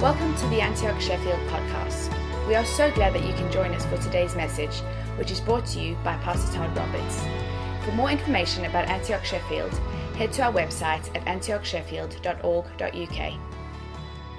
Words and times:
Welcome 0.00 0.34
to 0.36 0.46
the 0.46 0.62
Antioch 0.62 0.98
Sheffield 0.98 1.38
podcast. 1.48 2.08
We 2.48 2.54
are 2.54 2.64
so 2.64 2.90
glad 2.92 3.12
that 3.12 3.22
you 3.22 3.34
can 3.34 3.52
join 3.52 3.74
us 3.74 3.84
for 3.84 3.98
today's 3.98 4.34
message, 4.34 4.74
which 5.18 5.30
is 5.30 5.42
brought 5.42 5.66
to 5.66 5.78
you 5.78 5.94
by 6.02 6.16
Pastor 6.22 6.56
Todd 6.56 6.74
Roberts. 6.74 7.22
For 7.84 7.92
more 7.92 8.10
information 8.10 8.64
about 8.64 8.88
Antioch 8.88 9.26
Sheffield, 9.26 9.74
head 10.16 10.32
to 10.32 10.44
our 10.44 10.52
website 10.54 11.14
at 11.14 11.22
antiochsheffield.org.uk. 11.26 13.32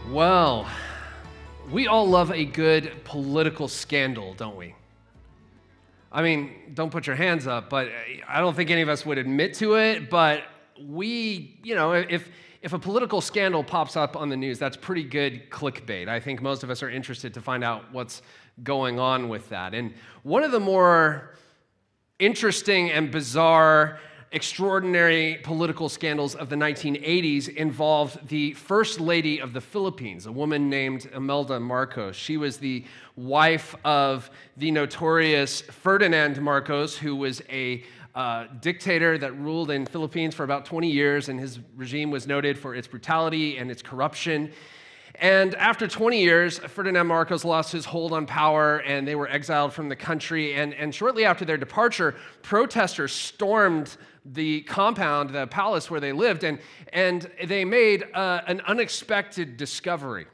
Well, 0.09 0.67
we 1.71 1.85
all 1.85 2.09
love 2.09 2.31
a 2.31 2.43
good 2.43 3.03
political 3.03 3.67
scandal, 3.67 4.33
don't 4.33 4.57
we? 4.57 4.73
I 6.11 6.23
mean, 6.23 6.71
don't 6.73 6.89
put 6.89 7.05
your 7.05 7.17
hands 7.17 7.45
up, 7.45 7.69
but 7.69 7.87
I 8.27 8.39
don't 8.39 8.55
think 8.55 8.71
any 8.71 8.81
of 8.81 8.89
us 8.89 9.05
would 9.05 9.19
admit 9.19 9.53
to 9.57 9.75
it, 9.75 10.09
but 10.09 10.41
we, 10.83 11.59
you 11.61 11.75
know, 11.75 11.93
if 11.93 12.27
if 12.61 12.73
a 12.73 12.79
political 12.79 13.21
scandal 13.21 13.63
pops 13.63 13.95
up 13.95 14.15
on 14.15 14.29
the 14.29 14.37
news, 14.37 14.59
that's 14.59 14.77
pretty 14.77 15.03
good 15.03 15.49
clickbait. 15.49 16.07
I 16.07 16.19
think 16.19 16.41
most 16.41 16.63
of 16.63 16.69
us 16.69 16.83
are 16.83 16.89
interested 16.89 17.33
to 17.33 17.41
find 17.41 17.63
out 17.63 17.91
what's 17.91 18.21
going 18.63 18.99
on 18.99 19.29
with 19.29 19.49
that. 19.49 19.73
And 19.73 19.93
one 20.23 20.43
of 20.43 20.51
the 20.51 20.59
more 20.59 21.35
interesting 22.19 22.91
and 22.91 23.09
bizarre, 23.09 23.99
extraordinary 24.31 25.39
political 25.43 25.89
scandals 25.89 26.35
of 26.35 26.49
the 26.49 26.55
1980s 26.55 27.49
involved 27.49 28.27
the 28.29 28.53
first 28.53 28.99
lady 28.99 29.41
of 29.41 29.53
the 29.53 29.59
Philippines, 29.59 30.27
a 30.27 30.31
woman 30.31 30.69
named 30.69 31.09
Imelda 31.15 31.59
Marcos. 31.59 32.15
She 32.15 32.37
was 32.37 32.57
the 32.57 32.85
wife 33.15 33.75
of 33.83 34.29
the 34.55 34.69
notorious 34.69 35.61
Ferdinand 35.61 36.39
Marcos, 36.41 36.95
who 36.95 37.15
was 37.15 37.41
a 37.49 37.83
uh, 38.15 38.45
dictator 38.59 39.17
that 39.17 39.37
ruled 39.37 39.71
in 39.71 39.85
Philippines 39.85 40.35
for 40.35 40.43
about 40.43 40.65
20 40.65 40.89
years, 40.89 41.29
and 41.29 41.39
his 41.39 41.59
regime 41.75 42.11
was 42.11 42.27
noted 42.27 42.57
for 42.57 42.75
its 42.75 42.87
brutality 42.87 43.57
and 43.57 43.71
its 43.71 43.81
corruption. 43.81 44.51
And 45.15 45.55
after 45.55 45.87
20 45.87 46.19
years, 46.19 46.57
Ferdinand 46.57 47.07
Marcos 47.07 47.45
lost 47.45 47.71
his 47.71 47.85
hold 47.85 48.13
on 48.13 48.25
power 48.25 48.77
and 48.79 49.07
they 49.07 49.15
were 49.15 49.27
exiled 49.27 49.73
from 49.73 49.89
the 49.89 49.95
country. 49.95 50.55
And, 50.55 50.73
and 50.73 50.95
shortly 50.95 51.25
after 51.25 51.45
their 51.45 51.57
departure, 51.57 52.15
protesters 52.41 53.11
stormed 53.11 53.97
the 54.25 54.61
compound, 54.61 55.31
the 55.31 55.47
palace 55.47 55.91
where 55.91 55.99
they 55.99 56.11
lived, 56.11 56.43
and, 56.43 56.59
and 56.93 57.29
they 57.45 57.65
made 57.65 58.05
uh, 58.13 58.41
an 58.47 58.61
unexpected 58.61 59.57
discovery. 59.57 60.27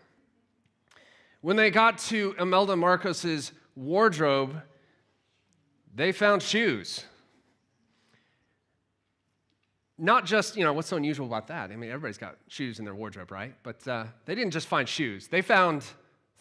When 1.41 1.55
they 1.55 1.71
got 1.71 1.97
to 1.99 2.35
Imelda 2.39 2.75
Marcos's 2.75 3.51
wardrobe, 3.75 4.61
they 5.93 6.11
found 6.11 6.43
shoes 6.43 7.03
not 9.97 10.25
just, 10.25 10.55
you 10.55 10.63
know, 10.63 10.73
what's 10.73 10.87
so 10.87 10.97
unusual 10.97 11.25
about 11.25 11.47
that? 11.47 11.71
I 11.71 11.75
mean, 11.75 11.89
everybody's 11.89 12.17
got 12.17 12.37
shoes 12.47 12.79
in 12.79 12.85
their 12.85 12.95
wardrobe, 12.95 13.31
right? 13.31 13.55
But 13.63 13.87
uh, 13.87 14.05
they 14.25 14.35
didn't 14.35 14.51
just 14.51 14.67
find 14.67 14.87
shoes, 14.87 15.27
they 15.27 15.41
found 15.41 15.83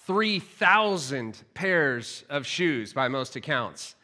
3,000 0.07 1.43
pairs 1.55 2.25
of 2.29 2.47
shoes 2.47 2.93
by 2.93 3.09
most 3.09 3.35
accounts. 3.35 3.97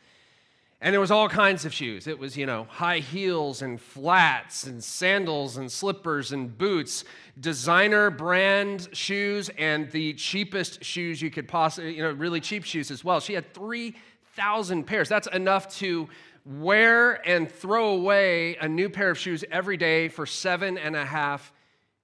And 0.80 0.92
there 0.92 1.00
was 1.00 1.12
all 1.12 1.28
kinds 1.28 1.64
of 1.64 1.72
shoes. 1.72 2.08
It 2.08 2.18
was, 2.18 2.36
you 2.36 2.44
know, 2.44 2.66
high 2.68 2.98
heels 2.98 3.62
and 3.62 3.80
flats 3.80 4.64
and 4.64 4.82
sandals 4.82 5.56
and 5.56 5.70
slippers 5.70 6.32
and 6.32 6.58
boots, 6.58 7.04
designer 7.38 8.10
brand 8.10 8.88
shoes 8.90 9.48
and 9.56 9.88
the 9.92 10.14
cheapest 10.14 10.82
shoes 10.82 11.22
you 11.22 11.30
could 11.30 11.46
possibly, 11.46 11.94
you 11.94 12.02
know, 12.02 12.10
really 12.10 12.40
cheap 12.40 12.64
shoes 12.64 12.90
as 12.90 13.04
well. 13.04 13.20
She 13.20 13.32
had 13.32 13.54
3,000 13.54 14.82
pairs. 14.84 15.08
That's 15.08 15.28
enough 15.28 15.72
to 15.76 16.08
wear 16.44 17.26
and 17.26 17.50
throw 17.50 17.90
away 17.90 18.56
a 18.56 18.68
new 18.68 18.88
pair 18.88 19.10
of 19.10 19.18
shoes 19.18 19.44
every 19.50 19.76
day 19.76 20.08
for 20.08 20.26
seven 20.26 20.76
and 20.78 20.96
a 20.96 21.04
half 21.04 21.52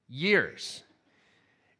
years. 0.08 0.82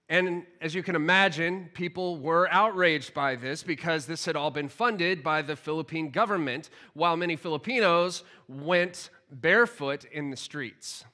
And 0.08 0.46
as 0.60 0.74
you 0.74 0.82
can 0.82 0.96
imagine, 0.96 1.68
people 1.74 2.16
were 2.16 2.48
outraged 2.50 3.12
by 3.12 3.36
this 3.36 3.62
because 3.62 4.06
this 4.06 4.24
had 4.24 4.36
all 4.36 4.50
been 4.50 4.68
funded 4.68 5.22
by 5.22 5.42
the 5.42 5.54
Philippine 5.54 6.10
government, 6.10 6.70
while 6.94 7.16
many 7.16 7.36
Filipinos 7.36 8.24
went 8.48 9.10
barefoot 9.30 10.06
in 10.06 10.30
the 10.30 10.36
streets. 10.36 11.04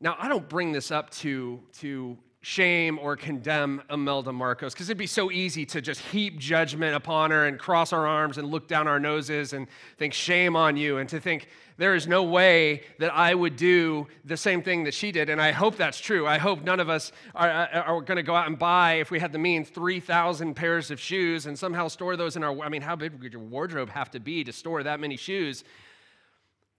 Now, 0.00 0.16
I 0.18 0.28
don't 0.28 0.48
bring 0.48 0.72
this 0.72 0.90
up 0.90 1.10
to, 1.10 1.60
to 1.80 2.16
shame 2.42 2.98
or 2.98 3.16
condemn 3.16 3.82
Imelda 3.90 4.32
Marcos 4.32 4.72
because 4.72 4.88
it'd 4.88 4.96
be 4.96 5.06
so 5.06 5.30
easy 5.30 5.66
to 5.66 5.82
just 5.82 6.00
heap 6.00 6.38
judgment 6.38 6.96
upon 6.96 7.30
her 7.30 7.44
and 7.44 7.58
cross 7.58 7.92
our 7.92 8.06
arms 8.06 8.38
and 8.38 8.48
look 8.48 8.66
down 8.66 8.88
our 8.88 8.98
noses 8.98 9.52
and 9.52 9.66
think 9.98 10.14
shame 10.14 10.56
on 10.56 10.74
you 10.74 10.96
and 10.96 11.08
to 11.10 11.20
think 11.20 11.48
there 11.76 11.94
is 11.94 12.06
no 12.06 12.22
way 12.22 12.82
that 12.98 13.12
I 13.14 13.34
would 13.34 13.56
do 13.56 14.06
the 14.24 14.38
same 14.38 14.62
thing 14.62 14.84
that 14.84 14.94
she 14.94 15.12
did. 15.12 15.28
And 15.28 15.40
I 15.40 15.52
hope 15.52 15.76
that's 15.76 16.00
true. 16.00 16.26
I 16.26 16.38
hope 16.38 16.62
none 16.62 16.80
of 16.80 16.88
us 16.88 17.12
are, 17.34 17.50
are 17.50 18.00
going 18.00 18.16
to 18.16 18.22
go 18.22 18.34
out 18.34 18.46
and 18.46 18.58
buy, 18.58 18.94
if 18.94 19.10
we 19.10 19.18
had 19.18 19.32
the 19.32 19.38
means, 19.38 19.68
3,000 19.68 20.54
pairs 20.54 20.90
of 20.90 20.98
shoes 20.98 21.44
and 21.44 21.58
somehow 21.58 21.88
store 21.88 22.16
those 22.16 22.36
in 22.36 22.44
our. 22.44 22.58
I 22.62 22.70
mean, 22.70 22.82
how 22.82 22.96
big 22.96 23.20
would 23.22 23.32
your 23.32 23.42
wardrobe 23.42 23.90
have 23.90 24.10
to 24.12 24.20
be 24.20 24.44
to 24.44 24.52
store 24.52 24.82
that 24.82 24.98
many 24.98 25.16
shoes? 25.16 25.62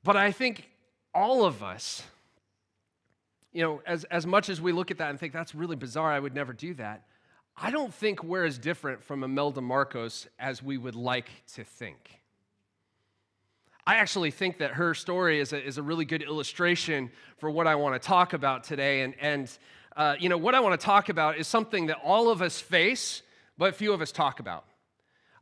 But 0.04 0.18
I 0.18 0.32
think 0.32 0.70
all 1.14 1.46
of 1.46 1.62
us 1.62 2.04
you 3.54 3.62
know, 3.62 3.82
as, 3.86 4.04
as 4.06 4.26
much 4.26 4.50
as 4.50 4.62
we 4.62 4.72
look 4.72 4.92
at 4.92 4.98
that 5.00 5.10
and 5.10 5.20
think 5.20 5.34
that's 5.34 5.54
really 5.54 5.76
bizarre, 5.76 6.12
I 6.12 6.20
would 6.20 6.34
never 6.34 6.54
do 6.54 6.74
that, 6.76 7.04
I 7.58 7.70
don't 7.70 7.94
think 7.94 8.24
we're 8.24 8.46
as 8.46 8.58
different 8.58 9.04
from 9.04 9.24
Imelda 9.24 9.62
Marcos 9.62 10.28
as 10.40 10.64
we 10.64 10.78
would 10.78 10.96
like 10.96 11.30
to 11.54 11.64
think. 11.64 12.22
I 13.86 13.96
actually 13.96 14.32
think 14.32 14.60
that 14.60 14.72
her 14.72 14.94
story 14.94 15.40
is 15.40 15.54
a, 15.54 15.64
is 15.64 15.78
a 15.78 15.84
really 15.84 16.06
good 16.06 16.22
illustration 16.22 17.12
for 17.38 17.50
what 17.50 17.68
I 17.68 17.76
want 17.76 18.02
to 18.02 18.08
talk 18.08 18.34
about 18.34 18.64
today. 18.64 19.02
And, 19.02 19.16
and 19.20 19.58
uh, 19.98 20.16
you 20.20 20.30
know, 20.30 20.38
what 20.38 20.56
I 20.56 20.60
want 20.60 20.80
to 20.80 20.86
talk 20.86 21.10
about 21.10 21.38
is 21.38 21.48
something 21.48 21.88
that 21.88 21.98
all 22.04 22.30
of 22.30 22.42
us 22.42 22.60
face, 22.60 23.22
but 23.58 23.76
few 23.76 23.92
of 23.92 24.02
us 24.02 24.12
talk 24.12 24.40
about. 24.40 24.66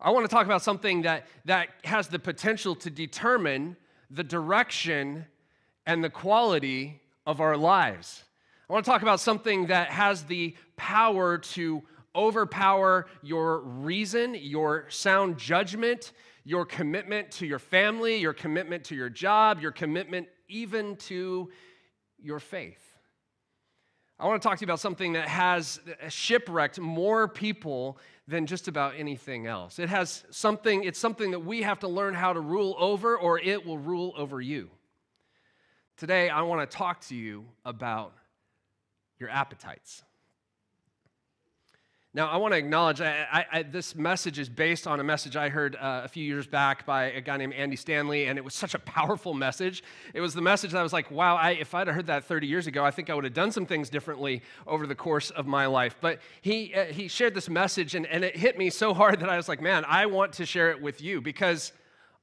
I 0.02 0.12
want 0.12 0.28
to 0.28 0.34
talk 0.34 0.46
about 0.46 0.62
something 0.62 1.04
that, 1.04 1.28
that 1.46 1.70
has 1.84 2.08
the 2.08 2.20
potential 2.20 2.74
to 2.76 2.90
determine 2.90 3.76
the 4.10 4.24
direction 4.24 5.26
and 5.86 6.04
the 6.04 6.10
quality 6.10 6.99
of 7.26 7.42
our 7.42 7.58
lives. 7.58 8.24
I 8.70 8.74
want 8.74 8.86
to 8.86 8.92
talk 8.92 9.02
about 9.02 9.20
something 9.20 9.68
that 9.68 9.90
has 9.90 10.24
the 10.24 10.56
power 10.78 11.38
to 11.40 11.82
overpower 12.16 13.08
your 13.22 13.60
reason, 13.60 14.36
your 14.36 14.86
sound 14.90 15.38
judgment, 15.38 16.12
your 16.44 16.66
commitment 16.66 17.32
to 17.32 17.46
your 17.46 17.60
family, 17.60 18.18
your 18.18 18.34
commitment 18.34 18.84
to 18.86 18.96
your 18.96 19.10
job, 19.10 19.62
your 19.62 19.72
commitment 19.72 20.28
even 20.48 20.96
to 20.98 21.52
your 22.22 22.40
faith. 22.40 22.84
I 24.20 24.28
want 24.28 24.42
to 24.42 24.48
talk 24.48 24.58
to 24.58 24.62
you 24.62 24.66
about 24.66 24.82
something 24.82 25.14
that 25.14 25.30
has 25.30 25.80
shipwrecked 26.10 26.80
more 26.80 27.28
people 27.28 27.98
than 28.28 28.46
just 28.46 28.68
about 28.68 28.96
anything 28.98 29.48
else. 29.48 29.80
It 29.80 29.90
has 29.90 30.26
something, 30.30 30.84
it's 30.84 31.00
something 31.00 31.32
that 31.32 31.40
we 31.40 31.62
have 31.62 31.80
to 31.80 31.88
learn 31.88 32.14
how 32.14 32.34
to 32.34 32.40
rule 32.40 32.76
over, 32.78 33.18
or 33.18 33.40
it 33.40 33.66
will 33.66 33.78
rule 33.78 34.14
over 34.18 34.42
you. 34.42 34.70
Today, 36.00 36.30
I 36.30 36.44
want 36.44 36.62
to 36.62 36.78
talk 36.78 37.02
to 37.08 37.16
you 37.16 37.44
about 37.66 38.14
your 39.20 39.30
appetites. 39.30 40.02
Now, 42.14 42.30
I 42.30 42.38
want 42.38 42.54
to 42.54 42.58
acknowledge 42.58 43.02
I, 43.02 43.28
I, 43.30 43.46
I, 43.52 43.64
this 43.64 43.96
message 43.96 44.40
is 44.40 44.48
based 44.48 44.88
on 44.88 45.02
a 45.02 45.04
message 45.04 45.36
I 45.36 45.50
heard 45.50 45.76
uh, 45.76 46.04
a 46.06 46.08
few 46.08 46.24
years 46.24 46.48
back 46.48 46.86
by 46.86 47.12
a 47.12 47.20
guy 47.20 47.36
named 47.36 47.52
Andy 47.52 47.76
Stanley, 47.76 48.28
and 48.28 48.38
it 48.38 48.46
was 48.46 48.54
such 48.54 48.76
a 48.76 48.80
powerful 48.80 49.34
message. 49.34 49.84
It 50.14 50.22
was 50.22 50.34
the 50.34 50.42
message 50.42 50.72
that 50.72 50.80
I 50.80 50.84
was 50.84 50.94
like, 50.94 51.12
wow, 51.12 51.38
if 51.50 51.76
I'd 51.76 51.90
heard 51.90 52.08
that 52.08 52.24
30 52.24 52.48
years 52.48 52.66
ago, 52.66 52.86
I 52.86 52.92
think 52.92 53.10
I 53.10 53.14
would 53.14 53.26
have 53.26 53.34
done 53.34 53.52
some 53.52 53.66
things 53.66 53.90
differently 53.90 54.42
over 54.66 54.88
the 54.88 54.96
course 54.96 55.32
of 55.32 55.48
my 55.48 55.66
life. 55.66 55.98
But 56.00 56.20
he, 56.42 56.74
uh, 56.74 56.86
he 56.86 57.10
shared 57.10 57.34
this 57.34 57.50
message, 57.50 57.94
and, 57.94 58.06
and 58.06 58.24
it 58.24 58.38
hit 58.38 58.58
me 58.58 58.70
so 58.70 58.94
hard 58.94 59.20
that 59.20 59.28
I 59.28 59.36
was 59.36 59.50
like, 59.50 59.62
man, 59.62 59.84
I 59.86 60.06
want 60.06 60.32
to 60.36 60.46
share 60.46 60.72
it 60.72 60.82
with 60.82 61.02
you 61.02 61.20
because 61.20 61.74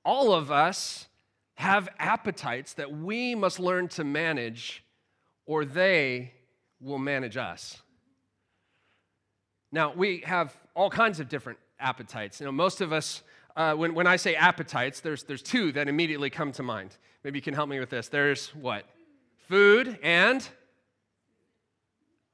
all 0.02 0.32
of 0.32 0.50
us 0.50 1.08
have 1.56 1.88
appetites 1.98 2.74
that 2.74 2.92
we 2.92 3.34
must 3.34 3.58
learn 3.58 3.88
to 3.88 4.04
manage, 4.04 4.84
or 5.46 5.64
they 5.64 6.32
will 6.80 6.98
manage 6.98 7.36
us. 7.36 7.82
Now, 9.72 9.92
we 9.94 10.22
have 10.26 10.56
all 10.74 10.90
kinds 10.90 11.18
of 11.18 11.28
different 11.28 11.58
appetites. 11.80 12.40
You 12.40 12.46
know, 12.46 12.52
most 12.52 12.80
of 12.80 12.92
us, 12.92 13.22
uh, 13.56 13.74
when, 13.74 13.94
when 13.94 14.06
I 14.06 14.16
say 14.16 14.34
appetites, 14.34 15.00
there's, 15.00 15.24
there's 15.24 15.42
two 15.42 15.72
that 15.72 15.88
immediately 15.88 16.30
come 16.30 16.52
to 16.52 16.62
mind. 16.62 16.96
Maybe 17.24 17.38
you 17.38 17.42
can 17.42 17.54
help 17.54 17.68
me 17.68 17.80
with 17.80 17.90
this. 17.90 18.08
There's 18.08 18.48
what? 18.54 18.84
Food 19.48 19.98
and 20.02 20.46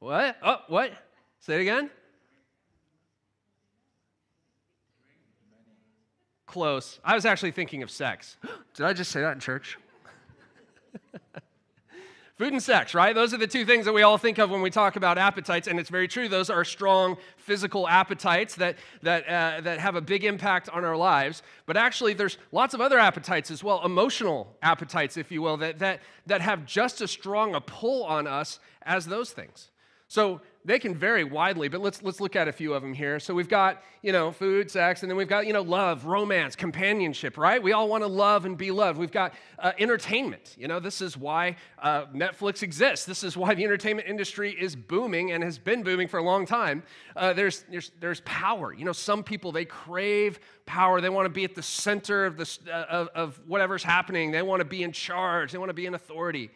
what? 0.00 0.36
Oh, 0.42 0.58
what? 0.66 0.92
Say 1.40 1.54
it 1.54 1.60
again. 1.60 1.90
Close. 6.52 7.00
I 7.02 7.14
was 7.14 7.24
actually 7.24 7.52
thinking 7.52 7.82
of 7.82 7.90
sex. 7.90 8.36
Did 8.74 8.84
I 8.84 8.92
just 8.92 9.10
say 9.10 9.22
that 9.22 9.32
in 9.32 9.40
church? 9.40 9.78
Food 12.36 12.52
and 12.52 12.62
sex, 12.62 12.94
right? 12.94 13.14
Those 13.14 13.32
are 13.32 13.38
the 13.38 13.46
two 13.46 13.64
things 13.64 13.86
that 13.86 13.94
we 13.94 14.02
all 14.02 14.18
think 14.18 14.36
of 14.36 14.50
when 14.50 14.60
we 14.60 14.68
talk 14.68 14.96
about 14.96 15.16
appetites, 15.16 15.66
and 15.66 15.80
it's 15.80 15.88
very 15.88 16.06
true. 16.06 16.28
Those 16.28 16.50
are 16.50 16.62
strong 16.62 17.16
physical 17.38 17.88
appetites 17.88 18.54
that, 18.56 18.76
that, 19.00 19.26
uh, 19.26 19.62
that 19.62 19.80
have 19.80 19.96
a 19.96 20.02
big 20.02 20.24
impact 20.24 20.68
on 20.68 20.84
our 20.84 20.94
lives. 20.94 21.42
But 21.64 21.78
actually, 21.78 22.12
there's 22.12 22.36
lots 22.52 22.74
of 22.74 22.82
other 22.82 22.98
appetites 22.98 23.50
as 23.50 23.64
well, 23.64 23.82
emotional 23.82 24.54
appetites, 24.60 25.16
if 25.16 25.32
you 25.32 25.40
will, 25.40 25.56
that, 25.56 25.78
that, 25.78 26.00
that 26.26 26.42
have 26.42 26.66
just 26.66 27.00
as 27.00 27.10
strong 27.10 27.54
a 27.54 27.62
pull 27.62 28.04
on 28.04 28.26
us 28.26 28.60
as 28.82 29.06
those 29.06 29.30
things. 29.30 29.70
So, 30.06 30.42
they 30.64 30.78
can 30.78 30.94
vary 30.94 31.24
widely, 31.24 31.68
but 31.68 31.80
let's, 31.80 32.02
let's 32.02 32.20
look 32.20 32.36
at 32.36 32.46
a 32.46 32.52
few 32.52 32.72
of 32.72 32.82
them 32.82 32.94
here. 32.94 33.18
So 33.18 33.34
we've 33.34 33.48
got, 33.48 33.82
you 34.00 34.12
know, 34.12 34.30
food, 34.30 34.70
sex, 34.70 35.02
and 35.02 35.10
then 35.10 35.16
we've 35.16 35.28
got, 35.28 35.46
you 35.46 35.52
know, 35.52 35.62
love, 35.62 36.06
romance, 36.06 36.54
companionship, 36.54 37.36
right? 37.36 37.60
We 37.60 37.72
all 37.72 37.88
want 37.88 38.04
to 38.04 38.08
love 38.08 38.44
and 38.44 38.56
be 38.56 38.70
loved. 38.70 38.96
We've 38.98 39.10
got 39.10 39.34
uh, 39.58 39.72
entertainment. 39.80 40.54
You 40.56 40.68
know, 40.68 40.78
this 40.78 41.00
is 41.00 41.16
why 41.16 41.56
uh, 41.80 42.06
Netflix 42.14 42.62
exists. 42.62 43.06
This 43.06 43.24
is 43.24 43.36
why 43.36 43.54
the 43.54 43.64
entertainment 43.64 44.06
industry 44.06 44.52
is 44.52 44.76
booming 44.76 45.32
and 45.32 45.42
has 45.42 45.58
been 45.58 45.82
booming 45.82 46.06
for 46.06 46.18
a 46.18 46.24
long 46.24 46.46
time. 46.46 46.84
Uh, 47.16 47.32
there's, 47.32 47.64
there's, 47.68 47.90
there's 47.98 48.20
power. 48.20 48.72
You 48.72 48.84
know, 48.84 48.92
some 48.92 49.24
people, 49.24 49.50
they 49.50 49.64
crave 49.64 50.38
power. 50.64 51.00
They 51.00 51.10
want 51.10 51.26
to 51.26 51.30
be 51.30 51.42
at 51.42 51.56
the 51.56 51.62
center 51.62 52.24
of, 52.24 52.36
the, 52.36 52.58
uh, 52.72 52.84
of, 52.88 53.08
of 53.08 53.40
whatever's 53.48 53.82
happening. 53.82 54.30
They 54.30 54.42
want 54.42 54.60
to 54.60 54.64
be 54.64 54.84
in 54.84 54.92
charge. 54.92 55.50
They 55.50 55.58
want 55.58 55.70
to 55.70 55.74
be 55.74 55.86
in 55.86 55.94
authority. 55.94 56.50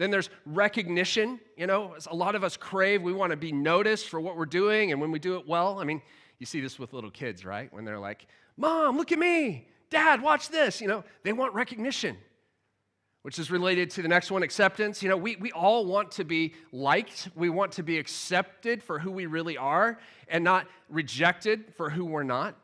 Then 0.00 0.10
there's 0.10 0.30
recognition. 0.46 1.38
You 1.58 1.66
know, 1.66 1.94
a 2.10 2.16
lot 2.16 2.34
of 2.34 2.42
us 2.42 2.56
crave, 2.56 3.02
we 3.02 3.12
want 3.12 3.32
to 3.32 3.36
be 3.36 3.52
noticed 3.52 4.08
for 4.08 4.18
what 4.18 4.34
we're 4.34 4.46
doing, 4.46 4.92
and 4.92 5.00
when 5.00 5.10
we 5.10 5.18
do 5.18 5.36
it 5.36 5.46
well, 5.46 5.78
I 5.78 5.84
mean, 5.84 6.00
you 6.38 6.46
see 6.46 6.62
this 6.62 6.78
with 6.78 6.94
little 6.94 7.10
kids, 7.10 7.44
right? 7.44 7.70
When 7.70 7.84
they're 7.84 7.98
like, 7.98 8.26
Mom, 8.56 8.96
look 8.96 9.12
at 9.12 9.18
me. 9.18 9.68
Dad, 9.90 10.22
watch 10.22 10.48
this. 10.48 10.80
You 10.80 10.88
know, 10.88 11.04
they 11.22 11.34
want 11.34 11.52
recognition, 11.52 12.16
which 13.20 13.38
is 13.38 13.50
related 13.50 13.90
to 13.90 14.00
the 14.00 14.08
next 14.08 14.30
one 14.30 14.42
acceptance. 14.42 15.02
You 15.02 15.10
know, 15.10 15.18
we, 15.18 15.36
we 15.36 15.52
all 15.52 15.84
want 15.84 16.12
to 16.12 16.24
be 16.24 16.54
liked, 16.72 17.28
we 17.34 17.50
want 17.50 17.72
to 17.72 17.82
be 17.82 17.98
accepted 17.98 18.82
for 18.82 18.98
who 18.98 19.10
we 19.10 19.26
really 19.26 19.58
are 19.58 19.98
and 20.28 20.42
not 20.42 20.66
rejected 20.88 21.74
for 21.76 21.90
who 21.90 22.06
we're 22.06 22.22
not. 22.22 22.56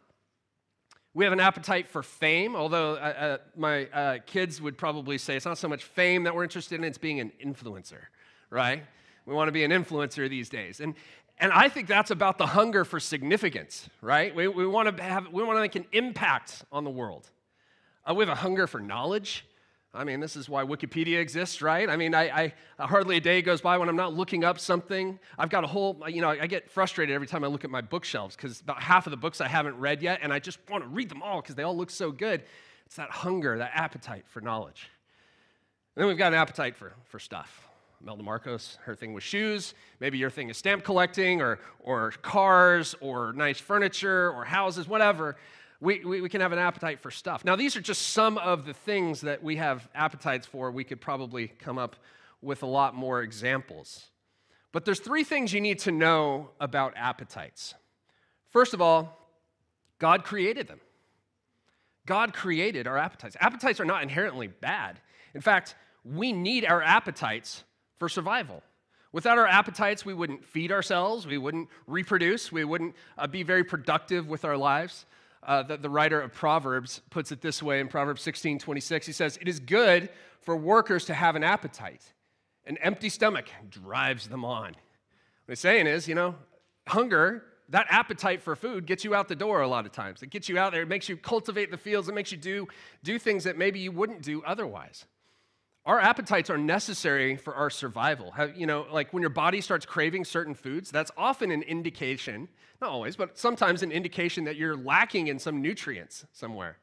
We 1.17 1.25
have 1.25 1.33
an 1.33 1.41
appetite 1.41 1.89
for 1.89 2.03
fame, 2.03 2.55
although 2.55 2.97
uh, 2.97 2.97
uh, 2.97 3.39
my 3.57 3.87
uh, 3.87 4.19
kids 4.27 4.61
would 4.61 4.77
probably 4.77 5.17
say 5.17 5.35
it's 5.35 5.47
not 5.47 5.57
so 5.57 5.67
much 5.67 5.83
fame 5.83 6.25
that 6.25 6.35
we're 6.35 6.43
interested 6.43 6.75
in, 6.75 6.85
it's 6.85 6.99
being 6.99 7.21
an 7.21 7.33
influencer, 7.43 8.01
right? 8.51 8.83
We 9.25 9.33
want 9.33 9.49
to 9.49 9.53
be 9.53 9.65
an 9.65 9.71
influencer 9.71 10.29
these 10.29 10.51
days. 10.51 10.79
And, 10.81 10.95
and 11.39 11.53
I 11.53 11.71
think 11.71 11.89
that's 11.89 12.11
about 12.11 12.37
the 12.37 12.45
hunger 12.45 12.85
for 12.85 13.01
significance, 13.01 13.89
right? 14.03 14.37
We, 14.37 14.47
we, 14.47 14.67
want, 14.67 14.95
to 14.95 15.03
have, 15.03 15.33
we 15.33 15.43
want 15.43 15.57
to 15.57 15.63
make 15.63 15.75
an 15.75 15.87
impact 15.93 16.67
on 16.71 16.85
the 16.85 16.91
world. 16.91 17.31
Uh, 18.05 18.13
we 18.13 18.23
have 18.23 18.29
a 18.29 18.39
hunger 18.39 18.67
for 18.67 18.79
knowledge. 18.79 19.47
I 19.97 20.05
mean, 20.05 20.21
this 20.21 20.37
is 20.37 20.49
why 20.49 20.63
Wikipedia 20.63 21.19
exists, 21.19 21.63
right? 21.63 21.89
I 21.89 21.97
mean, 21.97 22.15
I, 22.15 22.53
I, 22.79 22.87
hardly 22.87 23.17
a 23.17 23.21
day 23.21 23.41
goes 23.41 23.61
by 23.61 23.79
when 23.79 23.89
I'm 23.89 23.97
not 23.97 24.15
looking 24.15 24.45
up 24.45 24.61
something. 24.61 25.19
I've 25.39 25.49
got 25.49 25.65
a 25.65 25.67
whole, 25.67 25.99
you 26.09 26.21
know, 26.21 26.29
I 26.29 26.47
get 26.47 26.71
frustrated 26.71 27.15
every 27.15 27.27
time 27.27 27.43
I 27.43 27.47
look 27.47 27.65
at 27.65 27.71
my 27.71 27.81
bookshelves 27.81 28.37
because 28.37 28.61
about 28.61 28.83
half 28.83 29.07
of 29.07 29.11
the 29.11 29.17
books 29.17 29.41
I 29.41 29.49
haven't 29.49 29.79
read 29.79 30.03
yet, 30.03 30.21
and 30.23 30.33
I 30.33 30.39
just 30.39 30.59
want 30.69 30.85
to 30.85 30.89
read 30.89 31.09
them 31.09 31.23
all 31.23 31.41
because 31.41 31.55
they 31.55 31.63
all 31.63 31.77
look 31.77 31.91
so 31.91 32.13
good. 32.13 32.43
It's 32.85 32.97
that 32.97 33.11
hunger, 33.11 33.59
that 33.59 33.73
appetite 33.75 34.27
for 34.29 34.41
knowledge. 34.41 34.91
And 35.95 36.03
then 36.03 36.09
we've 36.09 36.19
got 36.19 36.33
an 36.33 36.39
appetite 36.39 36.77
for, 36.77 36.93
for 37.07 37.19
stuff. 37.19 37.67
Melda 38.03 38.23
Marcos, 38.23 38.79
her 38.85 38.95
thing 38.95 39.15
was 39.15 39.25
shoes. 39.25 39.73
Maybe 40.01 40.19
your 40.19 40.29
thing 40.29 40.51
is 40.51 40.59
stamp 40.59 40.85
collecting 40.85 41.41
or, 41.41 41.59
or 41.81 42.11
cars 42.23 42.95
or 43.01 43.33
nice 43.33 43.59
furniture 43.59 44.31
or 44.31 44.45
houses, 44.45 44.87
whatever 44.87 45.37
we, 45.81 46.05
we, 46.05 46.21
we, 46.23 46.29
can 46.29 46.41
have 46.41 46.53
an 46.53 46.59
appetite 46.59 47.01
for 47.01 47.11
stuff. 47.11 47.45
Now, 47.45 47.57
these 47.57 47.77
are 47.77 47.81
just 47.81 48.09
some 48.09 48.39
of 48.39 48.65
the 48.65 48.73
things 48.73 49.21
that 49.23 49.43
we 49.43 49.57
have 49.57 49.89
appetites 49.95 50.47
for. 50.47 50.71
We 50.71 50.85
could 50.85 51.01
probably 51.01 51.49
come 51.49 51.79
up 51.79 51.97
with 52.41 52.63
a 52.63 52.67
lot 52.67 52.95
more 52.95 53.23
examples. 53.23 54.07
But 54.73 54.85
there's 54.85 55.01
three 55.01 55.25
things 55.25 55.53
you 55.53 55.61
need 55.61 55.79
to 55.81 55.93
know 55.93 56.51
about 56.61 56.95
appetites. 56.97 57.75
First 58.51 58.75
of 58.75 58.81
all, 58.81 59.19
God 59.99 60.25
created 60.25 60.69
them. 60.69 60.81
God 62.07 62.33
created 62.33 62.87
our 62.87 62.97
appetites. 62.97 63.37
Appetites 63.41 63.81
are 63.81 63.85
not 63.85 64.03
inherently 64.03 64.47
bad. 64.47 65.01
In 65.35 65.41
fact, 65.41 65.75
we 66.05 66.33
need 66.33 66.65
our 66.65 66.83
appetites 66.83 67.65
for 67.99 68.09
survival. 68.09 68.63
Without 69.13 69.39
our 69.39 69.47
appetites, 69.47 70.05
we 70.05 70.15
wouldn't 70.15 70.45
feed 70.45 70.71
ourselves, 70.71 71.27
we 71.27 71.39
wouldn't 71.39 71.69
reproduce, 71.87 72.53
we 72.53 72.65
wouldn't 72.65 72.95
uh, 73.17 73.27
be 73.27 73.43
very 73.43 73.65
productive 73.65 74.29
with 74.29 74.45
our 74.45 74.57
lives 74.57 75.07
uh, 75.47 75.63
the, 75.63 75.77
the 75.77 75.89
writer 75.89 76.21
of 76.21 76.35
Proverbs 76.35 77.01
puts 77.09 77.33
it 77.33 77.41
this 77.41 77.63
way 77.63 77.81
in 77.81 77.89
Proverbs 77.89 78.21
16 78.23 78.59
26. 78.59 79.07
He 79.07 79.13
says, 79.13 79.39
It 79.41 79.49
is 79.49 79.61
good 79.61 80.11
for 80.41 80.57
workers 80.57 81.05
to 81.07 81.15
have 81.15 81.37
an 81.37 81.45
appetite. 81.45 82.13
An 82.67 82.77
empty 82.79 83.09
stomach 83.09 83.47
drives 83.71 84.29
them 84.29 84.45
on. 84.45 84.73
What 85.45 85.53
he's 85.53 85.61
saying 85.61 85.87
is, 85.87 86.09
you 86.09 86.17
know, 86.17 86.35
hunger, 86.89 87.45
that 87.69 87.87
appetite 87.91 88.43
for 88.43 88.57
food 88.57 88.87
gets 88.87 89.05
you 89.05 89.15
out 89.15 89.29
the 89.29 89.37
door 89.37 89.61
a 89.61 89.69
lot 89.69 89.87
of 89.87 89.93
times. 89.93 90.23
It 90.23 90.31
gets 90.31 90.49
you 90.49 90.59
out 90.59 90.73
there, 90.73 90.83
it 90.83 90.89
makes 90.89 91.09
you 91.09 91.17
cultivate 91.17 91.71
the 91.71 91.77
fields, 91.77 92.09
it 92.09 92.15
makes 92.15 92.33
you 92.33 92.39
do, 92.39 92.67
do 93.05 93.19
things 93.19 93.45
that 93.45 93.57
maybe 93.57 93.79
you 93.79 93.93
wouldn't 93.93 94.23
do 94.23 94.43
otherwise. 94.45 95.07
Our 95.87 96.01
appetites 96.01 96.51
are 96.51 96.59
necessary 96.59 97.37
for 97.37 97.55
our 97.55 97.71
survival. 97.71 98.35
You 98.57 98.67
know, 98.67 98.87
like 98.91 99.13
when 99.13 99.21
your 99.21 99.31
body 99.31 99.61
starts 99.61 99.87
craving 99.87 100.25
certain 100.25 100.55
foods, 100.55 100.91
that's 100.91 101.13
often 101.17 101.53
an 101.53 101.63
indication, 101.63 102.49
not 102.81 102.91
always, 102.91 103.15
but 103.15 103.39
sometimes 103.39 103.85
an 103.85 103.93
indication 103.93 104.45
that 104.45 104.57
you're 104.57 104.77
lacking 104.77 105.29
in 105.29 105.39
some 105.39 105.63
nutrients 105.63 106.27
somewhere. 106.33 106.79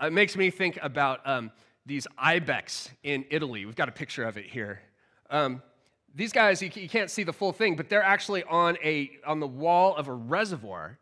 Uh, 0.00 0.08
it 0.08 0.12
makes 0.12 0.36
me 0.36 0.50
think 0.50 0.78
about 0.82 1.26
um, 1.26 1.50
these 1.86 2.06
ibex 2.18 2.90
in 3.02 3.24
Italy. 3.30 3.64
We've 3.64 3.74
got 3.74 3.88
a 3.88 3.92
picture 3.92 4.24
of 4.24 4.36
it 4.36 4.44
here. 4.44 4.82
Um, 5.30 5.62
these 6.14 6.32
guys, 6.32 6.60
you, 6.60 6.70
you 6.74 6.88
can't 6.88 7.10
see 7.10 7.22
the 7.22 7.32
full 7.32 7.52
thing, 7.52 7.76
but 7.76 7.88
they're 7.88 8.02
actually 8.02 8.42
on, 8.44 8.76
a, 8.84 9.10
on 9.26 9.40
the 9.40 9.46
wall 9.46 9.96
of 9.96 10.06
a 10.06 10.12
reservoir, 10.12 10.98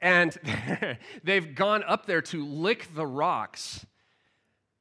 and 0.00 0.34
they've 1.24 1.54
gone 1.54 1.84
up 1.86 2.06
there 2.06 2.22
to 2.22 2.46
lick 2.46 2.88
the 2.94 3.06
rocks 3.06 3.84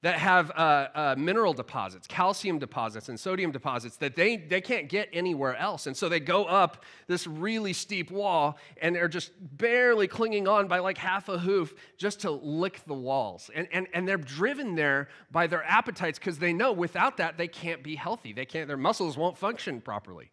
that 0.02 0.18
have 0.18 0.50
uh, 0.52 0.88
uh, 0.96 1.16
mineral 1.18 1.52
deposits, 1.52 2.08
calcium 2.08 2.58
deposits, 2.58 3.10
and 3.10 3.20
sodium 3.20 3.52
deposits 3.52 3.98
that 3.98 4.16
they, 4.16 4.38
they 4.38 4.62
can't 4.62 4.88
get 4.88 5.10
anywhere 5.12 5.58
else. 5.58 5.88
And 5.88 5.98
so 5.98 6.08
they 6.08 6.22
go 6.22 6.46
up 6.46 6.86
this 7.08 7.28
really 7.28 7.74
steep 7.74 8.10
wall 8.10 8.58
and 8.82 8.96
they're 8.96 9.10
just 9.10 9.32
barely 9.58 10.08
clinging 10.08 10.48
on 10.48 10.70
by 10.70 10.80
like 10.80 10.98
half 10.98 11.28
a 11.28 11.38
hoof 11.38 11.74
just 11.98 12.22
to 12.22 12.32
lick 12.32 12.82
the 12.88 12.94
walls. 12.94 13.50
And, 13.54 13.68
and, 13.74 13.88
and 13.94 14.08
they're 14.08 14.16
driven 14.18 14.76
there 14.76 15.10
by 15.32 15.48
their 15.48 15.64
appetites 15.66 16.18
because 16.18 16.40
they 16.40 16.54
know 16.54 16.72
without 16.72 17.18
that 17.18 17.38
they 17.38 17.50
can't 17.50 17.84
be 17.84 17.96
healthy. 17.96 18.32
They 18.32 18.46
can't, 18.46 18.70
their 18.70 18.78
muscles 18.78 19.18
won't 19.18 19.38
function 19.38 19.82
properly. 19.82 20.32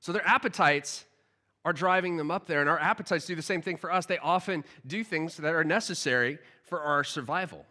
So 0.00 0.12
their 0.12 0.26
appetites 0.26 1.04
are 1.66 1.74
driving 1.74 2.16
them 2.16 2.30
up 2.30 2.46
there. 2.46 2.62
And 2.62 2.70
our 2.70 2.78
appetites 2.78 3.26
do 3.26 3.34
the 3.34 3.42
same 3.42 3.60
thing 3.60 3.76
for 3.76 3.92
us. 3.92 4.06
They 4.06 4.18
often 4.18 4.64
do 4.86 5.04
things 5.04 5.36
that 5.36 5.54
are 5.54 5.64
necessary 5.64 6.38
for 6.62 6.80
our 6.80 7.04
survival. 7.04 7.66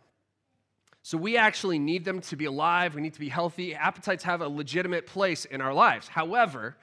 So 1.05 1.19
we 1.19 1.37
actually 1.37 1.77
need 1.77 2.03
them 2.03 2.19
to 2.21 2.35
be 2.35 2.45
alive. 2.45 2.95
We 2.95 3.01
need 3.01 3.13
to 3.13 3.19
be 3.19 3.29
healthy. 3.29 3.75
Appetites 3.75 4.23
have 4.23 4.41
a 4.41 4.47
legitimate 4.47 5.05
place 5.05 5.45
in 5.45 5.61
our 5.61 5.71
lives. 5.71 6.07
However, 6.07 6.77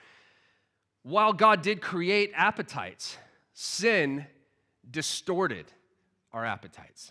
while 1.02 1.32
God 1.32 1.61
did 1.61 1.80
create 1.80 2.30
appetites, 2.37 3.18
sin 3.52 4.25
distorted 4.88 5.66
our 6.32 6.47
appetites. 6.47 7.11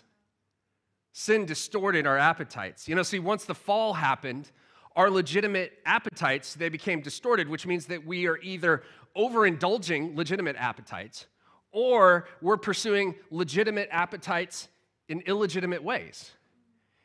Sin 1.12 1.44
distorted 1.44 2.06
our 2.06 2.16
appetites. 2.16 2.88
You 2.88 2.94
know, 2.94 3.02
see, 3.02 3.18
once 3.18 3.44
the 3.44 3.54
fall 3.54 3.92
happened, 3.92 4.50
our 4.96 5.10
legitimate 5.10 5.80
appetites 5.84 6.54
they 6.54 6.70
became 6.70 7.02
distorted, 7.02 7.46
which 7.46 7.66
means 7.66 7.84
that 7.88 8.06
we 8.06 8.26
are 8.26 8.38
either 8.38 8.84
overindulging 9.14 10.16
legitimate 10.16 10.56
appetites 10.58 11.26
or 11.72 12.26
we're 12.40 12.56
pursuing 12.56 13.14
legitimate 13.30 13.90
appetites 13.92 14.68
in 15.10 15.20
illegitimate 15.26 15.82
ways. 15.82 16.30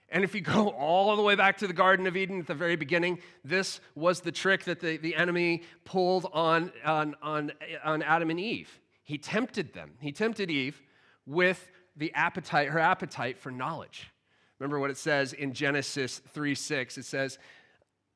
And 0.09 0.23
if 0.23 0.33
you 0.33 0.41
go 0.41 0.69
all 0.77 1.15
the 1.15 1.21
way 1.21 1.35
back 1.35 1.57
to 1.57 1.67
the 1.67 1.73
Garden 1.73 2.07
of 2.07 2.15
Eden 2.15 2.39
at 2.39 2.47
the 2.47 2.55
very 2.55 2.75
beginning, 2.75 3.19
this 3.43 3.79
was 3.95 4.21
the 4.21 4.31
trick 4.31 4.63
that 4.65 4.79
the, 4.79 4.97
the 4.97 5.15
enemy 5.15 5.63
pulled 5.85 6.27
on, 6.33 6.71
on, 6.85 7.15
on, 7.21 7.51
on 7.83 8.01
Adam 8.01 8.29
and 8.29 8.39
Eve. 8.39 8.79
He 9.03 9.17
tempted 9.17 9.73
them. 9.73 9.91
He 9.99 10.11
tempted 10.11 10.51
Eve 10.51 10.81
with 11.25 11.69
the 11.95 12.13
appetite, 12.13 12.69
her 12.69 12.79
appetite 12.79 13.37
for 13.37 13.51
knowledge. 13.51 14.11
Remember 14.59 14.79
what 14.79 14.89
it 14.89 14.97
says 14.97 15.33
in 15.33 15.53
Genesis 15.53 16.19
3 16.33 16.55
6. 16.55 16.97
It 16.97 17.05
says, 17.05 17.37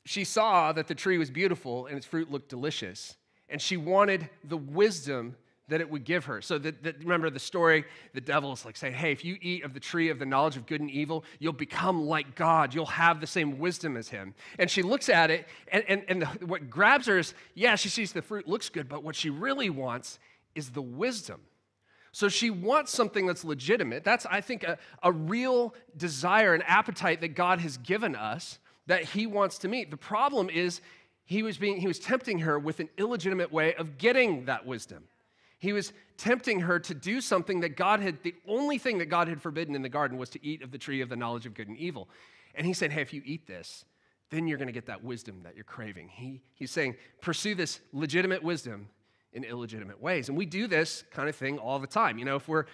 She 0.05 0.23
saw 0.23 0.71
that 0.71 0.87
the 0.87 0.95
tree 0.95 1.17
was 1.17 1.29
beautiful 1.29 1.85
and 1.85 1.97
its 1.97 2.05
fruit 2.05 2.31
looked 2.31 2.49
delicious, 2.49 3.15
and 3.47 3.61
she 3.61 3.77
wanted 3.77 4.29
the 4.43 4.57
wisdom 4.57 5.35
that 5.71 5.79
it 5.79 5.89
would 5.89 6.03
give 6.03 6.25
her. 6.25 6.41
So 6.41 6.57
that, 6.59 6.83
that, 6.83 6.99
remember 6.99 7.29
the 7.29 7.39
story, 7.39 7.85
the 8.13 8.19
devil 8.19 8.51
is 8.51 8.65
like 8.65 8.75
saying, 8.75 8.93
hey, 8.93 9.13
if 9.13 9.23
you 9.23 9.37
eat 9.41 9.63
of 9.63 9.73
the 9.73 9.79
tree 9.79 10.09
of 10.09 10.19
the 10.19 10.25
knowledge 10.25 10.57
of 10.57 10.65
good 10.65 10.81
and 10.81 10.91
evil, 10.91 11.23
you'll 11.39 11.53
become 11.53 12.05
like 12.05 12.35
God. 12.35 12.73
You'll 12.73 12.85
have 12.87 13.21
the 13.21 13.27
same 13.27 13.57
wisdom 13.57 13.95
as 13.95 14.09
him. 14.09 14.35
And 14.59 14.69
she 14.69 14.81
looks 14.81 15.07
at 15.07 15.31
it, 15.31 15.47
and, 15.71 15.83
and, 15.87 16.03
and 16.09 16.21
the, 16.23 16.45
what 16.45 16.69
grabs 16.69 17.07
her 17.07 17.17
is, 17.17 17.33
yeah, 17.55 17.75
she 17.75 17.87
sees 17.87 18.11
the 18.11 18.21
fruit 18.21 18.47
looks 18.49 18.67
good, 18.67 18.89
but 18.89 19.01
what 19.01 19.15
she 19.15 19.29
really 19.29 19.69
wants 19.69 20.19
is 20.55 20.71
the 20.71 20.81
wisdom. 20.81 21.39
So 22.11 22.27
she 22.27 22.49
wants 22.49 22.91
something 22.91 23.25
that's 23.25 23.45
legitimate. 23.45 24.03
That's, 24.03 24.25
I 24.25 24.41
think, 24.41 24.63
a, 24.63 24.77
a 25.01 25.11
real 25.11 25.73
desire, 25.95 26.53
and 26.53 26.63
appetite 26.67 27.21
that 27.21 27.35
God 27.35 27.59
has 27.59 27.77
given 27.77 28.15
us 28.15 28.59
that 28.87 29.05
he 29.05 29.25
wants 29.25 29.57
to 29.59 29.69
meet. 29.69 29.89
The 29.89 29.95
problem 29.95 30.49
is 30.49 30.81
he 31.23 31.43
was 31.43 31.57
being 31.57 31.77
he 31.77 31.87
was 31.87 31.99
tempting 31.99 32.39
her 32.39 32.59
with 32.59 32.81
an 32.81 32.89
illegitimate 32.97 33.53
way 33.53 33.73
of 33.75 33.97
getting 33.97 34.45
that 34.45 34.65
wisdom. 34.65 35.05
He 35.61 35.73
was 35.73 35.93
tempting 36.17 36.61
her 36.61 36.79
to 36.79 36.93
do 36.93 37.21
something 37.21 37.61
that 37.61 37.77
God 37.77 37.99
had, 37.99 38.21
the 38.23 38.35
only 38.47 38.77
thing 38.77 38.97
that 38.97 39.05
God 39.05 39.27
had 39.27 39.41
forbidden 39.41 39.75
in 39.75 39.81
the 39.81 39.89
garden 39.89 40.17
was 40.17 40.29
to 40.31 40.45
eat 40.45 40.61
of 40.61 40.71
the 40.71 40.77
tree 40.77 41.01
of 41.01 41.07
the 41.07 41.15
knowledge 41.15 41.45
of 41.45 41.53
good 41.53 41.67
and 41.67 41.77
evil. 41.77 42.09
And 42.55 42.67
he 42.67 42.73
said, 42.73 42.91
Hey, 42.91 43.01
if 43.01 43.13
you 43.13 43.21
eat 43.23 43.47
this, 43.47 43.85
then 44.31 44.47
you're 44.47 44.57
going 44.57 44.67
to 44.67 44.73
get 44.73 44.87
that 44.87 45.03
wisdom 45.03 45.41
that 45.43 45.55
you're 45.55 45.63
craving. 45.63 46.09
He, 46.09 46.41
he's 46.55 46.71
saying, 46.71 46.95
Pursue 47.21 47.55
this 47.55 47.79
legitimate 47.93 48.43
wisdom, 48.43 48.87
in 49.33 49.43
illegitimate 49.43 50.01
ways. 50.01 50.29
And 50.29 50.37
we 50.37 50.45
do 50.45 50.67
this 50.67 51.03
kind 51.11 51.29
of 51.29 51.35
thing 51.35 51.57
all 51.57 51.79
the 51.79 51.87
time. 51.87 52.17
You 52.17 52.25
know, 52.25 52.35
if 52.35 52.47
we're 52.47 52.65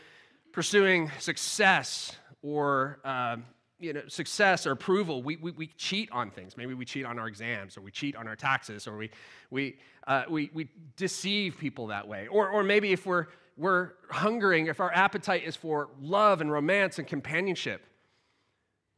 pursuing 0.53 1.11
success 1.19 2.15
or 2.41 2.99
um, 3.03 3.43
you 3.79 3.93
know, 3.93 4.01
success 4.07 4.65
or 4.65 4.71
approval, 4.71 5.21
we, 5.21 5.35
we, 5.37 5.51
we, 5.51 5.67
cheat 5.77 6.11
on 6.11 6.31
things. 6.31 6.57
Maybe 6.57 6.73
we 6.73 6.85
cheat 6.85 7.05
on 7.05 7.19
our 7.19 7.27
exams, 7.27 7.77
or 7.77 7.81
we 7.81 7.91
cheat 7.91 8.15
on 8.15 8.27
our 8.27 8.35
taxes, 8.35 8.87
or 8.87 8.97
we, 8.97 9.11
we, 9.51 9.77
uh, 10.07 10.23
we, 10.29 10.49
we 10.53 10.69
deceive 10.95 11.57
people 11.57 11.87
that 11.87 12.07
way. 12.07 12.27
Or, 12.27 12.49
or 12.49 12.63
maybe 12.63 12.91
if 12.91 13.05
we're, 13.05 13.27
we're 13.55 13.91
hungering, 14.09 14.67
if 14.67 14.79
our 14.79 14.91
appetite 14.91 15.43
is 15.43 15.55
for 15.55 15.89
love 16.01 16.41
and 16.41 16.51
romance 16.51 16.97
and 16.97 17.07
companionship, 17.07 17.83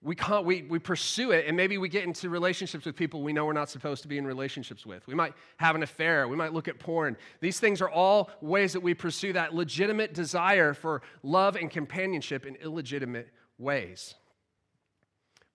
we, 0.01 0.15
can't, 0.15 0.45
we, 0.45 0.61
we 0.61 0.79
pursue 0.79 1.31
it, 1.31 1.45
and 1.45 1.57
maybe 1.57 1.77
we 1.77 1.89
get 1.89 2.05
into 2.05 2.29
relationships 2.29 2.85
with 2.85 2.95
people 2.95 3.21
we 3.21 3.33
know 3.33 3.45
we're 3.45 3.51
not 3.51 3.69
supposed 3.69 4.01
to 4.03 4.07
be 4.07 4.17
in 4.17 4.25
relationships 4.25 4.85
with. 4.85 5.05
We 5.07 5.13
might 5.13 5.33
have 5.57 5.75
an 5.75 5.83
affair. 5.83 6.25
We 6.29 6.37
might 6.37 6.53
look 6.53 6.69
at 6.69 6.79
porn. 6.79 7.17
These 7.41 7.59
things 7.59 7.81
are 7.81 7.89
all 7.89 8.29
ways 8.39 8.71
that 8.71 8.79
we 8.79 8.93
pursue 8.93 9.33
that 9.33 9.53
legitimate 9.53 10.13
desire 10.13 10.73
for 10.73 11.01
love 11.21 11.57
and 11.57 11.69
companionship 11.69 12.45
in 12.45 12.55
illegitimate 12.55 13.27
ways. 13.57 14.15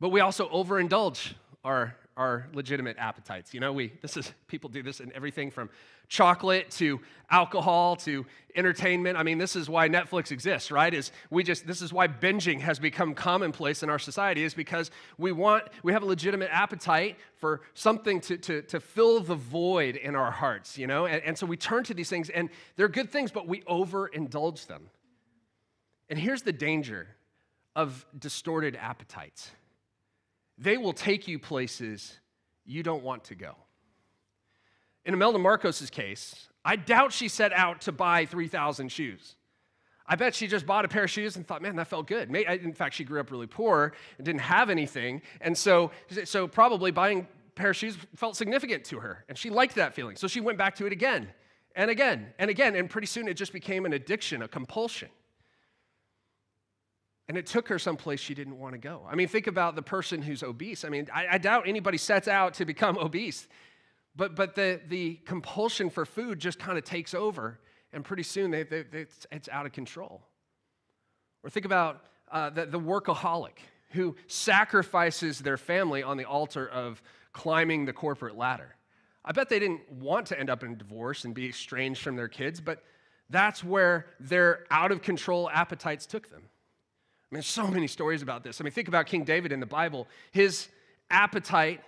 But 0.05 0.11
we 0.11 0.21
also 0.21 0.51
overindulge 0.51 1.33
our, 1.65 1.97
our 2.15 2.47
legitimate 2.53 2.99
appetites. 2.99 3.55
You 3.55 3.61
know, 3.61 3.73
we, 3.73 3.91
this 4.03 4.19
is, 4.19 4.31
people 4.49 4.69
do 4.69 4.83
this 4.83 5.01
in 5.01 5.11
everything 5.15 5.51
from 5.51 5.71
chocolate 6.09 6.71
to 6.73 7.01
alcohol 7.31 7.97
to 7.97 8.27
entertainment. 8.55 9.17
I 9.17 9.23
mean, 9.23 9.39
this 9.39 9.57
is 9.57 9.67
why 9.67 9.89
Netflix 9.89 10.31
exists, 10.31 10.71
right? 10.71 10.93
Is 10.93 11.11
we 11.31 11.43
just, 11.43 11.67
this 11.67 11.81
is 11.81 11.91
why 11.91 12.07
binging 12.07 12.61
has 12.61 12.79
become 12.79 13.15
commonplace 13.15 13.83
in 13.83 13.89
our 13.89 13.99
society 13.99 14.45
is 14.45 14.53
because 14.53 14.91
we 15.17 15.33
want, 15.33 15.65
we 15.83 15.95
have 15.95 16.03
a 16.03 16.07
legitimate 16.07 16.51
appetite 16.53 17.17
for 17.37 17.63
something 17.73 18.21
to, 18.21 18.37
to, 18.37 18.61
to 18.61 18.81
fill 18.81 19.21
the 19.21 19.37
void 19.37 19.97
in 19.97 20.15
our 20.15 20.31
hearts, 20.31 20.77
you 20.77 20.87
know? 20.87 21.07
And, 21.07 21.23
and 21.23 21.39
so 21.39 21.47
we 21.47 21.57
turn 21.57 21.83
to 21.85 21.95
these 21.95 22.11
things 22.11 22.29
and 22.29 22.51
they're 22.77 22.89
good 22.89 23.09
things, 23.09 23.33
but 23.33 23.49
we 23.49 23.63
overindulge 23.63 24.67
them. 24.67 24.91
And 26.11 26.19
here's 26.19 26.43
the 26.43 26.53
danger 26.53 27.09
of 27.75 28.05
distorted 28.19 28.77
appetites 28.77 29.51
they 30.59 30.77
will 30.77 30.93
take 30.93 31.27
you 31.29 31.39
places 31.39 32.19
you 32.65 32.83
don't 32.83 33.03
want 33.03 33.25
to 33.25 33.35
go. 33.35 33.55
In 35.05 35.15
Imelda 35.15 35.39
Marcos's 35.39 35.91
case, 35.91 36.49
I 36.65 36.77
doubt 36.77 37.13
she 37.13 37.29
set 37.29 37.53
out 37.53 37.83
to 37.83 37.93
buy 37.93 38.25
3,000 38.25 38.89
shoes. 38.89 39.37
I 40.07 40.17
bet 40.17 40.35
she 40.35 40.47
just 40.47 40.67
bought 40.67 40.85
a 40.85 40.89
pair 40.89 41.05
of 41.05 41.11
shoes 41.11 41.37
and 41.37 41.47
thought, 41.47 41.63
man, 41.63 41.77
that 41.77 41.89
felt 41.89 42.07
good. 42.07 42.35
In 42.35 42.73
fact, 42.73 42.95
she 42.95 43.05
grew 43.05 43.21
up 43.21 43.31
really 43.31 43.47
poor 43.47 43.93
and 44.19 44.25
didn't 44.25 44.43
have 44.43 44.71
anything. 44.71 45.23
And 45.41 45.57
so, 45.57 45.91
so 46.25 46.47
probably 46.47 46.91
buying 46.91 47.21
a 47.21 47.27
pair 47.55 47.71
of 47.71 47.77
shoes 47.77 47.97
felt 48.15 48.37
significant 48.37 48.85
to 48.87 49.01
her. 49.01 49.25
And 49.29 49.37
she 49.37 49.51
liked 49.51 49.75
that 49.77 49.95
feeling. 49.95 50.17
So 50.17 50.27
she 50.27 50.41
went 50.41 50.59
back 50.59 50.75
to 50.77 50.87
it 50.87 50.93
again 50.93 51.29
and 51.75 51.91
again 51.91 52.33
and 52.39 52.51
again. 52.51 52.77
And 52.77 52.89
pretty 52.89 53.07
soon 53.07 53.29
it 53.29 53.35
just 53.35 53.53
became 53.53 53.87
an 53.87 53.95
addiction, 53.95 54.43
a 54.43 54.49
compulsion. 54.49 55.09
And 57.29 57.39
it 57.39 57.47
took 57.47 57.69
her 57.69 57.79
someplace 57.79 58.21
she 58.21 58.35
didn't 58.35 58.59
want 58.59 58.75
to 58.75 58.79
go. 58.79 59.07
I 59.09 59.15
mean, 59.15 59.29
think 59.29 59.47
about 59.47 59.77
the 59.77 59.83
person 59.83 60.21
who's 60.21 60.43
obese. 60.43 60.85
I 60.85 60.91
mean, 60.91 61.09
I, 61.13 61.27
I 61.33 61.39
doubt 61.39 61.67
anybody 61.67 61.97
sets 61.97 62.29
out 62.29 62.55
to 62.55 62.67
become 62.67 62.99
obese, 62.99 63.49
but, 64.15 64.37
but 64.37 64.55
the, 64.55 64.81
the 64.89 65.15
compulsion 65.25 65.89
for 65.89 66.05
food 66.05 66.39
just 66.39 66.59
kind 66.59 66.77
of 66.77 66.85
takes 66.85 67.15
over, 67.15 67.61
and 67.93 68.05
pretty 68.05 68.25
soon 68.25 68.51
they, 68.51 68.63
they, 68.63 68.83
they, 68.83 69.01
it's, 69.01 69.27
it's, 69.33 69.49
out 69.49 69.65
of 69.65 69.73
control. 69.73 70.23
Or 71.43 71.51
think 71.51 71.65
about 71.65 72.03
uh, 72.31 72.51
the, 72.51 72.67
the 72.67 72.81
workaholic 72.81 73.59
who 73.91 74.17
sacrifices 74.27 75.39
their 75.39 75.57
family 75.57 76.03
on 76.03 76.17
the 76.17 76.25
altar 76.25 76.69
of 76.69 77.03
climbing 77.33 77.87
the 77.87 77.93
corporate 77.93 78.37
ladder. 78.37 78.77
I 79.25 79.33
bet 79.33 79.49
they 79.49 79.59
didn't 79.59 79.91
want 79.91 80.27
to 80.27 80.39
end 80.39 80.51
up 80.51 80.63
in 80.63 80.73
a 80.73 80.77
divorce 80.77 81.25
and 81.25 81.35
be 81.35 81.49
estranged 81.49 82.03
from 82.03 82.17
their 82.17 82.29
kids, 82.29 82.61
but 82.61 82.83
that's 83.31 83.65
where 83.65 84.07
their 84.21 84.67
out 84.71 84.93
of 84.93 85.01
control 85.01 85.49
appetites 85.49 86.05
took 86.07 86.31
them. 86.31 86.43
There's 87.35 87.47
so 87.47 87.67
many 87.67 87.87
stories 87.87 88.23
about 88.23 88.43
this. 88.45 88.61
I 88.61 88.65
mean, 88.65 88.73
think 88.73 88.89
about 88.89 89.07
King 89.07 89.25
David 89.25 89.53
in 89.53 89.61
the 89.61 89.67
Bible. 89.67 90.09
His 90.31 90.69
appetite 91.11 91.81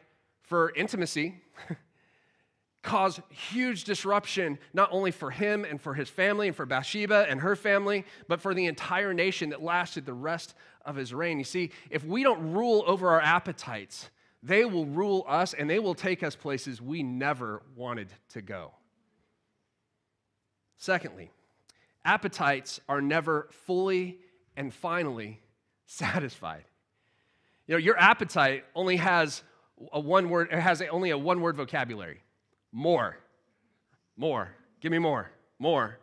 for 0.43 0.73
intimacy 0.75 1.41
caused 2.83 3.21
huge 3.31 3.85
disruption, 3.85 4.59
not 4.75 4.89
only 4.93 5.11
for 5.11 5.31
him 5.31 5.65
and 5.65 5.81
for 5.81 5.95
his 5.95 6.09
family 6.09 6.49
and 6.49 6.57
for 6.57 6.67
Bathsheba 6.67 7.27
and 7.29 7.41
her 7.41 7.57
family, 7.57 8.05
but 8.29 8.41
for 8.41 8.55
the 8.55 8.67
entire 8.67 9.15
nation 9.15 9.51
that 9.51 9.63
lasted 9.63 10.05
the 10.05 10.13
rest 10.13 10.55
of 10.85 10.97
his 10.97 11.15
reign. 11.15 11.39
You 11.39 11.45
see, 11.45 11.71
if 11.91 12.05
we 12.05 12.23
don't 12.23 12.53
rule 12.53 12.85
over 12.87 13.11
our 13.11 13.21
appetites, 13.21 14.11
they 14.43 14.65
will 14.65 14.87
rule 14.87 15.25
us 15.29 15.55
and 15.55 15.69
they 15.69 15.79
will 15.79 15.95
take 15.95 16.23
us 16.23 16.37
places 16.37 16.81
we 16.81 17.03
never 17.03 17.63
wanted 17.75 18.09
to 18.31 18.43
go. 18.43 18.73
Secondly, 20.77 21.31
appetites 22.05 22.81
are 22.89 23.01
never 23.01 23.49
fully 23.51 24.19
and 24.57 24.73
finally 24.73 25.41
satisfied. 25.87 26.65
You 27.67 27.75
know, 27.75 27.79
your 27.79 27.99
appetite 27.99 28.65
only 28.75 28.97
has 28.97 29.43
a 29.93 30.01
one 30.01 30.31
word, 30.31 30.49
it 30.53 30.61
has 30.61 30.81
only 30.83 31.11
a 31.11 31.19
one 31.19 31.41
word 31.41 31.57
vocabulary. 31.57 32.23
More. 32.73 33.19
More. 34.17 34.51
Give 34.81 34.93
me 34.93 34.99
more. 34.99 35.31
More. 35.59 35.99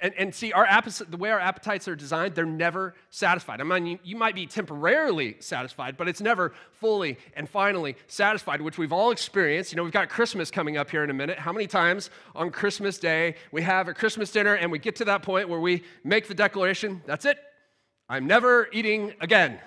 And, 0.00 0.12
and 0.18 0.34
see, 0.34 0.52
our 0.52 0.66
appetite, 0.66 1.10
the 1.10 1.16
way 1.16 1.30
our 1.30 1.38
appetites 1.38 1.86
are 1.86 1.94
designed, 1.94 2.34
they're 2.34 2.46
never 2.46 2.94
satisfied. 3.10 3.60
I 3.60 3.64
mean, 3.64 3.86
you, 3.86 3.98
you 4.02 4.16
might 4.16 4.34
be 4.34 4.46
temporarily 4.46 5.36
satisfied, 5.40 5.96
but 5.96 6.08
it's 6.08 6.20
never 6.20 6.52
fully 6.72 7.18
and 7.36 7.48
finally 7.48 7.96
satisfied, 8.06 8.60
which 8.60 8.78
we've 8.78 8.92
all 8.92 9.10
experienced. 9.10 9.72
You 9.72 9.76
know, 9.76 9.84
we've 9.84 9.92
got 9.92 10.08
Christmas 10.08 10.50
coming 10.50 10.76
up 10.76 10.90
here 10.90 11.04
in 11.04 11.10
a 11.10 11.14
minute. 11.14 11.38
How 11.38 11.52
many 11.52 11.66
times 11.66 12.10
on 12.34 12.50
Christmas 12.50 12.98
Day 12.98 13.36
we 13.52 13.62
have 13.62 13.88
a 13.88 13.94
Christmas 13.94 14.30
dinner 14.30 14.54
and 14.54 14.72
we 14.72 14.78
get 14.78 14.96
to 14.96 15.04
that 15.04 15.22
point 15.22 15.48
where 15.48 15.60
we 15.60 15.84
make 16.02 16.26
the 16.28 16.34
declaration, 16.34 17.02
that's 17.06 17.24
it, 17.24 17.38
I'm 18.08 18.26
never 18.26 18.68
eating 18.72 19.14
again. 19.20 19.58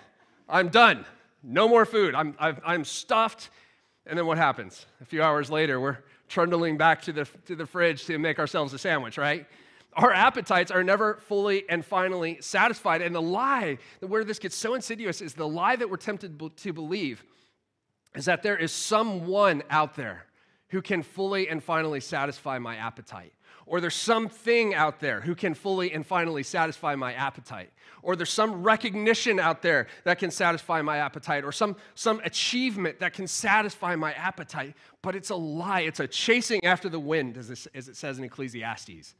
I'm 0.48 0.70
done. 0.70 1.06
No 1.44 1.68
more 1.68 1.86
food. 1.86 2.16
I'm, 2.16 2.36
i 2.40 2.74
am 2.74 2.86
stuffed. 2.86 3.50
And 4.06 4.18
then 4.18 4.26
what 4.26 4.38
happens? 4.38 4.86
A 5.02 5.06
few 5.06 5.22
hours 5.22 5.50
later, 5.50 5.80
we're 5.80 5.98
trundling 6.30 6.78
back 6.78 7.02
to 7.04 7.14
the, 7.14 7.28
to 7.46 7.56
the 7.56 7.66
fridge 7.66 8.06
to 8.06 8.18
make 8.18 8.40
ourselves 8.40 8.74
a 8.74 8.78
sandwich, 8.78 9.18
right? 9.18 9.46
Our 9.94 10.14
appetites 10.14 10.70
are 10.70 10.84
never 10.84 11.16
fully 11.16 11.68
and 11.70 11.84
finally 11.84 12.38
satisfied. 12.40 13.02
And 13.02 13.16
the 13.16 13.22
lie, 13.22 13.80
where 14.02 14.24
this 14.24 14.40
gets 14.40 14.56
so 14.56 14.76
insidious, 14.76 15.22
is 15.22 15.34
the 15.34 15.48
lie 15.48 15.76
that 15.76 15.90
we're 15.90 15.98
tempted 15.98 16.40
to 16.58 16.74
believe 16.74 17.24
is 18.16 18.26
that 18.26 18.44
there 18.44 18.58
is 18.58 18.72
someone 18.72 19.64
out 19.70 19.96
there 19.96 20.26
who 20.70 20.82
can 20.82 21.04
fully 21.04 21.50
and 21.50 21.64
finally 21.64 22.00
satisfy 22.00 22.58
my 22.60 22.76
appetite 22.76 23.34
or 23.68 23.82
there's 23.82 23.96
something 23.96 24.74
out 24.74 25.00
there 25.00 25.22
who 25.22 25.36
can 25.36 25.54
fully 25.54 25.92
and 25.94 26.06
finally 26.06 26.42
satisfy 26.42 26.96
my 26.96 27.14
appetite, 27.14 27.70
or 28.02 28.16
there's 28.16 28.32
some 28.32 28.64
recognition 28.64 29.40
out 29.40 29.62
there 29.62 29.88
that 30.06 30.18
can 30.18 30.32
satisfy 30.32 30.82
my 30.82 30.98
appetite, 30.98 31.44
or 31.44 31.52
some, 31.52 31.76
some 31.94 32.22
achievement 32.24 33.00
that 33.00 33.14
can 33.14 33.28
satisfy 33.28 33.96
my 33.96 34.14
appetite. 34.14 34.74
But 35.02 35.16
it's 35.16 35.30
a 35.30 35.36
lie, 35.36 35.82
it's 35.82 36.00
a 36.00 36.08
chasing 36.08 36.64
after 36.64 36.88
the 36.90 37.00
wind, 37.00 37.38
as, 37.38 37.50
this, 37.50 37.68
as 37.76 37.88
it 37.90 37.98
says 37.98 38.18
in 38.18 38.24
Ecclesiastes. 38.24 39.14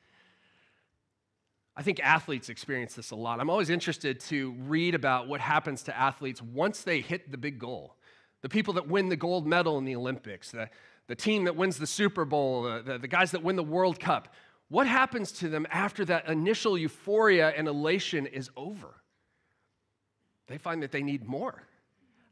I 1.76 1.84
think 1.84 2.00
athletes 2.00 2.50
experience 2.50 2.96
this 2.96 3.12
a 3.12 3.16
lot. 3.16 3.40
I'm 3.40 3.52
always 3.52 3.70
interested 3.70 4.20
to 4.22 4.56
read 4.66 4.96
about 4.96 5.28
what 5.28 5.42
happens 5.42 5.84
to 5.84 5.96
athletes 5.96 6.42
once 6.42 6.82
they 6.82 7.02
hit 7.02 7.30
the 7.30 7.38
big 7.38 7.60
goal. 7.60 7.96
The 8.42 8.50
people 8.50 8.74
that 8.76 8.88
win 8.88 9.10
the 9.10 9.16
gold 9.16 9.46
medal 9.46 9.78
in 9.78 9.86
the 9.86 9.96
Olympics, 9.96 10.52
the, 10.52 10.70
the 11.08 11.16
team 11.16 11.46
that 11.46 11.56
wins 11.56 11.78
the 11.78 11.88
Super 11.88 12.26
Bowl, 12.26 12.64
the, 12.64 12.98
the, 12.98 13.08
guys 13.08 13.32
that 13.32 13.44
win 13.44 13.56
the 13.56 13.64
World 13.64 14.00
Cup, 14.00 14.34
what 14.70 14.88
happens 14.88 15.32
to 15.34 15.50
them 15.50 15.66
after 15.72 16.04
that 16.06 16.28
initial 16.28 16.78
euphoria 16.78 17.50
and 17.50 17.68
elation 17.68 18.26
is 18.26 18.50
over? 18.58 18.96
They 20.48 20.58
find 20.58 20.84
that 20.84 20.92
they 20.92 21.04
need 21.04 21.26
more. 21.26 21.64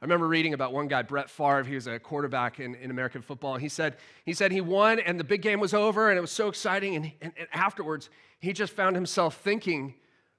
I 0.01 0.05
remember 0.05 0.27
reading 0.27 0.53
about 0.53 0.74
one 0.74 0.88
guy, 0.88 1.01
Brett 1.01 1.29
Favre. 1.29 1.63
He 1.63 1.75
was 1.75 1.88
a 1.88 1.98
quarterback 2.00 2.60
in, 2.60 2.75
in 2.75 2.91
American 2.91 3.22
football. 3.22 3.55
He 3.55 3.70
said, 3.70 3.98
he 4.25 4.34
said 4.34 4.51
he 4.51 4.62
won 4.62 5.00
and 5.00 5.20
the 5.20 5.24
big 5.24 5.41
game 5.41 5.60
was 5.60 5.74
over 5.74 6.10
and 6.10 6.17
it 6.17 6.22
was 6.22 6.32
so 6.32 6.50
exciting. 6.50 6.96
And, 6.96 7.12
and, 7.22 7.34
and 7.38 7.48
afterwards, 7.53 8.10
he 8.39 8.51
just 8.51 8.74
found 8.74 8.96
himself 8.96 9.38
thinking, 9.38 9.96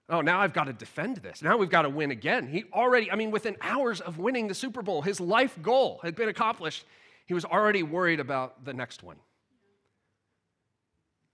oh, 0.08 0.20
now 0.20 0.40
I've 0.40 0.52
got 0.52 0.64
to 0.64 0.72
defend 0.72 1.16
this. 1.16 1.42
Now 1.42 1.56
we've 1.56 1.70
got 1.70 1.82
to 1.82 1.88
win 1.88 2.10
again. 2.10 2.46
He 2.46 2.64
already, 2.72 3.10
I 3.10 3.16
mean, 3.16 3.30
within 3.30 3.56
hours 3.60 4.00
of 4.00 4.18
winning 4.18 4.46
the 4.46 4.54
Super 4.54 4.82
Bowl, 4.82 5.02
his 5.02 5.20
life 5.20 5.58
goal 5.62 6.00
had 6.02 6.14
been 6.14 6.28
accomplished. 6.28 6.84
He 7.26 7.34
was 7.34 7.44
already 7.44 7.82
worried 7.82 8.20
about 8.20 8.64
the 8.64 8.72
next 8.72 9.02
one. 9.02 9.16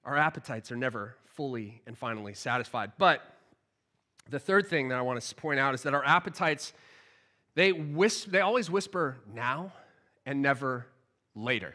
Our 0.04 0.16
appetites 0.16 0.72
are 0.72 0.76
never 0.76 1.16
fully 1.26 1.82
and 1.86 1.96
finally 1.96 2.34
satisfied. 2.34 2.92
But 2.98 3.22
the 4.28 4.38
third 4.38 4.66
thing 4.66 4.88
that 4.88 4.98
I 4.98 5.02
want 5.02 5.20
to 5.20 5.34
point 5.34 5.60
out 5.60 5.74
is 5.74 5.82
that 5.82 5.94
our 5.94 6.04
appetites, 6.04 6.72
they, 7.54 7.72
whisper, 7.72 8.30
they 8.30 8.40
always 8.40 8.70
whisper 8.70 9.18
now 9.32 9.72
and 10.26 10.42
never 10.42 10.86
later. 11.34 11.74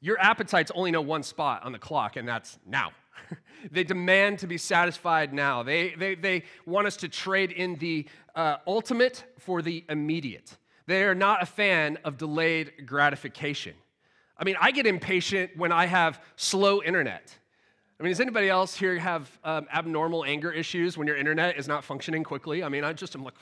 Your 0.00 0.18
appetites 0.18 0.72
only 0.74 0.90
know 0.90 1.00
one 1.00 1.22
spot 1.22 1.62
on 1.62 1.72
the 1.72 1.78
clock, 1.78 2.16
and 2.16 2.28
that's 2.28 2.58
now. 2.66 2.90
they 3.70 3.84
demand 3.84 4.40
to 4.40 4.46
be 4.46 4.58
satisfied 4.58 5.32
now. 5.32 5.62
They, 5.62 5.90
they, 5.90 6.16
they 6.16 6.42
want 6.66 6.88
us 6.88 6.96
to 6.98 7.08
trade 7.08 7.52
in 7.52 7.76
the 7.76 8.06
uh, 8.34 8.56
ultimate 8.66 9.24
for 9.38 9.62
the 9.62 9.84
immediate. 9.88 10.56
They 10.86 11.04
are 11.04 11.14
not 11.14 11.42
a 11.42 11.46
fan 11.46 11.98
of 12.04 12.18
delayed 12.18 12.86
gratification. 12.86 13.74
I 14.36 14.44
mean, 14.44 14.56
I 14.60 14.72
get 14.72 14.86
impatient 14.86 15.56
when 15.56 15.70
I 15.72 15.86
have 15.86 16.20
slow 16.36 16.82
internet. 16.82 17.36
I 18.00 18.02
mean, 18.02 18.10
does 18.10 18.20
anybody 18.20 18.48
else 18.48 18.74
here 18.74 18.98
have 18.98 19.30
um, 19.44 19.68
abnormal 19.72 20.24
anger 20.24 20.50
issues 20.50 20.98
when 20.98 21.06
your 21.06 21.16
internet 21.16 21.56
is 21.56 21.68
not 21.68 21.84
functioning 21.84 22.24
quickly? 22.24 22.64
I 22.64 22.68
mean, 22.68 22.82
I 22.82 22.92
just 22.92 23.14
am 23.14 23.22
like, 23.22 23.34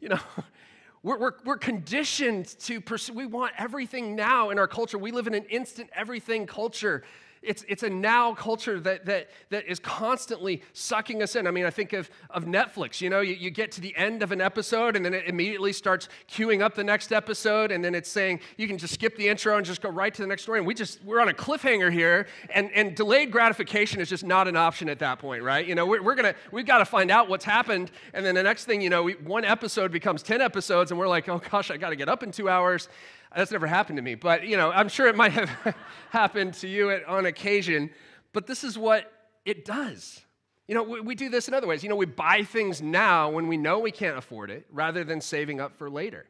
you 0.00 0.08
know, 0.08 0.18
we're, 1.04 1.18
we're, 1.18 1.32
we're 1.44 1.56
conditioned 1.56 2.58
to 2.60 2.80
pursue, 2.80 3.12
we 3.12 3.26
want 3.26 3.52
everything 3.56 4.16
now 4.16 4.50
in 4.50 4.58
our 4.58 4.66
culture. 4.66 4.98
We 4.98 5.12
live 5.12 5.28
in 5.28 5.34
an 5.34 5.44
instant 5.44 5.88
everything 5.94 6.46
culture 6.46 7.04
it's, 7.46 7.64
it's 7.68 7.82
a 7.82 7.90
now 7.90 8.34
culture 8.34 8.80
that, 8.80 9.06
that, 9.06 9.30
that 9.50 9.66
is 9.66 9.78
constantly 9.78 10.62
sucking 10.72 11.22
us 11.22 11.36
in. 11.36 11.46
I 11.46 11.50
mean, 11.50 11.64
I 11.64 11.70
think 11.70 11.92
of, 11.92 12.10
of 12.30 12.44
Netflix. 12.44 13.00
You 13.00 13.08
know, 13.08 13.20
you, 13.20 13.34
you 13.34 13.50
get 13.50 13.72
to 13.72 13.80
the 13.80 13.96
end 13.96 14.22
of 14.22 14.32
an 14.32 14.40
episode 14.40 14.96
and 14.96 15.04
then 15.04 15.14
it 15.14 15.26
immediately 15.26 15.72
starts 15.72 16.08
queuing 16.30 16.60
up 16.60 16.74
the 16.74 16.84
next 16.84 17.12
episode. 17.12 17.70
And 17.70 17.84
then 17.84 17.94
it's 17.94 18.10
saying 18.10 18.40
you 18.56 18.66
can 18.66 18.78
just 18.78 18.94
skip 18.94 19.16
the 19.16 19.28
intro 19.28 19.56
and 19.56 19.64
just 19.64 19.80
go 19.80 19.88
right 19.88 20.12
to 20.12 20.22
the 20.22 20.28
next 20.28 20.42
story. 20.42 20.58
And 20.58 20.66
we 20.66 20.74
just, 20.74 21.02
we're 21.04 21.20
on 21.20 21.28
a 21.28 21.34
cliffhanger 21.34 21.92
here. 21.92 22.26
And, 22.50 22.70
and 22.72 22.94
delayed 22.94 23.30
gratification 23.30 24.00
is 24.00 24.08
just 24.08 24.24
not 24.24 24.48
an 24.48 24.56
option 24.56 24.88
at 24.88 24.98
that 24.98 25.18
point, 25.18 25.42
right? 25.42 25.66
You 25.66 25.74
know, 25.74 25.86
we're, 25.86 26.02
we're 26.02 26.16
to, 26.16 26.34
we've 26.50 26.66
got 26.66 26.78
to 26.78 26.84
find 26.84 27.10
out 27.10 27.28
what's 27.28 27.44
happened. 27.44 27.90
And 28.12 28.24
then 28.24 28.34
the 28.34 28.42
next 28.42 28.64
thing, 28.64 28.80
you 28.80 28.90
know, 28.90 29.02
we, 29.02 29.12
one 29.14 29.44
episode 29.44 29.92
becomes 29.92 30.22
10 30.22 30.40
episodes 30.40 30.90
and 30.90 30.98
we're 30.98 31.08
like, 31.08 31.28
oh 31.28 31.40
gosh, 31.50 31.70
I 31.70 31.76
got 31.76 31.90
to 31.90 31.96
get 31.96 32.08
up 32.08 32.22
in 32.22 32.32
two 32.32 32.48
hours. 32.48 32.88
That's 33.36 33.50
never 33.50 33.66
happened 33.66 33.98
to 33.98 34.02
me, 34.02 34.14
but 34.14 34.46
you 34.46 34.56
know, 34.56 34.72
I'm 34.72 34.88
sure 34.88 35.08
it 35.08 35.14
might 35.14 35.32
have 35.32 35.76
happened 36.10 36.54
to 36.54 36.68
you 36.68 36.90
at, 36.90 37.04
on 37.04 37.26
occasion. 37.26 37.90
But 38.32 38.46
this 38.46 38.64
is 38.64 38.78
what 38.78 39.12
it 39.44 39.66
does. 39.66 40.22
You 40.66 40.74
know, 40.74 40.82
we, 40.82 41.00
we, 41.02 41.14
do 41.14 41.28
this 41.28 41.46
in 41.46 41.52
other 41.52 41.66
ways. 41.66 41.82
You 41.82 41.90
know, 41.90 41.96
we 41.96 42.06
buy 42.06 42.44
things 42.44 42.80
now 42.80 43.28
when 43.28 43.46
we 43.46 43.58
know 43.58 43.78
we 43.78 43.90
can't 43.90 44.16
afford 44.16 44.50
it 44.50 44.66
rather 44.72 45.04
than 45.04 45.20
saving 45.20 45.60
up 45.60 45.76
for 45.76 45.90
later. 45.90 46.24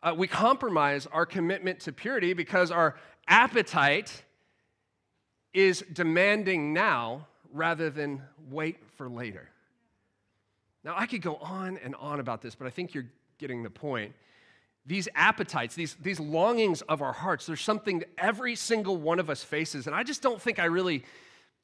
Uh, 0.00 0.14
we 0.16 0.28
compromise 0.28 1.08
our 1.08 1.26
commitment 1.26 1.80
to 1.80 1.92
purity 1.92 2.34
because 2.34 2.70
our 2.70 2.94
appetite 3.26 4.22
is 5.52 5.84
demanding 5.92 6.72
now 6.72 7.26
rather 7.52 7.90
than 7.90 8.22
wait 8.48 8.78
for 8.96 9.08
later. 9.08 9.50
Now, 10.84 10.94
I 10.96 11.06
could 11.06 11.20
go 11.20 11.34
on 11.36 11.78
and 11.78 11.96
on 11.96 12.20
about 12.20 12.42
this, 12.42 12.54
but 12.54 12.68
I 12.68 12.70
think 12.70 12.94
you're 12.94 13.10
getting 13.38 13.64
the 13.64 13.70
point 13.70 14.14
these 14.88 15.06
appetites, 15.14 15.74
these, 15.74 15.96
these 16.00 16.18
longings 16.18 16.80
of 16.82 17.02
our 17.02 17.12
hearts, 17.12 17.44
there's 17.44 17.60
something 17.60 17.98
that 17.98 18.08
every 18.16 18.56
single 18.56 18.96
one 18.96 19.18
of 19.18 19.28
us 19.28 19.44
faces. 19.44 19.86
And 19.86 19.94
I 19.94 20.02
just 20.02 20.22
don't 20.22 20.40
think 20.40 20.58
I 20.58 20.64
really 20.64 21.04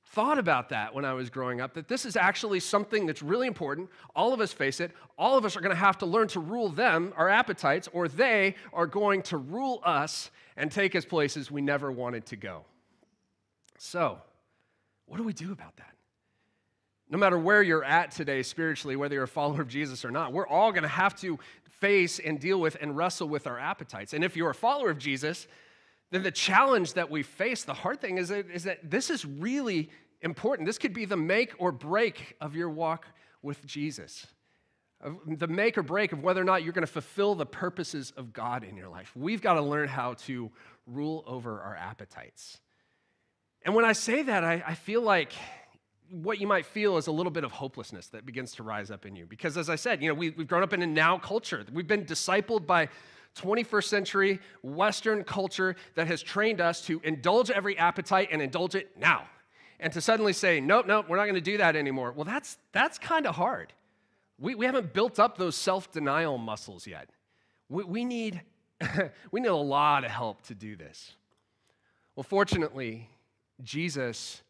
thought 0.08 0.38
about 0.38 0.68
that 0.68 0.94
when 0.94 1.06
I 1.06 1.14
was 1.14 1.30
growing 1.30 1.62
up, 1.62 1.72
that 1.74 1.88
this 1.88 2.04
is 2.04 2.16
actually 2.16 2.60
something 2.60 3.06
that's 3.06 3.22
really 3.22 3.46
important. 3.46 3.88
All 4.14 4.34
of 4.34 4.42
us 4.42 4.52
face 4.52 4.78
it. 4.78 4.90
All 5.18 5.38
of 5.38 5.46
us 5.46 5.56
are 5.56 5.62
going 5.62 5.70
to 5.74 5.76
have 5.76 5.96
to 5.98 6.06
learn 6.06 6.28
to 6.28 6.40
rule 6.40 6.68
them, 6.68 7.14
our 7.16 7.30
appetites, 7.30 7.88
or 7.94 8.08
they 8.08 8.56
are 8.74 8.86
going 8.86 9.22
to 9.22 9.38
rule 9.38 9.80
us 9.84 10.30
and 10.58 10.70
take 10.70 10.94
us 10.94 11.06
places 11.06 11.50
we 11.50 11.62
never 11.62 11.90
wanted 11.90 12.26
to 12.26 12.36
go. 12.36 12.66
So, 13.78 14.18
what 15.06 15.16
do 15.16 15.22
we 15.22 15.32
do 15.32 15.50
about 15.50 15.76
that? 15.76 15.94
No 17.08 17.18
matter 17.18 17.38
where 17.38 17.62
you're 17.62 17.84
at 17.84 18.10
today 18.10 18.42
spiritually, 18.42 18.96
whether 18.96 19.14
you're 19.14 19.24
a 19.24 19.28
follower 19.28 19.62
of 19.62 19.68
Jesus 19.68 20.04
or 20.04 20.10
not, 20.10 20.32
we're 20.32 20.46
all 20.46 20.72
going 20.72 20.82
to 20.82 20.88
have 20.88 21.14
to 21.20 21.38
face 21.84 22.18
and 22.18 22.40
deal 22.40 22.58
with 22.58 22.78
and 22.80 22.96
wrestle 22.96 23.28
with 23.28 23.46
our 23.46 23.58
appetites. 23.58 24.14
And 24.14 24.24
if 24.24 24.38
you're 24.38 24.48
a 24.48 24.54
follower 24.54 24.88
of 24.88 24.98
Jesus, 24.98 25.46
then 26.10 26.22
the 26.22 26.30
challenge 26.30 26.94
that 26.94 27.10
we 27.10 27.22
face, 27.22 27.64
the 27.64 27.74
hard 27.74 28.00
thing 28.00 28.16
is 28.16 28.28
that, 28.28 28.50
is 28.50 28.64
that 28.64 28.90
this 28.90 29.10
is 29.10 29.26
really 29.26 29.90
important. 30.22 30.64
This 30.66 30.78
could 30.78 30.94
be 30.94 31.04
the 31.04 31.18
make 31.18 31.52
or 31.58 31.72
break 31.72 32.36
of 32.40 32.56
your 32.56 32.70
walk 32.70 33.06
with 33.42 33.66
Jesus. 33.66 34.26
Uh, 35.04 35.10
the 35.26 35.46
make 35.46 35.76
or 35.76 35.82
break 35.82 36.12
of 36.12 36.22
whether 36.22 36.40
or 36.40 36.44
not 36.44 36.62
you're 36.62 36.72
going 36.72 36.86
to 36.86 36.92
fulfill 36.92 37.34
the 37.34 37.44
purposes 37.44 38.14
of 38.16 38.32
God 38.32 38.64
in 38.64 38.78
your 38.78 38.88
life. 38.88 39.12
We've 39.14 39.42
got 39.42 39.54
to 39.54 39.62
learn 39.62 39.88
how 39.88 40.14
to 40.26 40.50
rule 40.86 41.22
over 41.26 41.60
our 41.60 41.76
appetites. 41.76 42.60
And 43.60 43.74
when 43.74 43.84
I 43.84 43.92
say 43.92 44.22
that, 44.22 44.42
I, 44.42 44.62
I 44.66 44.74
feel 44.74 45.02
like 45.02 45.32
what 46.22 46.40
you 46.40 46.46
might 46.46 46.64
feel 46.64 46.96
is 46.96 47.08
a 47.08 47.12
little 47.12 47.32
bit 47.32 47.42
of 47.42 47.50
hopelessness 47.50 48.06
that 48.08 48.24
begins 48.24 48.52
to 48.52 48.62
rise 48.62 48.90
up 48.90 49.04
in 49.04 49.16
you. 49.16 49.26
Because 49.26 49.56
as 49.56 49.68
I 49.68 49.74
said, 49.74 50.00
you 50.00 50.08
know, 50.08 50.14
we, 50.14 50.26
have 50.26 50.46
grown 50.46 50.62
up 50.62 50.72
in 50.72 50.82
a 50.82 50.86
now 50.86 51.18
culture. 51.18 51.64
We've 51.72 51.86
been 51.86 52.04
discipled 52.04 52.66
by 52.66 52.88
21st 53.36 53.84
century 53.84 54.40
Western 54.62 55.24
culture 55.24 55.74
that 55.96 56.06
has 56.06 56.22
trained 56.22 56.60
us 56.60 56.82
to 56.82 57.00
indulge 57.02 57.50
every 57.50 57.76
appetite 57.76 58.28
and 58.30 58.40
indulge 58.40 58.76
it 58.76 58.96
now. 58.96 59.24
And 59.80 59.92
to 59.92 60.00
suddenly 60.00 60.32
say, 60.32 60.60
nope, 60.60 60.86
nope, 60.86 61.06
we're 61.08 61.16
not 61.16 61.24
going 61.24 61.34
to 61.34 61.40
do 61.40 61.58
that 61.58 61.74
anymore. 61.74 62.12
Well, 62.12 62.24
that's, 62.24 62.58
that's 62.70 62.96
kind 62.96 63.26
of 63.26 63.34
hard. 63.34 63.72
We, 64.38 64.54
we 64.54 64.66
haven't 64.66 64.92
built 64.92 65.18
up 65.18 65.36
those 65.36 65.56
self 65.56 65.90
denial 65.90 66.38
muscles 66.38 66.86
yet. 66.86 67.10
We, 67.68 67.82
we, 67.84 68.04
need, 68.04 68.40
we 69.32 69.40
need 69.40 69.48
a 69.48 69.54
lot 69.56 70.04
of 70.04 70.12
help 70.12 70.42
to 70.42 70.54
do 70.54 70.76
this. 70.76 71.14
Well, 72.14 72.24
fortunately, 72.24 73.10
Jesus 73.64 74.43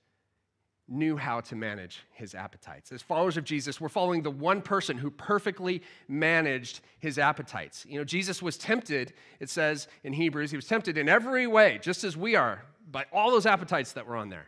knew 0.87 1.17
how 1.17 1.41
to 1.41 1.57
manage 1.57 2.03
his 2.13 2.35
appetites. 2.35 2.93
As 2.93 3.01
followers 3.01 3.37
of 3.37 3.45
Jesus, 3.45 3.81
we're 3.81 3.89
following 3.89 4.23
the 4.23 4.31
one 4.31 4.61
person 4.61 4.99
who 4.99 5.11
perfectly 5.11 5.83
managed 6.09 6.81
his 6.99 7.19
appetites. 7.19 7.87
You 7.89 7.99
know, 7.99 8.05
Jesus 8.05 8.43
was 8.43 8.59
tempted, 8.59 9.15
it 9.41 9.49
says 9.49 9.89
in 10.03 10.13
Hebrews, 10.13 10.51
he 10.51 10.57
was 10.57 10.67
tempted 10.67 10.99
in 10.99 11.09
every 11.09 11.47
way, 11.47 11.79
just 11.81 12.05
as 12.05 12.17
we 12.17 12.37
are, 12.37 12.63
by 12.91 13.07
all 13.13 13.31
those 13.31 13.47
appetites 13.47 13.93
that 13.93 14.07
were 14.07 14.17
on 14.17 14.29
there, 14.29 14.47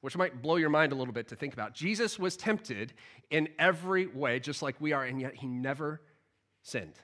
which 0.00 0.16
might 0.16 0.40
blow 0.40 0.56
your 0.56 0.70
mind 0.70 0.92
a 0.92 0.94
little 0.94 1.12
bit 1.12 1.28
to 1.28 1.36
think 1.36 1.52
about. 1.52 1.74
Jesus 1.74 2.18
was 2.18 2.36
tempted 2.36 2.94
in 3.30 3.48
every 3.58 4.06
way, 4.06 4.40
just 4.40 4.62
like 4.62 4.80
we 4.80 4.92
are, 4.92 5.04
and 5.04 5.20
yet 5.20 5.34
he 5.34 5.46
never 5.46 6.00
sinned, 6.62 6.94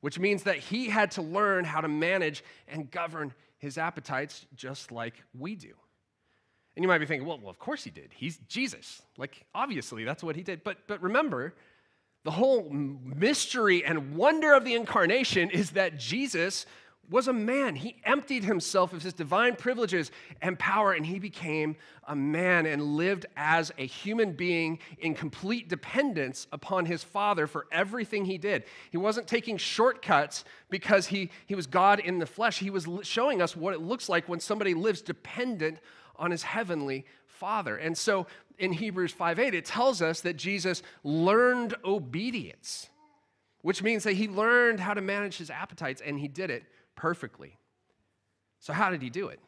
which 0.00 0.18
means 0.18 0.42
that 0.42 0.58
he 0.58 0.88
had 0.88 1.12
to 1.12 1.22
learn 1.22 1.64
how 1.64 1.80
to 1.80 1.88
manage 1.88 2.42
and 2.66 2.90
govern 2.90 3.32
his 3.58 3.78
appetites 3.78 4.46
just 4.56 4.90
like 4.90 5.14
we 5.32 5.54
do. 5.54 5.74
And 6.76 6.82
you 6.82 6.88
might 6.88 6.98
be 6.98 7.06
thinking, 7.06 7.26
well, 7.26 7.38
well, 7.38 7.50
of 7.50 7.58
course 7.58 7.84
he 7.84 7.90
did. 7.90 8.10
He's 8.14 8.38
Jesus. 8.48 9.00
Like, 9.16 9.46
obviously, 9.54 10.04
that's 10.04 10.22
what 10.22 10.36
he 10.36 10.42
did. 10.42 10.62
But, 10.62 10.78
but 10.86 11.02
remember, 11.02 11.54
the 12.24 12.30
whole 12.30 12.68
mystery 12.70 13.84
and 13.84 14.14
wonder 14.14 14.52
of 14.52 14.64
the 14.64 14.74
incarnation 14.74 15.50
is 15.50 15.70
that 15.70 15.98
Jesus 15.98 16.66
was 17.08 17.28
a 17.28 17.32
man. 17.32 17.76
He 17.76 17.96
emptied 18.04 18.44
himself 18.44 18.92
of 18.92 19.02
his 19.02 19.12
divine 19.12 19.56
privileges 19.56 20.10
and 20.42 20.58
power, 20.58 20.92
and 20.92 21.06
he 21.06 21.18
became 21.18 21.76
a 22.06 22.16
man 22.16 22.66
and 22.66 22.82
lived 22.82 23.26
as 23.36 23.72
a 23.78 23.86
human 23.86 24.32
being 24.32 24.78
in 24.98 25.14
complete 25.14 25.68
dependence 25.68 26.46
upon 26.52 26.86
his 26.86 27.02
Father 27.04 27.46
for 27.46 27.66
everything 27.70 28.24
he 28.24 28.38
did. 28.38 28.64
He 28.90 28.96
wasn't 28.96 29.28
taking 29.28 29.56
shortcuts 29.56 30.44
because 30.68 31.06
he, 31.06 31.30
he 31.46 31.54
was 31.54 31.66
God 31.66 32.00
in 32.00 32.18
the 32.18 32.26
flesh. 32.26 32.58
He 32.58 32.70
was 32.70 32.88
showing 33.02 33.40
us 33.40 33.56
what 33.56 33.74
it 33.74 33.80
looks 33.80 34.08
like 34.08 34.28
when 34.28 34.40
somebody 34.40 34.74
lives 34.74 35.00
dependent 35.00 35.78
on 36.18 36.30
his 36.30 36.42
heavenly 36.42 37.04
Father. 37.26 37.76
And 37.76 37.96
so 37.96 38.26
in 38.58 38.72
Hebrews 38.72 39.12
5:8 39.12 39.54
it 39.54 39.64
tells 39.64 40.02
us 40.02 40.20
that 40.22 40.36
Jesus 40.36 40.82
learned 41.02 41.74
obedience, 41.84 42.88
which 43.62 43.82
means 43.82 44.04
that 44.04 44.14
he 44.14 44.28
learned 44.28 44.80
how 44.80 44.94
to 44.94 45.00
manage 45.00 45.36
his 45.36 45.50
appetites 45.50 46.00
and 46.00 46.18
he 46.18 46.28
did 46.28 46.50
it 46.50 46.64
perfectly. 46.94 47.58
So 48.60 48.72
how 48.72 48.90
did 48.90 49.02
he 49.02 49.10
do 49.10 49.28
it? 49.28 49.40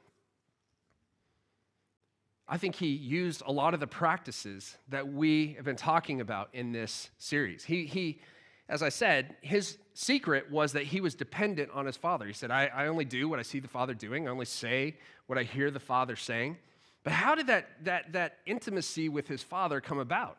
I 2.49 2.57
think 2.57 2.77
he 2.77 2.89
used 2.89 3.43
a 3.45 3.53
lot 3.53 3.75
of 3.75 3.81
the 3.81 3.87
practices 3.87 4.79
that 4.89 5.07
we 5.13 5.55
have 5.55 5.67
been 5.67 5.77
talking 5.77 6.21
about 6.21 6.49
in 6.55 6.73
this 6.73 7.11
series. 7.19 7.65
He, 7.65 7.85
he 7.85 8.21
as 8.69 8.83
I 8.83 8.89
said, 8.91 9.37
his 9.41 9.79
secret 9.95 10.51
was 10.51 10.73
that 10.73 10.85
he 10.85 11.01
was 11.01 11.15
dependent 11.15 11.71
on 11.73 11.87
his 11.87 11.97
father. 11.97 12.27
He 12.27 12.33
said, 12.33 12.51
I, 12.51 12.67
I 12.67 12.87
only 12.87 13.05
do 13.05 13.29
what 13.29 13.39
I 13.39 13.43
see 13.43 13.61
the 13.61 13.69
father 13.69 13.95
doing, 13.95 14.29
I 14.29 14.31
only 14.31 14.45
say 14.45 14.97
what 15.27 15.39
I 15.39 15.43
hear 15.43 15.71
the 15.71 15.81
father 15.81 16.17
saying. 16.17 16.59
But 17.05 17.13
how 17.13 17.35
did 17.35 17.47
that, 17.47 17.85
that, 17.85 18.13
that 18.13 18.39
intimacy 18.45 19.09
with 19.09 19.29
his 19.29 19.43
father 19.43 19.81
come 19.81 19.99
about? 19.99 20.39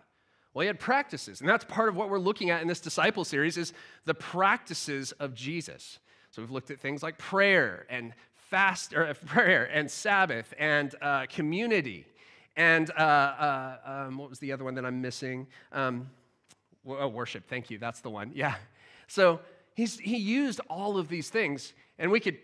Well, 0.54 0.62
he 0.62 0.68
had 0.68 0.80
practices, 0.80 1.42
and 1.42 1.50
that's 1.50 1.66
part 1.66 1.90
of 1.90 1.96
what 1.96 2.10
we're 2.10 2.20
looking 2.20 2.50
at 2.50 2.62
in 2.62 2.68
this 2.68 2.80
disciple 2.80 3.24
series 3.24 3.58
is 3.58 3.74
the 4.06 4.14
practices 4.14 5.12
of 5.14 5.34
Jesus. 5.34 6.00
So 6.32 6.42
we've 6.42 6.52
looked 6.52 6.72
at 6.72 6.80
things 6.80 7.02
like 7.02 7.18
prayer 7.18 7.86
and 7.90 8.14
fast, 8.50 8.94
or 8.94 9.14
prayer 9.26 9.70
and 9.72 9.90
Sabbath 9.90 10.54
and 10.58 10.94
uh, 11.02 11.26
community 11.28 12.06
and 12.60 12.92
uh, 12.92 12.94
uh, 13.02 13.78
um, 13.86 14.18
what 14.18 14.30
was 14.30 14.40
the 14.40 14.52
other 14.52 14.66
one 14.66 14.76
that 14.76 14.86
I'm 14.86 15.02
missing? 15.02 15.48
Um, 15.72 16.10
oh, 16.90 17.08
worship. 17.08 17.48
Thank 17.48 17.70
you. 17.70 17.78
That's 17.78 18.02
the 18.02 18.10
one. 18.10 18.32
Yeah. 18.34 18.56
So 19.08 19.40
he's, 19.76 19.98
he 19.98 20.18
used 20.18 20.62
all 20.70 20.98
of 20.98 21.08
these 21.08 21.30
things, 21.30 21.74
and 21.98 22.12
we 22.12 22.20
could 22.20 22.38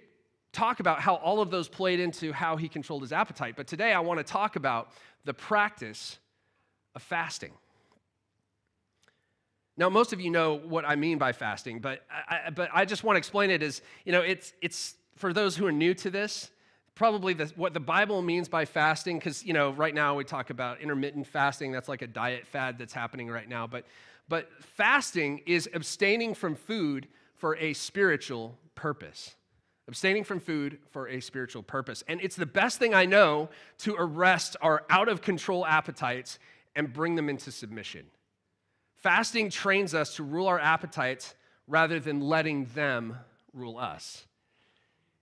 talk 0.51 0.79
about 0.79 0.99
how 0.99 1.15
all 1.15 1.41
of 1.41 1.51
those 1.51 1.67
played 1.67 1.99
into 1.99 2.31
how 2.31 2.55
he 2.55 2.69
controlled 2.69 3.01
his 3.01 3.11
appetite. 3.11 3.55
But 3.57 3.67
today 3.67 3.93
I 3.93 3.99
want 3.99 4.19
to 4.19 4.23
talk 4.23 4.55
about 4.55 4.89
the 5.25 5.33
practice 5.33 6.17
of 6.95 7.03
fasting. 7.03 7.51
Now, 9.77 9.89
most 9.89 10.13
of 10.13 10.21
you 10.21 10.29
know 10.29 10.53
what 10.53 10.85
I 10.85 10.95
mean 10.95 11.17
by 11.17 11.33
fasting, 11.33 11.79
but 11.79 12.03
I, 12.09 12.49
but 12.49 12.69
I 12.73 12.85
just 12.85 13.03
want 13.03 13.15
to 13.15 13.17
explain 13.17 13.51
it 13.51 13.61
as, 13.61 13.81
you 14.05 14.13
know, 14.13 14.21
it's, 14.21 14.53
it's 14.61 14.95
for 15.17 15.33
those 15.33 15.57
who 15.57 15.67
are 15.67 15.71
new 15.71 15.93
to 15.95 16.09
this, 16.09 16.49
probably 16.95 17.33
the, 17.33 17.51
what 17.57 17.73
the 17.73 17.81
Bible 17.81 18.21
means 18.21 18.47
by 18.47 18.63
fasting, 18.63 19.19
because, 19.19 19.43
you 19.43 19.51
know, 19.51 19.71
right 19.71 19.93
now 19.93 20.15
we 20.15 20.23
talk 20.23 20.49
about 20.49 20.79
intermittent 20.79 21.27
fasting. 21.27 21.73
That's 21.73 21.89
like 21.89 22.01
a 22.01 22.07
diet 22.07 22.47
fad 22.47 22.77
that's 22.77 22.93
happening 22.93 23.27
right 23.29 23.49
now. 23.49 23.67
But, 23.67 23.85
but 24.27 24.49
fasting 24.59 25.41
is 25.45 25.69
abstaining 25.73 26.33
from 26.33 26.55
food 26.55 27.07
for 27.35 27.55
a 27.57 27.73
spiritual 27.73 28.57
purpose. 28.75 29.35
abstaining 29.87 30.23
from 30.23 30.39
food 30.39 30.79
for 30.89 31.07
a 31.07 31.19
spiritual 31.19 31.61
purpose. 31.61 32.03
And 32.07 32.19
it's 32.21 32.35
the 32.35 32.45
best 32.45 32.79
thing 32.79 32.93
I 32.93 33.05
know 33.05 33.49
to 33.79 33.95
arrest 33.97 34.55
our 34.61 34.83
out 34.89 35.09
of 35.09 35.21
control 35.21 35.65
appetites 35.65 36.39
and 36.75 36.91
bring 36.91 37.15
them 37.15 37.29
into 37.29 37.51
submission. 37.51 38.05
Fasting 38.95 39.49
trains 39.49 39.93
us 39.93 40.15
to 40.15 40.23
rule 40.23 40.47
our 40.47 40.59
appetites 40.59 41.35
rather 41.67 41.99
than 41.99 42.19
letting 42.21 42.65
them 42.73 43.17
rule 43.53 43.77
us. 43.77 44.25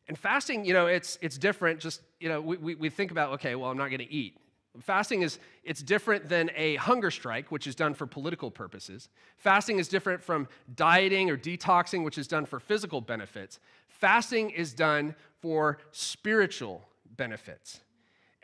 And 0.08 0.18
fasting, 0.18 0.66
you 0.66 0.74
know, 0.74 0.88
it's, 0.88 1.18
it's 1.22 1.38
different. 1.38 1.80
Just, 1.80 2.02
you 2.20 2.30
know, 2.30 2.42
we, 2.42 2.58
we, 2.58 2.76
we 2.76 2.90
think 2.90 3.12
about, 3.12 3.34
okay, 3.34 3.56
well, 3.56 3.70
I'm 3.70 3.78
not 3.78 3.90
going 3.90 4.00
to 4.00 4.12
eat. 4.12 4.38
Fasting 4.82 5.22
is 5.22 5.40
it's 5.64 5.84
different 5.84 6.28
than 6.28 6.50
a 6.56 6.76
hunger 6.78 7.12
strike, 7.12 7.52
which 7.52 7.68
is 7.68 7.76
done 7.76 7.94
for 7.94 8.08
political 8.08 8.50
purposes. 8.50 9.08
Fasting 9.38 9.78
is 9.78 9.88
different 9.88 10.24
from 10.24 10.48
dieting 10.76 11.30
or 11.30 11.38
detoxing, 11.38 12.04
which 12.04 12.18
is 12.18 12.28
done 12.28 12.46
for 12.46 12.60
physical 12.60 13.00
benefits. 13.00 13.60
Fasting 13.88 14.50
is 14.50 14.74
done 14.74 15.16
for 15.42 15.78
spiritual 15.92 16.88
benefits. 17.18 17.82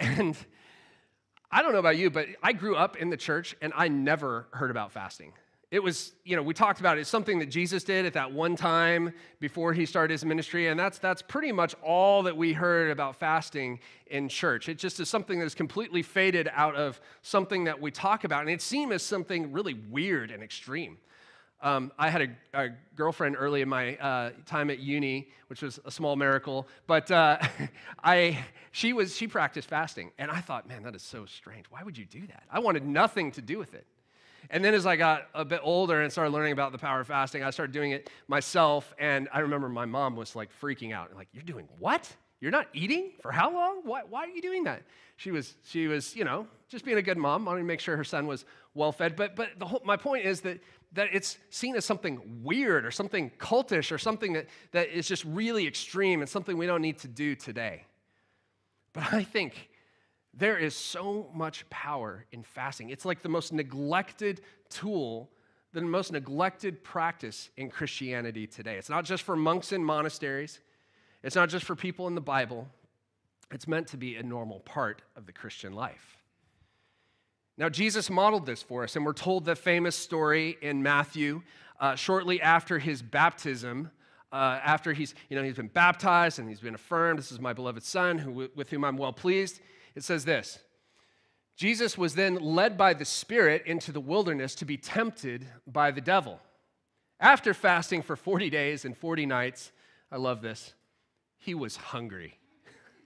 And 0.02 0.38
I 1.52 1.62
don't 1.62 1.74
know 1.74 1.80
about 1.80 1.98
you, 1.98 2.10
but 2.10 2.28
I 2.42 2.54
grew 2.54 2.78
up 2.78 2.96
in 2.96 3.10
the 3.10 3.18
church 3.18 3.54
and 3.62 3.74
I 3.76 3.90
never 3.90 4.48
heard 4.52 4.72
about 4.72 4.94
fasting. 4.94 5.34
It 5.72 5.84
was, 5.84 6.14
you 6.24 6.36
know, 6.36 6.42
we 6.42 6.56
talked 6.56 6.80
about 6.80 6.98
it. 6.98 7.02
It's 7.02 7.10
something 7.12 7.38
that 7.40 7.46
Jesus 7.46 7.84
did 7.84 8.08
at 8.08 8.14
that 8.14 8.32
one 8.32 8.56
time 8.56 9.14
before 9.40 9.72
he 9.72 9.86
started 9.86 10.12
his 10.12 10.26
ministry, 10.26 10.68
and 10.68 10.80
that's 10.80 10.98
that's 10.98 11.22
pretty 11.22 11.52
much 11.52 11.76
all 11.84 12.24
that 12.24 12.36
we 12.36 12.54
heard 12.54 12.90
about 12.90 13.18
fasting 13.18 13.80
in 14.08 14.30
church. 14.30 14.68
It 14.68 14.80
just 14.80 15.00
is 15.00 15.10
something 15.10 15.38
that 15.38 15.46
is 15.46 15.54
completely 15.54 16.02
faded 16.02 16.50
out 16.54 16.76
of 16.76 17.00
something 17.22 17.66
that 17.66 17.80
we 17.80 17.92
talk 17.92 18.24
about, 18.24 18.42
and 18.42 18.50
it 18.50 18.64
seemed 18.64 18.94
as 18.94 19.04
something 19.04 19.52
really 19.52 19.76
weird 19.76 20.32
and 20.32 20.42
extreme. 20.42 20.98
Um, 21.62 21.92
I 22.00 22.10
had 22.10 22.22
a, 22.22 22.30
a, 22.54 22.70
girlfriend 22.96 23.36
early 23.38 23.62
in 23.62 23.68
my 23.68 23.98
uh, 23.98 24.32
time 24.46 24.70
at 24.70 24.80
uni, 24.80 25.28
which 25.48 25.62
was 25.62 25.78
a 25.84 25.92
small 25.92 26.16
miracle, 26.16 26.70
but 26.88 27.12
uh, 27.12 27.38
I, 28.04 28.46
she, 28.72 28.94
was, 28.94 29.16
she 29.18 29.28
practiced 29.28 29.68
fasting. 29.68 30.12
And 30.18 30.32
I 30.32 30.40
thought, 30.40 30.70
man, 30.70 30.84
that 30.84 30.96
is 30.96 31.02
so 31.02 31.26
strange. 31.26 31.66
Why 31.70 31.84
would 31.84 31.98
you 31.98 32.06
do 32.06 32.26
that? 32.28 32.44
I 32.50 32.60
wanted 32.60 32.86
nothing 32.86 33.34
to 33.34 33.42
do 33.42 33.58
with 33.58 33.74
it. 33.74 33.86
And 34.50 34.64
then 34.64 34.74
as 34.74 34.86
I 34.86 34.96
got 34.96 35.28
a 35.34 35.46
bit 35.46 35.62
older 35.64 36.02
and 36.02 36.12
started 36.12 36.32
learning 36.32 36.54
about 36.54 36.72
the 36.72 36.78
power 36.78 37.00
of 37.00 37.08
fasting, 37.08 37.44
I 37.44 37.50
started 37.50 37.72
doing 37.72 37.92
it 37.92 38.10
myself. 38.28 38.94
And 39.00 39.28
I 39.34 39.40
remember 39.40 39.70
my 39.70 39.86
mom 39.86 40.16
was 40.16 40.36
like 40.36 40.50
freaking 40.62 40.94
out, 40.94 41.16
like, 41.16 41.28
"You're 41.34 41.44
doing 41.44 41.68
what? 41.80 42.12
You're 42.42 42.52
not 42.52 42.68
eating 42.74 43.12
for 43.22 43.32
how 43.32 43.54
long? 43.54 43.82
Why, 43.84 44.02
why 44.10 44.26
are 44.26 44.30
you 44.30 44.42
doing 44.42 44.64
that?" 44.66 44.84
She 45.18 45.32
was, 45.32 45.56
she 45.66 45.88
was, 45.88 46.16
you 46.16 46.24
know, 46.24 46.48
just 46.70 46.86
being 46.86 46.98
a 46.98 47.02
good 47.02 47.18
mom, 47.18 47.44
wanting 47.44 47.64
to 47.64 47.68
make 47.68 47.82
sure 47.82 47.98
her 47.98 48.06
son 48.06 48.26
was 48.26 48.46
well 48.74 48.94
fed. 48.94 49.18
But, 49.18 49.36
but 49.36 49.50
the 49.58 49.66
whole, 49.66 49.82
my 49.84 49.98
point 49.98 50.26
is 50.26 50.40
that 50.42 50.60
that 50.94 51.10
it's 51.14 51.38
seen 51.50 51.76
as 51.76 51.86
something 51.86 52.42
weird 52.44 52.86
or 52.86 52.92
something 52.92 53.30
cultish 53.38 53.92
or 53.92 53.98
something 53.98 54.34
that, 54.34 54.48
that 54.72 54.90
is 54.90 55.08
just 55.08 55.24
really 55.26 55.68
extreme 55.68 56.22
and 56.22 56.30
something 56.30 56.58
we 56.58 56.66
don't 56.66 56.82
need 56.82 56.98
to 57.00 57.08
do 57.08 57.36
today. 57.36 57.84
But 58.94 59.14
I 59.14 59.24
think 59.24 59.69
there 60.40 60.58
is 60.58 60.76
so 60.76 61.30
much 61.34 61.70
power 61.70 62.26
in 62.32 62.44
fasting. 62.44 62.90
It's 62.90 63.06
like 63.06 63.22
the 63.22 63.30
most 63.30 63.52
neglected 63.54 64.42
tool, 64.70 65.30
the 65.74 65.82
most 65.82 66.12
neglected 66.12 66.84
practice 66.84 67.50
in 67.58 67.70
Christianity 67.70 68.48
today. 68.48 68.78
It's 68.78 68.90
not 68.90 69.06
just 69.06 69.24
for 69.24 69.36
monks 69.36 69.72
in 69.72 69.84
monasteries, 69.84 70.60
it's 71.24 71.36
not 71.36 71.50
just 71.50 71.66
for 71.66 71.76
people 71.76 72.08
in 72.08 72.16
the 72.16 72.22
Bible. 72.22 72.68
It's 73.52 73.68
meant 73.68 73.88
to 73.88 73.98
be 73.98 74.16
a 74.16 74.24
normal 74.24 74.60
part 74.62 75.02
of 75.16 75.26
the 75.26 75.34
Christian 75.34 75.74
life. 75.74 76.18
Now, 77.58 77.68
Jesus 77.68 78.10
modeled 78.10 78.46
this 78.46 78.62
for 78.62 78.84
us, 78.84 78.96
and 78.96 79.06
we're 79.06 79.12
told 79.12 79.44
the 79.44 79.56
famous 79.56 79.96
story 79.96 80.58
in 80.62 80.82
Matthew 80.82 81.42
uh, 81.80 81.96
shortly 81.96 82.42
after 82.42 82.80
his 82.80 83.02
baptism. 83.02 83.92
Uh, 84.32 84.60
after 84.64 84.94
he's, 84.94 85.16
you 85.30 85.36
know, 85.36 85.44
he's 85.44 85.56
been 85.56 85.68
baptized 85.68 86.38
and 86.38 86.48
he's 86.48 86.60
been 86.60 86.76
affirmed, 86.76 87.18
this 87.18 87.32
is 87.32 87.40
my 87.40 87.54
beloved 87.54 87.84
son 87.84 88.20
who, 88.20 88.50
with 88.56 88.70
whom 88.70 88.84
I'm 88.84 88.98
well 88.98 89.14
pleased. 89.14 89.60
It 89.96 90.04
says 90.04 90.26
this 90.26 90.60
Jesus 91.56 91.98
was 91.98 92.16
then 92.16 92.36
led 92.36 92.78
by 92.78 92.94
the 92.94 93.06
Spirit 93.06 93.64
into 93.66 93.92
the 93.92 94.00
wilderness 94.00 94.56
to 94.56 94.66
be 94.66 94.78
tempted 94.78 95.46
by 95.68 95.92
the 95.92 96.02
devil. 96.02 96.40
After 97.20 97.54
fasting 97.54 98.02
for 98.02 98.16
40 98.16 98.50
days 98.50 98.86
and 98.86 98.96
40 98.96 99.26
nights, 99.26 99.72
I 100.12 100.18
love 100.18 100.42
this, 100.42 100.74
he 101.38 101.54
was 101.54 101.76
hungry. 101.76 102.38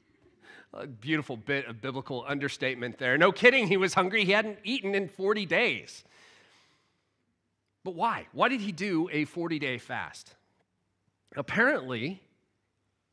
A 0.74 0.86
beautiful 0.86 1.36
bit 1.36 1.66
of 1.66 1.82
biblical 1.82 2.26
understatement 2.28 2.98
there. 2.98 3.18
No 3.18 3.32
kidding, 3.32 3.68
he 3.68 3.78
was 3.78 3.94
hungry. 3.94 4.24
He 4.24 4.34
hadn't 4.34 4.60
eaten 4.64 4.94
in 4.94 5.08
40 5.08 5.46
days. 5.46 6.04
But 7.84 7.96
why? 7.96 8.28
Why 8.34 8.50
did 8.50 8.62
he 8.62 8.72
do 8.72 9.10
a 9.12 9.26
40 9.26 9.60
day 9.60 9.78
fast? 9.78 10.36
Apparently, 11.36 12.22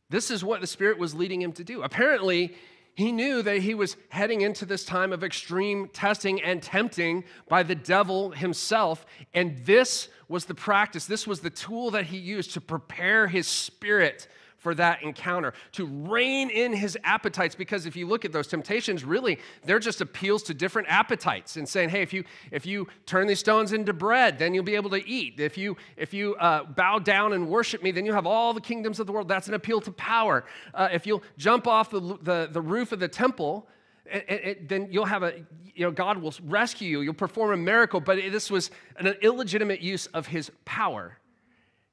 this 0.08 0.30
is 0.30 0.44
what 0.44 0.60
the 0.60 0.66
Spirit 0.66 0.98
was 0.98 1.14
leading 1.14 1.40
him 1.40 1.52
to 1.52 1.64
do. 1.64 1.82
Apparently, 1.82 2.54
he 2.94 3.12
knew 3.12 3.42
that 3.42 3.58
he 3.58 3.74
was 3.74 3.96
heading 4.08 4.40
into 4.40 4.66
this 4.66 4.84
time 4.84 5.12
of 5.12 5.24
extreme 5.24 5.88
testing 5.88 6.42
and 6.42 6.62
tempting 6.62 7.24
by 7.48 7.62
the 7.62 7.74
devil 7.74 8.30
himself. 8.30 9.06
And 9.32 9.64
this 9.64 10.08
was 10.28 10.44
the 10.44 10.54
practice, 10.54 11.06
this 11.06 11.26
was 11.26 11.40
the 11.40 11.50
tool 11.50 11.90
that 11.92 12.06
he 12.06 12.18
used 12.18 12.52
to 12.52 12.60
prepare 12.60 13.26
his 13.26 13.46
spirit 13.46 14.28
for 14.60 14.74
that 14.76 15.02
encounter, 15.02 15.52
to 15.72 15.86
rein 15.86 16.50
in 16.50 16.72
his 16.72 16.96
appetites. 17.02 17.56
Because 17.56 17.86
if 17.86 17.96
you 17.96 18.06
look 18.06 18.24
at 18.24 18.30
those 18.32 18.46
temptations, 18.46 19.04
really, 19.04 19.38
they're 19.64 19.80
just 19.80 20.00
appeals 20.00 20.42
to 20.44 20.54
different 20.54 20.86
appetites 20.88 21.56
and 21.56 21.68
saying, 21.68 21.88
hey, 21.88 22.02
if 22.02 22.12
you 22.12 22.22
if 22.52 22.64
you 22.64 22.86
turn 23.06 23.26
these 23.26 23.40
stones 23.40 23.72
into 23.72 23.92
bread, 23.92 24.38
then 24.38 24.54
you'll 24.54 24.62
be 24.62 24.76
able 24.76 24.90
to 24.90 25.08
eat. 25.08 25.40
If 25.40 25.58
you 25.58 25.76
if 25.96 26.14
you 26.14 26.36
uh, 26.36 26.64
bow 26.64 27.00
down 27.00 27.32
and 27.32 27.48
worship 27.48 27.82
me, 27.82 27.90
then 27.90 28.06
you 28.06 28.12
have 28.12 28.26
all 28.26 28.54
the 28.54 28.60
kingdoms 28.60 29.00
of 29.00 29.06
the 29.06 29.12
world. 29.12 29.26
That's 29.26 29.48
an 29.48 29.54
appeal 29.54 29.80
to 29.80 29.90
power. 29.92 30.44
Uh, 30.74 30.88
if 30.92 31.06
you'll 31.06 31.22
jump 31.38 31.66
off 31.66 31.90
the, 31.90 32.00
the, 32.22 32.48
the 32.52 32.60
roof 32.60 32.92
of 32.92 33.00
the 33.00 33.08
temple, 33.08 33.66
it, 34.04 34.24
it, 34.28 34.68
then 34.68 34.88
you'll 34.90 35.06
have 35.06 35.22
a, 35.22 35.32
you 35.74 35.84
know, 35.86 35.90
God 35.90 36.18
will 36.18 36.34
rescue 36.44 36.88
you. 36.88 37.00
You'll 37.00 37.14
perform 37.14 37.52
a 37.52 37.56
miracle. 37.56 38.00
But 38.00 38.16
this 38.30 38.50
was 38.50 38.70
an 38.96 39.06
illegitimate 39.22 39.80
use 39.80 40.06
of 40.06 40.26
his 40.26 40.50
power. 40.64 41.16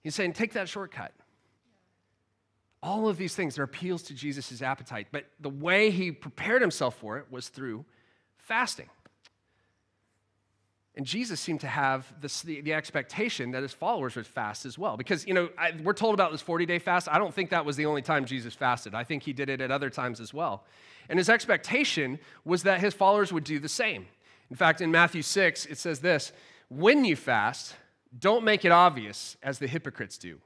He's 0.04 0.16
saying, 0.16 0.34
take 0.34 0.54
that 0.54 0.68
shortcut. 0.68 1.14
All 2.84 3.10
of 3.10 3.18
these 3.18 3.36
things 3.36 3.58
are 3.58 3.64
appeals 3.64 4.04
to 4.04 4.14
Jesus' 4.14 4.62
appetite, 4.62 5.08
but 5.12 5.26
the 5.40 5.50
way 5.50 5.90
he 5.90 6.12
prepared 6.12 6.62
himself 6.62 6.96
for 6.96 7.18
it 7.18 7.26
was 7.32 7.50
through 7.50 7.86
fasting. 8.38 8.90
And 10.96 11.06
Jesus 11.06 11.40
seemed 11.40 11.62
to 11.62 11.68
have 11.68 12.12
this, 12.22 12.42
the, 12.42 12.62
the, 12.62 12.74
expectation 12.74 13.52
that 13.52 13.62
his 13.62 13.72
followers 13.72 14.16
would 14.16 14.26
fast 14.26 14.66
as 14.66 14.80
well. 14.80 14.98
Because, 14.98 15.28
you 15.28 15.34
know, 15.36 15.50
I, 15.56 15.74
we're 15.84 15.94
told 15.94 16.16
about 16.16 16.32
this 16.32 16.42
40 16.42 16.66
day 16.66 16.80
fast. 16.80 17.08
I 17.08 17.20
don't 17.20 17.32
think 17.32 17.52
that 17.52 17.66
was 17.66 17.76
the 17.76 17.86
only 17.86 18.02
time 18.02 18.26
Jesus 18.26 18.56
fasted. 18.56 18.96
I 18.96 19.04
think 19.04 19.22
he 19.22 19.32
did 19.32 19.48
it 19.48 19.62
at 19.62 19.70
other 19.70 19.92
times 19.92 20.20
as 20.20 20.34
well. 20.34 20.64
And 21.08 21.20
his 21.20 21.30
expectation 21.30 22.18
was 22.46 22.64
that 22.64 22.80
his 22.80 22.96
followers 22.96 23.32
would 23.32 23.44
do 23.44 23.60
the 23.60 23.70
same. 23.70 24.08
In 24.50 24.56
fact, 24.56 24.82
in 24.82 24.90
Matthew 24.90 25.22
6, 25.22 25.68
it 25.68 25.78
says 25.78 26.00
this 26.00 26.32
When 26.68 27.06
you 27.06 27.16
fast, 27.16 27.76
don't 28.18 28.44
make 28.44 28.66
it 28.66 28.72
obvious 28.72 29.38
as 29.44 29.60
the 29.60 29.68
hypocrites 29.68 30.18
do 30.18 30.40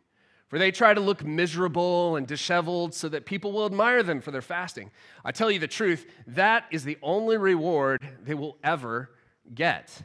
for 0.52 0.60
they 0.60 0.70
try 0.70 0.94
to 0.94 1.00
look 1.00 1.24
miserable 1.24 2.18
and 2.18 2.28
disheveled 2.28 2.94
so 2.94 3.08
that 3.08 3.26
people 3.26 3.54
will 3.54 3.66
admire 3.66 4.04
them 4.04 4.20
for 4.20 4.32
their 4.32 4.42
fasting. 4.42 4.92
I 5.24 5.32
tell 5.32 5.50
you 5.50 5.60
the 5.60 5.68
truth, 5.68 6.06
that 6.28 6.66
is 6.72 6.84
the 6.84 6.98
only 7.02 7.38
reward 7.38 8.02
they 8.22 8.34
will 8.34 8.58
ever 8.62 9.12
get. 9.56 10.04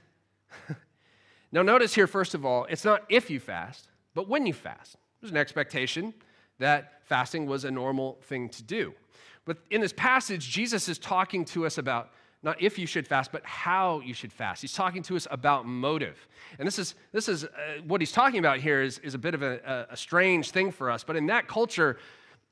now, 1.50 1.62
notice 1.62 1.96
here, 1.96 2.06
first 2.06 2.32
of 2.32 2.46
all, 2.46 2.64
it's 2.70 2.84
not 2.84 3.02
if 3.08 3.28
you 3.28 3.40
fast, 3.40 3.88
but 4.14 4.28
when 4.28 4.46
you 4.46 4.52
fast. 4.52 4.94
There's 5.20 5.32
an 5.32 5.36
expectation 5.36 6.14
that 6.60 7.02
fasting 7.06 7.46
was 7.46 7.64
a 7.64 7.70
normal 7.72 8.18
thing 8.22 8.48
to 8.50 8.62
do. 8.62 8.94
But 9.46 9.58
in 9.72 9.80
this 9.80 9.92
passage, 9.92 10.48
Jesus 10.48 10.88
is 10.88 10.96
talking 10.96 11.44
to 11.46 11.66
us 11.66 11.76
about 11.76 12.12
not 12.42 12.60
if 12.60 12.78
you 12.78 12.86
should 12.86 13.06
fast, 13.06 13.32
but 13.32 13.44
how 13.44 14.00
you 14.00 14.14
should 14.14 14.32
fast. 14.32 14.60
He's 14.60 14.72
talking 14.72 15.02
to 15.04 15.16
us 15.16 15.26
about 15.30 15.66
motive. 15.66 16.28
And 16.58 16.66
this 16.66 16.78
is, 16.78 16.94
this 17.12 17.28
is 17.28 17.44
uh, 17.44 17.48
what 17.86 18.00
he's 18.00 18.12
talking 18.12 18.38
about 18.38 18.58
here 18.58 18.82
is, 18.82 18.98
is 19.00 19.14
a 19.14 19.18
bit 19.18 19.34
of 19.34 19.42
a, 19.42 19.86
a 19.90 19.96
strange 19.96 20.50
thing 20.50 20.70
for 20.70 20.90
us. 20.90 21.02
But 21.02 21.16
in 21.16 21.26
that 21.26 21.48
culture, 21.48 21.98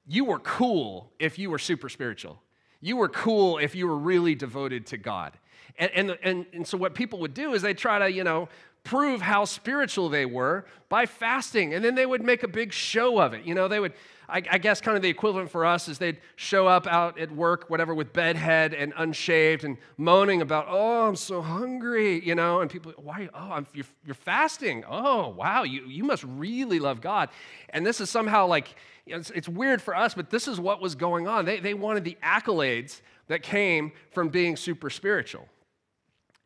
you 0.07 0.25
were 0.25 0.41
cool 0.41 1.13
if 1.19 1.39
you 1.39 1.51
were 1.51 1.59
super 1.59 1.89
spiritual. 1.89 2.41
You 2.81 2.97
were 2.97 3.09
cool 3.09 3.59
if 3.59 3.75
you 3.75 3.87
were 3.87 3.97
really 3.97 4.35
devoted 4.35 4.87
to 4.87 4.97
God. 4.97 5.33
And, 5.79 5.91
and, 5.93 6.19
and, 6.23 6.47
and 6.53 6.67
so 6.67 6.77
what 6.77 6.95
people 6.95 7.19
would 7.21 7.35
do 7.35 7.55
is 7.55 7.63
they 7.63 7.75
try 7.75 7.99
to, 7.99 8.11
you 8.11 8.25
know, 8.25 8.49
prove 8.85 9.23
how 9.23 9.47
spiritual 9.47 10.11
they 10.11 10.27
were 10.27 10.67
by 10.91 11.07
fasting. 11.07 11.75
And 11.75 11.85
then 11.85 11.95
they 11.95 12.07
would 12.07 12.23
make 12.23 12.43
a 12.43 12.49
big 12.49 12.73
show 12.73 13.19
of 13.19 13.33
it. 13.33 13.45
You 13.45 13.55
know, 13.55 13.67
they 13.67 13.81
would, 13.81 13.95
I, 14.29 14.43
I, 14.51 14.59
guess, 14.59 14.81
kind 14.81 14.95
of 14.97 15.03
the 15.03 15.09
equivalent 15.09 15.51
for 15.51 15.65
us 15.65 15.89
is 15.89 15.97
they'd 15.97 16.19
show 16.37 16.67
up 16.67 16.87
out 16.87 17.19
at 17.19 17.33
work, 17.33 17.71
whatever, 17.71 17.95
with 17.95 18.13
bedhead 18.13 18.75
and 18.75 18.93
unshaved 18.97 19.65
and 19.65 19.79
moaning 19.97 20.43
about, 20.43 20.67
oh, 20.69 21.09
I'm 21.09 21.17
so 21.17 21.41
hungry, 21.41 22.25
you 22.25 22.35
know, 22.35 22.61
and 22.61 22.71
people, 22.71 22.93
why? 22.97 23.29
Oh, 23.35 23.53
I'm, 23.53 23.67
you're, 23.73 23.87
you're 24.05 24.15
fasting. 24.15 24.85
Oh, 24.87 25.31
wow, 25.31 25.63
you, 25.63 25.87
you 25.87 26.05
must 26.05 26.23
really 26.25 26.79
love 26.79 27.01
God. 27.01 27.31
And 27.71 27.87
this 27.87 28.03
is 28.03 28.11
somehow 28.11 28.47
like, 28.47 28.77
it's, 29.07 29.31
it's 29.31 29.49
weird 29.49 29.81
for 29.81 29.97
us, 29.97 30.15
but 30.15 30.29
this 30.31 30.47
is 30.47 30.61
what 30.61 30.81
was 30.81 30.95
going 30.95 31.27
on. 31.27 31.47
They, 31.47 31.59
they 31.59 31.75
wanted 31.75 32.05
the 32.05 32.19
accolades 32.23 33.01
that 33.29 33.43
came 33.43 33.93
from 34.13 34.29
being 34.29 34.57
super 34.57 34.91
spiritual. 34.91 35.49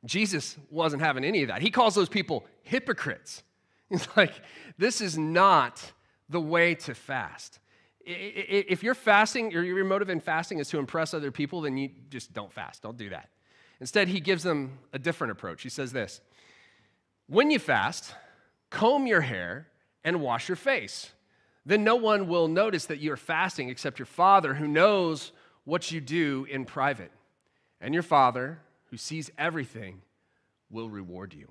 Jesus 0.05 0.57
wasn't 0.71 1.03
having 1.03 1.25
any 1.25 1.43
of 1.43 1.49
that. 1.49 1.63
He 1.63 1.71
calls 1.71 1.95
those 1.95 2.09
people 2.09 2.47
hypocrites. 2.63 3.43
He's 3.89 4.07
like, 4.17 4.33
this 4.77 5.01
is 5.01 5.19
not 5.19 5.93
the 6.29 6.41
way 6.41 6.75
to 6.75 6.95
fast. 6.95 7.59
if 8.05 8.83
you're 8.83 8.95
fasting, 8.95 9.55
or 9.55 9.63
your 9.63 9.85
motive 9.85 10.11
in 10.11 10.21
fasting 10.21 10.59
is 10.59 10.69
to 10.69 10.79
impress 10.79 11.15
other 11.15 11.31
people, 11.31 11.63
then 11.63 11.77
you 11.77 11.91
just 12.11 12.33
don't 12.33 12.53
fast. 12.53 12.83
Don't 12.83 12.97
do 12.97 13.11
that. 13.11 13.31
Instead, 13.81 14.09
he 14.09 14.21
gives 14.21 14.43
them 14.43 14.79
a 14.93 14.99
different 14.99 15.31
approach. 15.31 15.63
He 15.63 15.69
says 15.69 15.93
this 15.93 16.21
When 17.27 17.51
you 17.51 17.59
fast, 17.59 18.15
comb 18.71 19.07
your 19.07 19.23
hair 19.23 19.69
and 20.05 20.21
wash 20.21 20.49
your 20.49 20.57
face. 20.57 21.13
Then 21.67 21.85
no 21.85 21.97
one 21.97 22.29
will 22.29 22.49
notice 22.49 22.87
that 22.87 22.99
you 22.99 23.13
are 23.13 23.17
fasting 23.17 23.69
except 23.69 23.99
your 23.99 24.07
Father 24.07 24.55
who 24.55 24.67
knows 24.67 25.33
what 25.65 25.91
you 25.93 26.01
do 26.01 26.47
in 26.51 26.65
private. 26.65 27.13
And 27.81 27.93
your 27.93 28.03
Father, 28.03 28.59
who 28.91 28.97
sees 28.97 29.31
everything, 29.39 30.03
will 30.71 30.89
reward 30.89 31.35
you. 31.35 31.51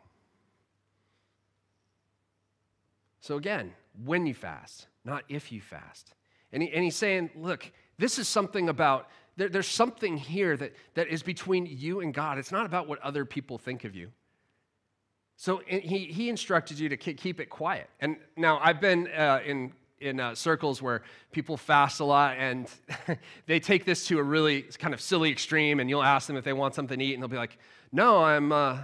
So, 3.19 3.37
again, 3.37 3.73
when 4.05 4.25
you 4.25 4.33
fast, 4.33 4.87
not 5.03 5.23
if 5.27 5.51
you 5.51 5.61
fast. 5.61 6.13
And, 6.51 6.63
he, 6.63 6.71
and 6.71 6.83
he's 6.83 6.95
saying, 6.95 7.31
look, 7.35 7.71
this 7.97 8.19
is 8.19 8.27
something 8.27 8.69
about, 8.69 9.09
there, 9.35 9.49
there's 9.49 9.67
something 9.67 10.17
here 10.17 10.55
that, 10.57 10.73
that 10.93 11.07
is 11.07 11.23
between 11.23 11.65
you 11.65 12.01
and 12.01 12.13
God. 12.13 12.37
It's 12.37 12.51
not 12.51 12.65
about 12.65 12.87
what 12.87 12.99
other 13.01 13.25
people 13.25 13.57
think 13.57 13.83
of 13.83 13.95
you. 13.95 14.11
So 15.35 15.61
he, 15.67 16.05
he 16.05 16.29
instructed 16.29 16.79
you 16.79 16.89
to 16.89 16.97
keep 16.97 17.39
it 17.39 17.49
quiet. 17.49 17.89
And 17.99 18.17
now 18.35 18.59
I've 18.59 18.81
been 18.81 19.07
uh, 19.07 19.41
in, 19.45 19.71
in 19.99 20.19
uh, 20.19 20.35
circles 20.35 20.81
where 20.81 21.03
people 21.31 21.57
fast 21.57 21.99
a 21.99 22.05
lot 22.05 22.37
and 22.37 22.69
they 23.45 23.59
take 23.59 23.85
this 23.85 24.07
to 24.07 24.19
a 24.19 24.23
really 24.23 24.63
kind 24.63 24.93
of 24.93 25.01
silly 25.01 25.31
extreme, 25.31 25.79
and 25.79 25.89
you'll 25.89 26.03
ask 26.03 26.27
them 26.27 26.37
if 26.37 26.43
they 26.43 26.53
want 26.53 26.75
something 26.75 26.99
to 26.99 27.05
eat, 27.05 27.13
and 27.13 27.23
they'll 27.23 27.27
be 27.27 27.37
like, 27.37 27.57
No, 27.91 28.23
I'm, 28.23 28.51
uh, 28.51 28.79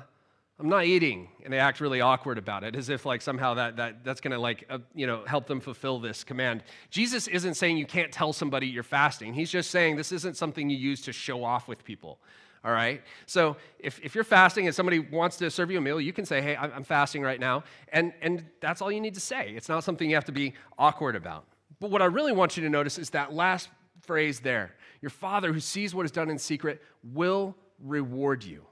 I'm 0.59 0.69
not 0.69 0.85
eating. 0.85 1.29
And 1.43 1.51
they 1.51 1.59
act 1.59 1.81
really 1.81 2.01
awkward 2.01 2.37
about 2.37 2.63
it, 2.63 2.75
as 2.75 2.89
if 2.89 3.05
like 3.05 3.21
somehow 3.21 3.55
that, 3.55 3.77
that, 3.77 4.03
that's 4.03 4.21
going 4.21 4.31
to 4.31 4.39
like, 4.39 4.65
uh, 4.69 4.79
you 4.93 5.07
know, 5.07 5.23
help 5.25 5.47
them 5.47 5.59
fulfill 5.59 5.99
this 5.99 6.23
command. 6.23 6.63
Jesus 6.89 7.27
isn't 7.27 7.55
saying 7.55 7.77
you 7.77 7.85
can't 7.85 8.11
tell 8.11 8.33
somebody 8.33 8.67
you're 8.67 8.83
fasting. 8.83 9.33
He's 9.33 9.51
just 9.51 9.71
saying 9.71 9.95
this 9.95 10.11
isn't 10.11 10.37
something 10.37 10.69
you 10.69 10.77
use 10.77 11.01
to 11.01 11.11
show 11.11 11.43
off 11.43 11.67
with 11.67 11.83
people. 11.83 12.19
All 12.65 12.71
right? 12.71 13.01
So 13.25 13.57
if, 13.79 13.99
if 14.01 14.15
you're 14.15 14.23
fasting 14.23 14.67
and 14.67 14.75
somebody 14.75 14.99
wants 14.99 15.37
to 15.37 15.51
serve 15.51 15.69
you 15.69 15.77
a 15.77 15.81
meal, 15.81 15.99
you 15.99 16.13
can 16.13 16.25
say, 16.25 16.41
hey, 16.41 16.55
I'm 16.55 16.83
fasting 16.83 17.21
right 17.21 17.39
now. 17.39 17.63
And, 17.91 18.13
and 18.21 18.45
that's 18.61 18.81
all 18.81 18.91
you 18.91 19.01
need 19.01 19.15
to 19.15 19.19
say. 19.19 19.53
It's 19.55 19.67
not 19.67 19.83
something 19.83 20.09
you 20.09 20.15
have 20.15 20.25
to 20.25 20.31
be 20.31 20.53
awkward 20.77 21.15
about. 21.15 21.45
But 21.79 21.91
what 21.91 22.01
I 22.01 22.05
really 22.05 22.31
want 22.31 22.55
you 22.55 22.63
to 22.63 22.69
notice 22.69 22.97
is 22.97 23.09
that 23.09 23.33
last 23.33 23.69
phrase 24.01 24.39
there 24.39 24.73
Your 25.01 25.09
Father 25.09 25.51
who 25.51 25.59
sees 25.59 25.93
what 25.93 26.05
is 26.05 26.11
done 26.11 26.29
in 26.29 26.37
secret 26.37 26.81
will 27.03 27.55
reward 27.79 28.43
you. 28.43 28.63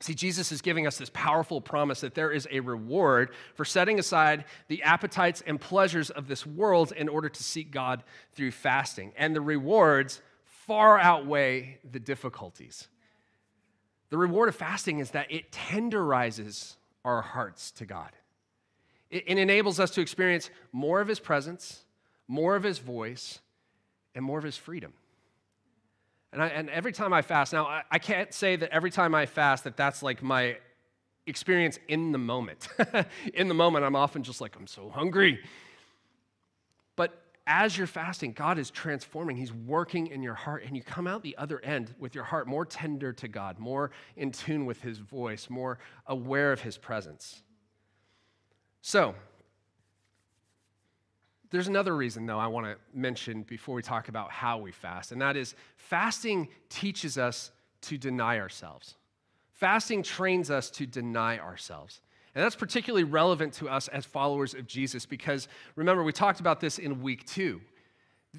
See, 0.00 0.14
Jesus 0.14 0.50
is 0.50 0.62
giving 0.62 0.86
us 0.86 0.98
this 0.98 1.10
powerful 1.14 1.60
promise 1.60 2.00
that 2.00 2.14
there 2.14 2.32
is 2.32 2.48
a 2.50 2.58
reward 2.58 3.30
for 3.54 3.64
setting 3.64 4.00
aside 4.00 4.46
the 4.66 4.82
appetites 4.82 5.42
and 5.46 5.60
pleasures 5.60 6.10
of 6.10 6.26
this 6.26 6.44
world 6.44 6.92
in 6.92 7.08
order 7.08 7.28
to 7.28 7.42
seek 7.42 7.70
God 7.70 8.02
through 8.32 8.50
fasting. 8.50 9.12
And 9.16 9.36
the 9.36 9.40
rewards 9.40 10.20
far 10.44 10.98
outweigh 10.98 11.78
the 11.88 12.00
difficulties. 12.00 12.88
The 14.12 14.18
reward 14.18 14.50
of 14.50 14.54
fasting 14.54 14.98
is 14.98 15.12
that 15.12 15.32
it 15.32 15.50
tenderizes 15.52 16.76
our 17.02 17.22
hearts 17.22 17.70
to 17.70 17.86
God. 17.86 18.10
It, 19.08 19.24
it 19.26 19.38
enables 19.38 19.80
us 19.80 19.90
to 19.92 20.02
experience 20.02 20.50
more 20.70 21.00
of 21.00 21.08
His 21.08 21.18
presence, 21.18 21.86
more 22.28 22.54
of 22.54 22.62
His 22.62 22.78
voice, 22.78 23.40
and 24.14 24.22
more 24.22 24.36
of 24.36 24.44
His 24.44 24.58
freedom. 24.58 24.92
And, 26.30 26.42
I, 26.42 26.48
and 26.48 26.68
every 26.68 26.92
time 26.92 27.14
I 27.14 27.22
fast, 27.22 27.54
now 27.54 27.64
I, 27.64 27.84
I 27.90 27.98
can't 27.98 28.34
say 28.34 28.54
that 28.56 28.70
every 28.70 28.90
time 28.90 29.14
I 29.14 29.24
fast 29.24 29.64
that 29.64 29.78
that's 29.78 30.02
like 30.02 30.22
my 30.22 30.58
experience 31.26 31.78
in 31.88 32.12
the 32.12 32.18
moment. 32.18 32.68
in 33.32 33.48
the 33.48 33.54
moment, 33.54 33.86
I'm 33.86 33.96
often 33.96 34.22
just 34.22 34.42
like, 34.42 34.56
I'm 34.56 34.66
so 34.66 34.90
hungry. 34.90 35.40
As 37.46 37.76
you're 37.76 37.88
fasting, 37.88 38.32
God 38.32 38.58
is 38.58 38.70
transforming. 38.70 39.36
He's 39.36 39.52
working 39.52 40.06
in 40.06 40.22
your 40.22 40.34
heart, 40.34 40.62
and 40.64 40.76
you 40.76 40.82
come 40.82 41.08
out 41.08 41.22
the 41.22 41.36
other 41.36 41.60
end 41.60 41.92
with 41.98 42.14
your 42.14 42.22
heart 42.22 42.46
more 42.46 42.64
tender 42.64 43.12
to 43.14 43.26
God, 43.26 43.58
more 43.58 43.90
in 44.16 44.30
tune 44.30 44.64
with 44.64 44.80
His 44.80 44.98
voice, 44.98 45.50
more 45.50 45.78
aware 46.06 46.52
of 46.52 46.60
His 46.60 46.78
presence. 46.78 47.42
So, 48.80 49.14
there's 51.50 51.68
another 51.68 51.96
reason, 51.96 52.26
though, 52.26 52.38
I 52.38 52.46
want 52.46 52.66
to 52.66 52.76
mention 52.94 53.42
before 53.42 53.74
we 53.74 53.82
talk 53.82 54.08
about 54.08 54.30
how 54.30 54.58
we 54.58 54.70
fast, 54.70 55.10
and 55.10 55.20
that 55.20 55.36
is 55.36 55.54
fasting 55.76 56.48
teaches 56.70 57.18
us 57.18 57.50
to 57.82 57.98
deny 57.98 58.38
ourselves. 58.38 58.94
Fasting 59.52 60.02
trains 60.02 60.50
us 60.50 60.70
to 60.70 60.86
deny 60.86 61.38
ourselves. 61.38 62.00
And 62.34 62.42
that's 62.42 62.56
particularly 62.56 63.04
relevant 63.04 63.52
to 63.54 63.68
us 63.68 63.88
as 63.88 64.04
followers 64.06 64.54
of 64.54 64.66
Jesus 64.66 65.04
because 65.04 65.48
remember, 65.76 66.02
we 66.02 66.12
talked 66.12 66.40
about 66.40 66.60
this 66.60 66.78
in 66.78 67.02
week 67.02 67.26
two. 67.26 67.60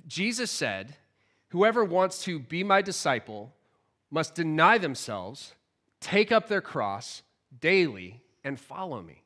Jesus 0.07 0.49
said, 0.49 0.95
Whoever 1.49 1.83
wants 1.83 2.23
to 2.23 2.39
be 2.39 2.63
my 2.63 2.81
disciple 2.81 3.53
must 4.09 4.33
deny 4.33 4.79
themselves, 4.79 5.53
take 5.99 6.31
up 6.31 6.47
their 6.47 6.61
cross 6.61 7.21
daily, 7.59 8.21
and 8.43 8.59
follow 8.59 9.01
me. 9.01 9.23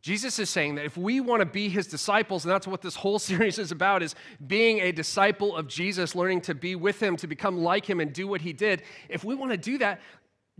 Jesus 0.00 0.38
is 0.38 0.48
saying 0.48 0.76
that 0.76 0.84
if 0.84 0.96
we 0.96 1.20
want 1.20 1.40
to 1.40 1.46
be 1.46 1.68
his 1.68 1.88
disciples, 1.88 2.44
and 2.44 2.52
that's 2.52 2.66
what 2.66 2.80
this 2.80 2.94
whole 2.94 3.18
series 3.30 3.58
is 3.58 3.72
about, 3.72 4.02
is 4.02 4.14
being 4.46 4.80
a 4.80 4.92
disciple 4.92 5.56
of 5.56 5.66
Jesus, 5.66 6.14
learning 6.14 6.42
to 6.42 6.54
be 6.54 6.74
with 6.76 7.02
him, 7.02 7.16
to 7.16 7.26
become 7.26 7.58
like 7.58 7.84
him 7.84 8.00
and 8.00 8.12
do 8.12 8.26
what 8.26 8.40
he 8.40 8.52
did. 8.52 8.82
If 9.08 9.24
we 9.24 9.34
want 9.34 9.50
to 9.50 9.58
do 9.58 9.78
that, 9.78 10.00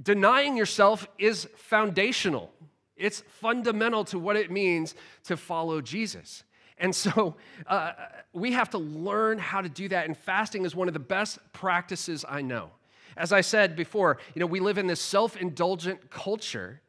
denying 0.02 0.57
yourself 0.57 1.07
is 1.16 1.48
foundational. 1.57 2.50
It's 2.97 3.21
fundamental 3.21 4.05
to 4.07 4.19
what 4.19 4.37
it 4.37 4.51
means 4.51 4.95
to 5.25 5.37
follow 5.37 5.81
Jesus. 5.81 6.45
And 6.79 6.95
so 6.95 7.37
uh, 7.67 7.93
we 8.33 8.53
have 8.53 8.71
to 8.71 8.79
learn 8.79 9.39
how 9.39 9.61
to 9.61 9.69
do 9.69 9.89
that. 9.89 10.07
And 10.07 10.17
fasting 10.17 10.65
is 10.65 10.75
one 10.75 10.89
of 10.89 10.95
the 10.95 11.01
best 11.01 11.39
practices 11.53 12.25
I 12.29 12.43
know. 12.43 12.71
As 13.17 13.33
I 13.33 13.41
said 13.41 13.77
before, 13.77 14.19
you 14.35 14.41
know, 14.41 14.47
we 14.47 14.61
live 14.61 14.77
in 14.77 14.87
this 14.87 15.01
self 15.01 15.37
indulgent 15.37 16.11
culture. 16.11 16.81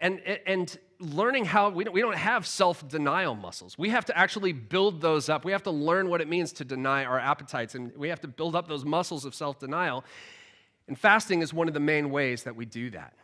And, 0.00 0.20
and 0.46 0.76
learning 0.98 1.44
how 1.44 1.70
we 1.70 1.84
don't, 1.84 1.92
we 1.92 2.00
don't 2.00 2.16
have 2.16 2.46
self 2.46 2.86
denial 2.88 3.34
muscles. 3.34 3.78
We 3.78 3.90
have 3.90 4.04
to 4.06 4.18
actually 4.18 4.52
build 4.52 5.00
those 5.00 5.28
up. 5.28 5.44
We 5.44 5.52
have 5.52 5.62
to 5.64 5.70
learn 5.70 6.08
what 6.08 6.20
it 6.20 6.28
means 6.28 6.52
to 6.54 6.64
deny 6.64 7.04
our 7.04 7.18
appetites, 7.18 7.74
and 7.74 7.94
we 7.96 8.08
have 8.08 8.20
to 8.22 8.28
build 8.28 8.56
up 8.56 8.68
those 8.68 8.84
muscles 8.84 9.24
of 9.24 9.34
self 9.34 9.58
denial. 9.58 10.04
And 10.88 10.98
fasting 10.98 11.42
is 11.42 11.54
one 11.54 11.68
of 11.68 11.74
the 11.74 11.80
main 11.80 12.10
ways 12.10 12.42
that 12.42 12.56
we 12.56 12.64
do 12.64 12.90
that. 12.90 13.14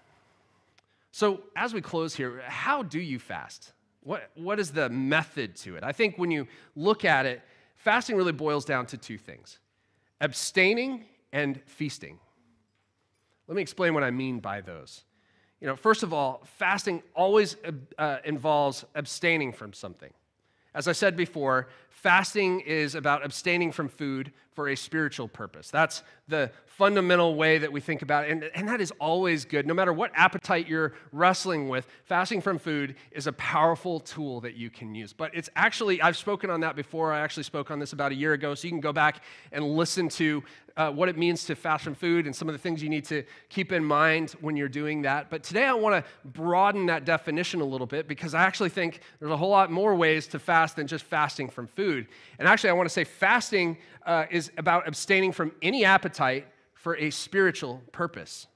So, 1.10 1.40
as 1.56 1.72
we 1.74 1.80
close 1.80 2.14
here, 2.14 2.42
how 2.46 2.82
do 2.82 3.00
you 3.00 3.18
fast? 3.18 3.72
What, 4.02 4.30
what 4.34 4.58
is 4.58 4.72
the 4.72 4.88
method 4.88 5.56
to 5.56 5.76
it? 5.76 5.84
I 5.84 5.92
think 5.92 6.16
when 6.16 6.30
you 6.30 6.46
look 6.76 7.04
at 7.04 7.26
it, 7.26 7.42
fasting 7.76 8.16
really 8.16 8.32
boils 8.32 8.64
down 8.64 8.86
to 8.86 8.96
two 8.96 9.18
things 9.18 9.58
abstaining 10.20 11.04
and 11.32 11.60
feasting. 11.66 12.18
Let 13.46 13.54
me 13.54 13.62
explain 13.62 13.94
what 13.94 14.02
I 14.02 14.10
mean 14.10 14.40
by 14.40 14.60
those. 14.60 15.04
You 15.60 15.66
know, 15.66 15.76
first 15.76 16.02
of 16.02 16.12
all, 16.12 16.42
fasting 16.44 17.02
always 17.14 17.56
uh, 17.98 18.18
involves 18.24 18.84
abstaining 18.94 19.52
from 19.52 19.72
something. 19.72 20.12
As 20.74 20.86
I 20.86 20.92
said 20.92 21.16
before, 21.16 21.68
fasting 21.90 22.60
is 22.60 22.94
about 22.94 23.24
abstaining 23.24 23.72
from 23.72 23.88
food 23.88 24.32
for 24.58 24.68
a 24.68 24.76
spiritual 24.76 25.28
purpose. 25.28 25.70
That's 25.70 26.02
the 26.26 26.50
fundamental 26.66 27.36
way 27.36 27.58
that 27.58 27.72
we 27.72 27.80
think 27.80 28.02
about 28.02 28.24
it. 28.24 28.32
And, 28.32 28.44
and 28.54 28.68
that 28.68 28.80
is 28.80 28.92
always 28.98 29.44
good. 29.44 29.66
No 29.66 29.74
matter 29.74 29.92
what 29.92 30.10
appetite 30.14 30.66
you're 30.66 30.94
wrestling 31.12 31.68
with, 31.68 31.86
fasting 32.04 32.40
from 32.40 32.58
food 32.58 32.96
is 33.12 33.28
a 33.28 33.32
powerful 33.32 34.00
tool 34.00 34.40
that 34.40 34.54
you 34.54 34.68
can 34.68 34.94
use. 34.94 35.12
But 35.12 35.32
it's 35.32 35.48
actually, 35.54 36.02
I've 36.02 36.16
spoken 36.16 36.50
on 36.50 36.60
that 36.60 36.74
before. 36.76 37.12
I 37.12 37.20
actually 37.20 37.44
spoke 37.44 37.70
on 37.70 37.78
this 37.78 37.92
about 37.92 38.12
a 38.12 38.16
year 38.16 38.32
ago. 38.32 38.54
So 38.54 38.66
you 38.66 38.72
can 38.72 38.80
go 38.80 38.92
back 38.92 39.22
and 39.52 39.64
listen 39.76 40.08
to 40.10 40.42
uh, 40.76 40.90
what 40.92 41.08
it 41.08 41.18
means 41.18 41.44
to 41.44 41.56
fast 41.56 41.82
from 41.82 41.96
food 41.96 42.26
and 42.26 42.34
some 42.34 42.48
of 42.48 42.52
the 42.52 42.58
things 42.58 42.80
you 42.80 42.88
need 42.88 43.04
to 43.04 43.24
keep 43.48 43.72
in 43.72 43.84
mind 43.84 44.30
when 44.40 44.56
you're 44.56 44.68
doing 44.68 45.02
that. 45.02 45.28
But 45.30 45.42
today 45.42 45.66
I 45.66 45.72
want 45.72 46.04
to 46.04 46.10
broaden 46.24 46.86
that 46.86 47.04
definition 47.04 47.60
a 47.60 47.64
little 47.64 47.86
bit 47.86 48.06
because 48.06 48.32
I 48.32 48.42
actually 48.42 48.68
think 48.68 49.00
there's 49.18 49.32
a 49.32 49.36
whole 49.36 49.50
lot 49.50 49.72
more 49.72 49.96
ways 49.96 50.28
to 50.28 50.38
fast 50.38 50.76
than 50.76 50.86
just 50.86 51.04
fasting 51.04 51.48
from 51.48 51.66
food. 51.66 51.87
And 52.38 52.48
actually, 52.48 52.70
I 52.70 52.72
want 52.74 52.88
to 52.88 52.92
say 52.92 53.04
fasting 53.04 53.78
uh, 54.06 54.26
is 54.30 54.50
about 54.56 54.86
abstaining 54.86 55.32
from 55.32 55.52
any 55.62 55.84
appetite 55.84 56.46
for 56.74 56.96
a 56.96 57.10
spiritual 57.10 57.82
purpose. 57.92 58.46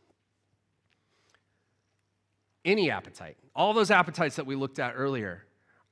Any 2.64 2.90
appetite, 2.90 3.36
all 3.56 3.72
those 3.72 3.90
appetites 3.90 4.36
that 4.36 4.46
we 4.46 4.54
looked 4.54 4.78
at 4.78 4.94
earlier, 4.96 5.44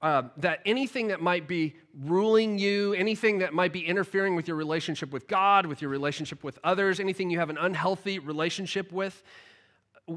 uh, 0.02 0.22
that 0.38 0.60
anything 0.64 1.08
that 1.08 1.20
might 1.20 1.46
be 1.46 1.74
ruling 2.04 2.58
you, 2.58 2.94
anything 2.94 3.40
that 3.40 3.52
might 3.52 3.72
be 3.72 3.84
interfering 3.84 4.36
with 4.36 4.46
your 4.46 4.56
relationship 4.56 5.12
with 5.12 5.26
God, 5.26 5.66
with 5.66 5.82
your 5.82 5.90
relationship 5.90 6.44
with 6.44 6.58
others, 6.64 7.00
anything 7.00 7.28
you 7.28 7.38
have 7.38 7.50
an 7.50 7.58
unhealthy 7.58 8.18
relationship 8.18 8.92
with, 8.92 9.22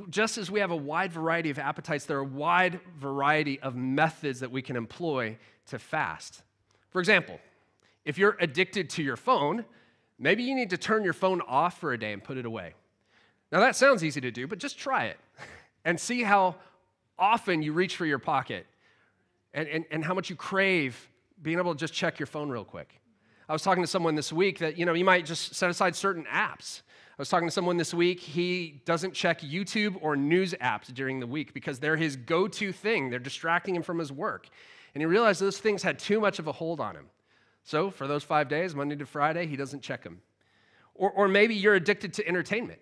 just 0.09 0.37
as 0.37 0.49
we 0.49 0.59
have 0.59 0.71
a 0.71 0.75
wide 0.75 1.11
variety 1.11 1.49
of 1.49 1.59
appetites, 1.59 2.05
there 2.05 2.17
are 2.17 2.21
a 2.21 2.23
wide 2.23 2.79
variety 2.97 3.59
of 3.59 3.75
methods 3.75 4.39
that 4.39 4.51
we 4.51 4.61
can 4.61 4.75
employ 4.75 5.37
to 5.67 5.79
fast. 5.79 6.43
For 6.93 6.99
example, 6.99 7.39
if 8.05 8.17
you're 8.17 8.37
addicted 8.39 8.89
to 8.91 9.03
your 9.03 9.17
phone, 9.17 9.65
Maybe 10.19 10.43
you 10.43 10.55
need 10.55 10.69
to 10.69 10.77
turn 10.77 11.03
your 11.03 11.13
phone 11.13 11.41
off 11.41 11.79
for 11.79 11.93
a 11.93 11.99
day 11.99 12.13
and 12.13 12.23
put 12.23 12.37
it 12.37 12.45
away. 12.45 12.73
Now, 13.51 13.59
that 13.59 13.75
sounds 13.75 14.03
easy 14.03 14.21
to 14.21 14.31
do, 14.31 14.47
but 14.47 14.57
just 14.57 14.77
try 14.77 15.05
it 15.05 15.17
and 15.85 15.99
see 15.99 16.23
how 16.23 16.55
often 17.19 17.61
you 17.61 17.73
reach 17.73 17.95
for 17.95 18.05
your 18.05 18.19
pocket 18.19 18.65
and, 19.53 19.67
and, 19.67 19.85
and 19.91 20.03
how 20.03 20.13
much 20.13 20.29
you 20.29 20.35
crave 20.35 21.09
being 21.41 21.59
able 21.59 21.73
to 21.73 21.79
just 21.79 21.93
check 21.93 22.19
your 22.19 22.27
phone 22.27 22.49
real 22.49 22.63
quick. 22.63 22.99
I 23.49 23.53
was 23.53 23.61
talking 23.61 23.83
to 23.83 23.87
someone 23.87 24.15
this 24.15 24.31
week 24.31 24.59
that, 24.59 24.77
you 24.77 24.85
know, 24.85 24.93
you 24.93 25.03
might 25.03 25.25
just 25.25 25.55
set 25.55 25.69
aside 25.69 25.95
certain 25.95 26.23
apps. 26.33 26.81
I 27.17 27.21
was 27.21 27.29
talking 27.29 27.47
to 27.47 27.51
someone 27.51 27.75
this 27.77 27.93
week, 27.93 28.19
he 28.19 28.81
doesn't 28.85 29.13
check 29.13 29.41
YouTube 29.41 29.97
or 30.01 30.15
news 30.15 30.55
apps 30.61 30.91
during 30.91 31.19
the 31.19 31.27
week 31.27 31.53
because 31.53 31.79
they're 31.79 31.97
his 31.97 32.15
go 32.15 32.47
to 32.47 32.71
thing. 32.71 33.09
They're 33.09 33.19
distracting 33.19 33.75
him 33.75 33.83
from 33.83 33.99
his 33.99 34.11
work. 34.11 34.47
And 34.93 35.01
he 35.01 35.05
realized 35.05 35.41
those 35.41 35.57
things 35.57 35.81
had 35.81 35.99
too 35.99 36.19
much 36.19 36.39
of 36.39 36.47
a 36.47 36.51
hold 36.51 36.79
on 36.79 36.95
him. 36.95 37.05
So 37.63 37.89
for 37.89 38.07
those 38.07 38.23
five 38.23 38.49
days, 38.49 38.75
Monday 38.75 38.95
to 38.97 39.05
Friday, 39.05 39.47
he 39.47 39.55
doesn't 39.55 39.81
check 39.81 40.03
them. 40.03 40.21
Or, 40.95 41.11
or 41.11 41.27
maybe 41.27 41.55
you're 41.55 41.75
addicted 41.75 42.13
to 42.15 42.27
entertainment. 42.27 42.79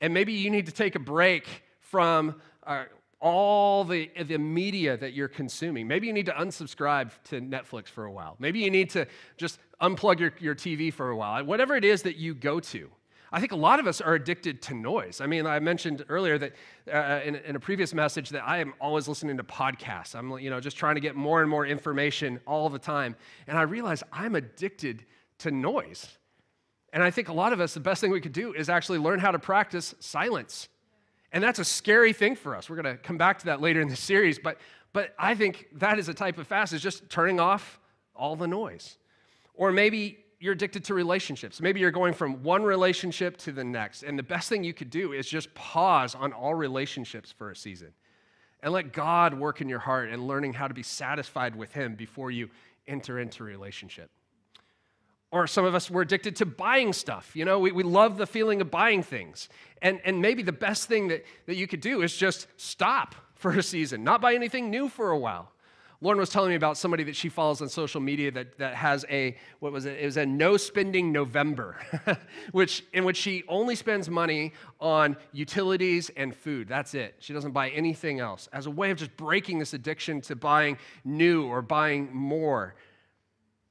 And 0.00 0.12
maybe 0.12 0.32
you 0.32 0.50
need 0.50 0.66
to 0.66 0.72
take 0.72 0.94
a 0.94 1.00
break 1.00 1.46
from 1.80 2.40
uh, 2.66 2.84
all 3.20 3.84
the, 3.84 4.10
the 4.26 4.38
media 4.38 4.96
that 4.98 5.14
you're 5.14 5.28
consuming. 5.28 5.88
Maybe 5.88 6.06
you 6.06 6.12
need 6.12 6.26
to 6.26 6.32
unsubscribe 6.32 7.10
to 7.24 7.40
Netflix 7.40 7.88
for 7.88 8.04
a 8.04 8.12
while. 8.12 8.36
Maybe 8.38 8.60
you 8.60 8.70
need 8.70 8.90
to 8.90 9.06
just 9.38 9.58
unplug 9.80 10.20
your, 10.20 10.32
your 10.38 10.54
TV 10.54 10.92
for 10.92 11.10
a 11.10 11.16
while. 11.16 11.42
Whatever 11.44 11.74
it 11.74 11.84
is 11.84 12.02
that 12.02 12.16
you 12.16 12.34
go 12.34 12.60
to. 12.60 12.90
I 13.34 13.40
think 13.40 13.50
a 13.50 13.56
lot 13.56 13.80
of 13.80 13.88
us 13.88 14.00
are 14.00 14.14
addicted 14.14 14.62
to 14.62 14.74
noise. 14.74 15.20
I 15.20 15.26
mean, 15.26 15.44
I 15.44 15.58
mentioned 15.58 16.04
earlier 16.08 16.38
that 16.38 16.52
uh, 16.92 17.20
in, 17.24 17.34
in, 17.34 17.56
a 17.56 17.60
previous 17.60 17.92
message 17.92 18.28
that 18.28 18.46
I 18.46 18.58
am 18.58 18.74
always 18.80 19.08
listening 19.08 19.36
to 19.38 19.42
podcasts. 19.42 20.14
I'm, 20.14 20.38
you 20.38 20.50
know, 20.50 20.60
just 20.60 20.76
trying 20.76 20.94
to 20.94 21.00
get 21.00 21.16
more 21.16 21.40
and 21.40 21.50
more 21.50 21.66
information 21.66 22.38
all 22.46 22.68
the 22.68 22.78
time. 22.78 23.16
And 23.48 23.58
I 23.58 23.62
realize 23.62 24.04
I'm 24.12 24.36
addicted 24.36 25.04
to 25.38 25.50
noise. 25.50 26.16
And 26.92 27.02
I 27.02 27.10
think 27.10 27.28
a 27.28 27.32
lot 27.32 27.52
of 27.52 27.58
us, 27.58 27.74
the 27.74 27.80
best 27.80 28.00
thing 28.00 28.12
we 28.12 28.20
could 28.20 28.32
do 28.32 28.54
is 28.54 28.68
actually 28.68 28.98
learn 28.98 29.18
how 29.18 29.32
to 29.32 29.40
practice 29.40 29.96
silence. 29.98 30.68
And 31.32 31.42
that's 31.42 31.58
a 31.58 31.64
scary 31.64 32.12
thing 32.12 32.36
for 32.36 32.54
us. 32.54 32.70
We're 32.70 32.80
going 32.80 32.96
to 32.96 33.02
come 33.02 33.18
back 33.18 33.40
to 33.40 33.46
that 33.46 33.60
later 33.60 33.80
in 33.80 33.88
the 33.88 33.96
series. 33.96 34.38
But, 34.38 34.58
but 34.92 35.12
I 35.18 35.34
think 35.34 35.66
that 35.72 35.98
is 35.98 36.08
a 36.08 36.14
type 36.14 36.38
of 36.38 36.46
fast, 36.46 36.72
is 36.72 36.80
just 36.80 37.10
turning 37.10 37.40
off 37.40 37.80
all 38.14 38.36
the 38.36 38.46
noise. 38.46 38.96
Or 39.54 39.72
maybe 39.72 40.23
you're 40.44 40.52
addicted 40.52 40.84
to 40.84 40.92
relationships. 40.92 41.58
Maybe 41.58 41.80
you're 41.80 41.90
going 41.90 42.12
from 42.12 42.42
one 42.42 42.64
relationship 42.64 43.38
to 43.38 43.50
the 43.50 43.64
next. 43.64 44.02
And 44.02 44.18
the 44.18 44.22
best 44.22 44.50
thing 44.50 44.62
you 44.62 44.74
could 44.74 44.90
do 44.90 45.14
is 45.14 45.26
just 45.26 45.54
pause 45.54 46.14
on 46.14 46.34
all 46.34 46.54
relationships 46.54 47.32
for 47.32 47.50
a 47.50 47.56
season 47.56 47.94
and 48.62 48.70
let 48.70 48.92
God 48.92 49.32
work 49.32 49.62
in 49.62 49.70
your 49.70 49.78
heart 49.78 50.10
and 50.10 50.28
learning 50.28 50.52
how 50.52 50.68
to 50.68 50.74
be 50.74 50.82
satisfied 50.82 51.56
with 51.56 51.72
Him 51.72 51.94
before 51.94 52.30
you 52.30 52.50
enter 52.86 53.18
into 53.18 53.42
a 53.42 53.46
relationship. 53.46 54.10
Or 55.30 55.46
some 55.46 55.64
of 55.64 55.74
us 55.74 55.90
were 55.90 56.02
addicted 56.02 56.36
to 56.36 56.44
buying 56.44 56.92
stuff. 56.92 57.34
You 57.34 57.46
know, 57.46 57.58
we, 57.58 57.72
we 57.72 57.82
love 57.82 58.18
the 58.18 58.26
feeling 58.26 58.60
of 58.60 58.70
buying 58.70 59.02
things. 59.02 59.48
And, 59.80 59.98
and 60.04 60.20
maybe 60.20 60.42
the 60.42 60.52
best 60.52 60.88
thing 60.88 61.08
that, 61.08 61.24
that 61.46 61.56
you 61.56 61.66
could 61.66 61.80
do 61.80 62.02
is 62.02 62.14
just 62.14 62.48
stop 62.58 63.14
for 63.34 63.52
a 63.52 63.62
season, 63.62 64.04
not 64.04 64.20
buy 64.20 64.34
anything 64.34 64.68
new 64.68 64.90
for 64.90 65.10
a 65.10 65.18
while. 65.18 65.53
Lauren 66.04 66.20
was 66.20 66.28
telling 66.28 66.50
me 66.50 66.54
about 66.54 66.76
somebody 66.76 67.02
that 67.02 67.16
she 67.16 67.30
follows 67.30 67.62
on 67.62 67.68
social 67.70 67.98
media 67.98 68.30
that, 68.30 68.58
that 68.58 68.74
has 68.74 69.06
a, 69.08 69.34
what 69.60 69.72
was 69.72 69.86
it? 69.86 69.98
It 69.98 70.04
was 70.04 70.18
a 70.18 70.26
no 70.26 70.58
spending 70.58 71.12
November, 71.12 71.78
which, 72.52 72.84
in 72.92 73.06
which 73.06 73.16
she 73.16 73.42
only 73.48 73.74
spends 73.74 74.10
money 74.10 74.52
on 74.78 75.16
utilities 75.32 76.10
and 76.14 76.36
food. 76.36 76.68
That's 76.68 76.92
it. 76.92 77.14
She 77.20 77.32
doesn't 77.32 77.52
buy 77.52 77.70
anything 77.70 78.20
else 78.20 78.50
as 78.52 78.66
a 78.66 78.70
way 78.70 78.90
of 78.90 78.98
just 78.98 79.16
breaking 79.16 79.60
this 79.60 79.72
addiction 79.72 80.20
to 80.22 80.36
buying 80.36 80.76
new 81.06 81.46
or 81.46 81.62
buying 81.62 82.14
more. 82.14 82.74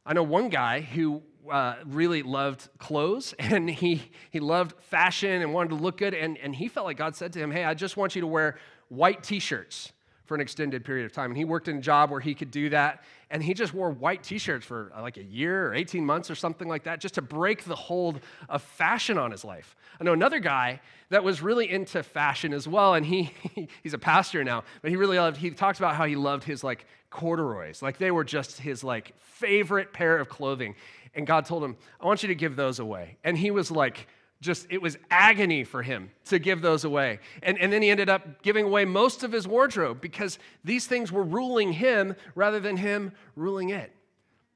I 0.04 0.14
know 0.14 0.24
one 0.24 0.50
guy 0.50 0.82
who 0.82 1.22
uh, 1.52 1.76
really 1.86 2.24
loved 2.24 2.68
clothes 2.80 3.36
and 3.38 3.70
he, 3.70 4.10
he 4.32 4.40
loved 4.40 4.74
fashion 4.82 5.44
and 5.44 5.54
wanted 5.54 5.70
to 5.70 5.76
look 5.76 5.98
good. 5.98 6.16
And, 6.16 6.40
and 6.40 6.56
he 6.56 6.68
felt 6.68 6.88
like 6.88 6.98
God 6.98 7.16
said 7.16 7.32
to 7.34 7.40
him, 7.40 7.52
Hey, 7.52 7.64
I 7.64 7.76
just 7.76 7.96
want 7.96 8.16
you 8.16 8.22
to 8.22 8.28
wear 8.28 8.58
white 8.90 9.22
t 9.22 9.38
shirts 9.38 9.92
for 10.34 10.36
an 10.36 10.42
extended 10.42 10.84
period 10.84 11.06
of 11.06 11.12
time. 11.12 11.30
And 11.30 11.38
he 11.38 11.46
worked 11.46 11.68
in 11.68 11.78
a 11.78 11.82
job 11.82 12.10
where 12.10 12.20
he 12.20 12.34
could 12.34 12.50
do 12.50 12.68
that. 12.70 13.04
And 13.30 13.44
he 13.44 13.54
just 13.54 13.72
wore 13.72 13.92
white 13.92 14.24
t 14.24 14.40
shirts 14.40 14.66
for 14.66 14.92
uh, 14.98 15.04
like 15.04 15.18
a 15.18 15.24
year 15.24 15.68
or 15.68 15.76
18 15.76 16.04
months 16.04 16.32
or 16.32 16.34
something 16.34 16.68
like 16.68 16.86
that, 16.86 17.00
just 17.00 17.14
to 17.16 17.22
break 17.22 17.66
the 17.66 17.76
hold 17.76 18.20
of 18.50 18.64
fashion 18.64 19.20
on 19.20 19.30
his 19.30 19.46
life. 19.46 19.76
I 20.02 20.04
know 20.04 20.14
another 20.14 20.40
guy 20.40 20.82
that 21.10 21.24
was 21.24 21.44
really 21.44 21.70
into 21.70 22.02
fashion 22.02 22.52
as 22.52 22.68
well. 22.68 22.96
And 22.96 23.06
he, 23.06 23.32
he's 23.84 23.94
a 23.94 24.00
pastor 24.00 24.44
now, 24.44 24.64
but 24.82 24.90
he 24.90 24.98
really 24.98 25.20
loved, 25.20 25.38
he 25.38 25.52
talks 25.52 25.78
about 25.78 25.94
how 25.94 26.06
he 26.06 26.16
loved 26.16 26.46
his 26.46 26.64
like 26.64 26.88
corduroys. 27.12 27.84
Like 27.84 28.00
they 28.00 28.10
were 28.10 28.24
just 28.24 28.60
his 28.60 28.84
like 28.84 29.14
favorite 29.20 29.94
pair 29.94 30.18
of 30.18 30.30
clothing. 30.30 30.74
And 31.14 31.28
God 31.28 31.46
told 31.46 31.64
him, 31.64 31.78
I 32.02 32.08
want 32.08 32.24
you 32.24 32.30
to 32.30 32.36
give 32.36 32.56
those 32.56 32.80
away. 32.80 33.18
And 33.24 33.38
he 33.38 33.52
was 33.52 33.70
like, 33.70 34.08
just 34.44 34.68
it 34.70 34.82
was 34.82 34.98
agony 35.10 35.64
for 35.64 35.82
him 35.82 36.12
to 36.26 36.38
give 36.38 36.62
those 36.62 36.84
away. 36.84 37.20
And, 37.42 37.58
and 37.58 37.74
then 37.74 37.82
he 37.82 37.90
ended 37.90 38.10
up 38.10 38.44
giving 38.44 38.66
away 38.66 38.86
most 38.86 39.24
of 39.24 39.32
his 39.32 39.48
wardrobe 39.48 40.02
because 40.02 40.38
these 40.64 40.86
things 40.86 41.12
were 41.12 41.24
ruling 41.24 41.74
him 41.74 42.16
rather 42.36 42.60
than 42.60 42.78
him 42.78 43.14
ruling 43.36 43.70
it. 43.70 43.92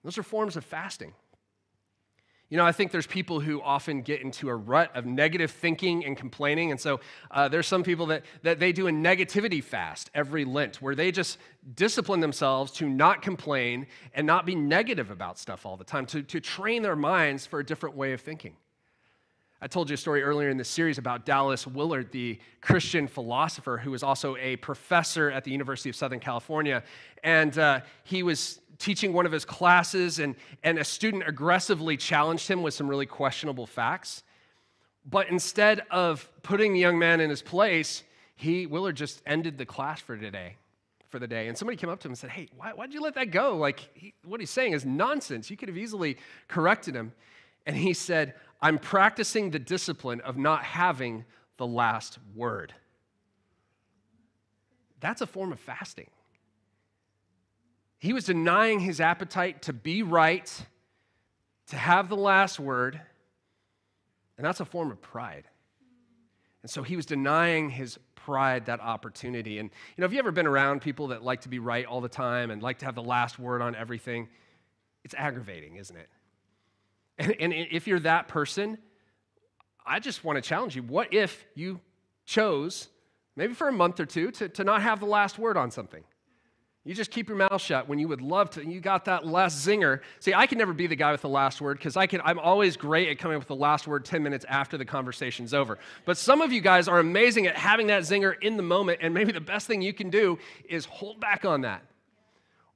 Those 0.03 0.17
are 0.17 0.23
forms 0.23 0.55
of 0.57 0.63
fasting. 0.63 1.13
You 2.49 2.55
know, 2.55 2.65
I 2.65 2.71
think 2.71 2.91
there's 2.91 3.07
people 3.07 3.41
who 3.41 3.61
often 3.61 4.01
get 4.01 4.21
into 4.21 4.47
a 4.47 4.55
rut 4.55 4.95
of 4.95 5.05
negative 5.05 5.51
thinking 5.51 6.05
and 6.05 6.15
complaining. 6.15 6.71
And 6.71 6.79
so 6.79 7.01
uh, 7.29 7.49
there's 7.49 7.67
some 7.67 7.83
people 7.83 8.05
that, 8.05 8.23
that 8.43 8.57
they 8.57 8.71
do 8.71 8.87
a 8.87 8.91
negativity 8.91 9.61
fast 9.61 10.09
every 10.13 10.45
Lent 10.45 10.81
where 10.81 10.95
they 10.95 11.11
just 11.11 11.39
discipline 11.75 12.21
themselves 12.21 12.71
to 12.73 12.87
not 12.87 13.21
complain 13.21 13.87
and 14.13 14.25
not 14.25 14.45
be 14.45 14.55
negative 14.55 15.11
about 15.11 15.37
stuff 15.37 15.65
all 15.65 15.75
the 15.75 15.83
time, 15.83 16.05
to, 16.05 16.21
to 16.23 16.39
train 16.39 16.83
their 16.83 16.95
minds 16.95 17.45
for 17.45 17.59
a 17.59 17.65
different 17.65 17.97
way 17.97 18.13
of 18.13 18.21
thinking. 18.21 18.55
I 19.59 19.65
told 19.65 19.89
you 19.89 19.95
a 19.95 19.97
story 19.97 20.21
earlier 20.21 20.49
in 20.49 20.57
this 20.57 20.69
series 20.69 20.99
about 20.99 21.25
Dallas 21.25 21.65
Willard, 21.65 22.11
the 22.11 22.37
Christian 22.61 23.07
philosopher 23.07 23.77
who 23.77 23.89
was 23.89 24.03
also 24.03 24.35
a 24.37 24.55
professor 24.57 25.31
at 25.31 25.43
the 25.43 25.49
University 25.49 25.89
of 25.89 25.95
Southern 25.95 26.19
California. 26.19 26.83
And 27.23 27.57
uh, 27.57 27.79
he 28.03 28.21
was 28.21 28.59
teaching 28.77 29.13
one 29.13 29.25
of 29.25 29.31
his 29.31 29.45
classes, 29.45 30.19
and, 30.19 30.35
and 30.63 30.77
a 30.77 30.83
student 30.83 31.23
aggressively 31.27 31.97
challenged 31.97 32.47
him 32.47 32.61
with 32.61 32.75
some 32.75 32.87
really 32.87 33.07
questionable 33.07 33.65
facts. 33.65 34.21
But 35.09 35.29
instead 35.29 35.81
of 35.89 36.29
putting 36.43 36.73
the 36.73 36.79
young 36.79 36.99
man 36.99 37.19
in 37.19 37.31
his 37.31 37.41
place, 37.41 38.03
he, 38.35 38.67
Willard, 38.67 38.95
just 38.95 39.23
ended 39.25 39.57
the 39.57 39.65
class 39.65 39.99
for 39.99 40.15
today, 40.15 40.57
for 41.09 41.17
the 41.17 41.27
day. 41.27 41.47
And 41.47 41.57
somebody 41.57 41.77
came 41.77 41.89
up 41.89 41.99
to 42.01 42.07
him 42.07 42.11
and 42.11 42.19
said, 42.19 42.29
Hey, 42.29 42.47
why, 42.55 42.73
why'd 42.73 42.93
you 42.93 43.01
let 43.01 43.15
that 43.15 43.31
go? 43.31 43.57
Like, 43.57 43.89
he, 43.95 44.13
what 44.23 44.39
he's 44.39 44.51
saying 44.51 44.73
is 44.73 44.85
nonsense. 44.85 45.49
You 45.49 45.57
could 45.57 45.69
have 45.69 45.77
easily 45.79 46.17
corrected 46.47 46.93
him. 46.93 47.11
And 47.67 47.75
he 47.75 47.93
said, 47.93 48.33
I'm 48.61 48.79
practicing 48.79 49.51
the 49.51 49.59
discipline 49.59 50.21
of 50.21 50.37
not 50.37 50.63
having 50.63 51.25
the 51.57 51.67
last 51.67 52.17
word. 52.35 52.73
That's 54.99 55.21
a 55.21 55.27
form 55.27 55.51
of 55.51 55.59
fasting. 55.59 56.09
He 57.99 58.13
was 58.13 58.25
denying 58.25 58.79
his 58.79 58.99
appetite 58.99 59.63
to 59.63 59.73
be 59.73 60.03
right, 60.03 60.51
to 61.67 61.75
have 61.75 62.09
the 62.09 62.15
last 62.15 62.59
word, 62.59 62.99
and 64.37 64.45
that's 64.45 64.59
a 64.59 64.65
form 64.65 64.91
of 64.91 65.01
pride. 65.01 65.45
And 66.61 66.69
so 66.69 66.83
he 66.83 66.95
was 66.95 67.05
denying 67.05 67.69
his 67.69 67.97
pride 68.15 68.65
that 68.65 68.81
opportunity. 68.81 69.57
And 69.57 69.69
you 69.95 70.01
know, 70.01 70.05
have 70.05 70.13
you 70.13 70.19
ever 70.19 70.31
been 70.31 70.47
around 70.47 70.81
people 70.81 71.07
that 71.07 71.23
like 71.23 71.41
to 71.41 71.49
be 71.49 71.59
right 71.59 71.85
all 71.85 72.01
the 72.01 72.09
time 72.09 72.51
and 72.51 72.61
like 72.61 72.79
to 72.79 72.85
have 72.85 72.95
the 72.95 73.03
last 73.03 73.39
word 73.39 73.61
on 73.61 73.75
everything? 73.75 74.27
It's 75.03 75.15
aggravating, 75.15 75.77
isn't 75.77 75.95
it? 75.95 76.09
And, 77.39 77.53
if 77.53 77.87
you're 77.87 77.99
that 78.01 78.27
person, 78.27 78.77
I 79.85 79.99
just 79.99 80.23
want 80.23 80.37
to 80.37 80.41
challenge 80.41 80.75
you. 80.75 80.83
What 80.83 81.13
if 81.13 81.45
you 81.55 81.79
chose, 82.25 82.89
maybe 83.35 83.53
for 83.53 83.67
a 83.67 83.71
month 83.71 83.99
or 83.99 84.05
two, 84.05 84.31
to, 84.31 84.49
to 84.49 84.63
not 84.63 84.81
have 84.81 84.99
the 84.99 85.05
last 85.05 85.39
word 85.39 85.57
on 85.57 85.71
something? 85.71 86.03
You 86.87 86.93
just 86.93 87.11
keep 87.11 87.27
your 87.27 87.37
mouth 87.37 87.61
shut 87.61 87.89
when 87.89 87.99
you 87.99 88.07
would 88.07 88.21
love 88.21 88.49
to. 88.51 88.65
You 88.65 88.79
got 88.79 89.05
that 89.05 89.27
last 89.27 89.67
zinger. 89.67 89.99
See, 90.21 90.33
I 90.33 90.47
can 90.47 90.57
never 90.57 90.71
be 90.71 90.87
the 90.87 90.95
guy 90.95 91.11
with 91.11 91.21
the 91.21 91.27
last 91.27 91.59
word 91.59 91.77
because 91.77 91.97
I 91.97 92.07
can. 92.07 92.21
I'm 92.23 92.39
always 92.39 92.77
great 92.77 93.09
at 93.09 93.19
coming 93.19 93.35
up 93.35 93.41
with 93.41 93.49
the 93.49 93.55
last 93.55 93.87
word 93.87 94.05
10 94.05 94.23
minutes 94.23 94.45
after 94.47 94.77
the 94.77 94.85
conversation's 94.85 95.53
over. 95.53 95.79
But 96.05 96.17
some 96.17 96.39
of 96.39 96.53
you 96.53 96.61
guys 96.61 96.87
are 96.87 96.99
amazing 96.99 97.45
at 97.45 97.57
having 97.57 97.87
that 97.87 98.03
zinger 98.03 98.41
in 98.41 98.55
the 98.55 98.63
moment, 98.63 98.99
and 99.01 99.13
maybe 99.13 99.33
the 99.33 99.41
best 99.41 99.67
thing 99.67 99.81
you 99.81 99.93
can 99.93 100.09
do 100.09 100.39
is 100.69 100.85
hold 100.85 101.19
back 101.19 101.43
on 101.43 101.61
that. 101.61 101.83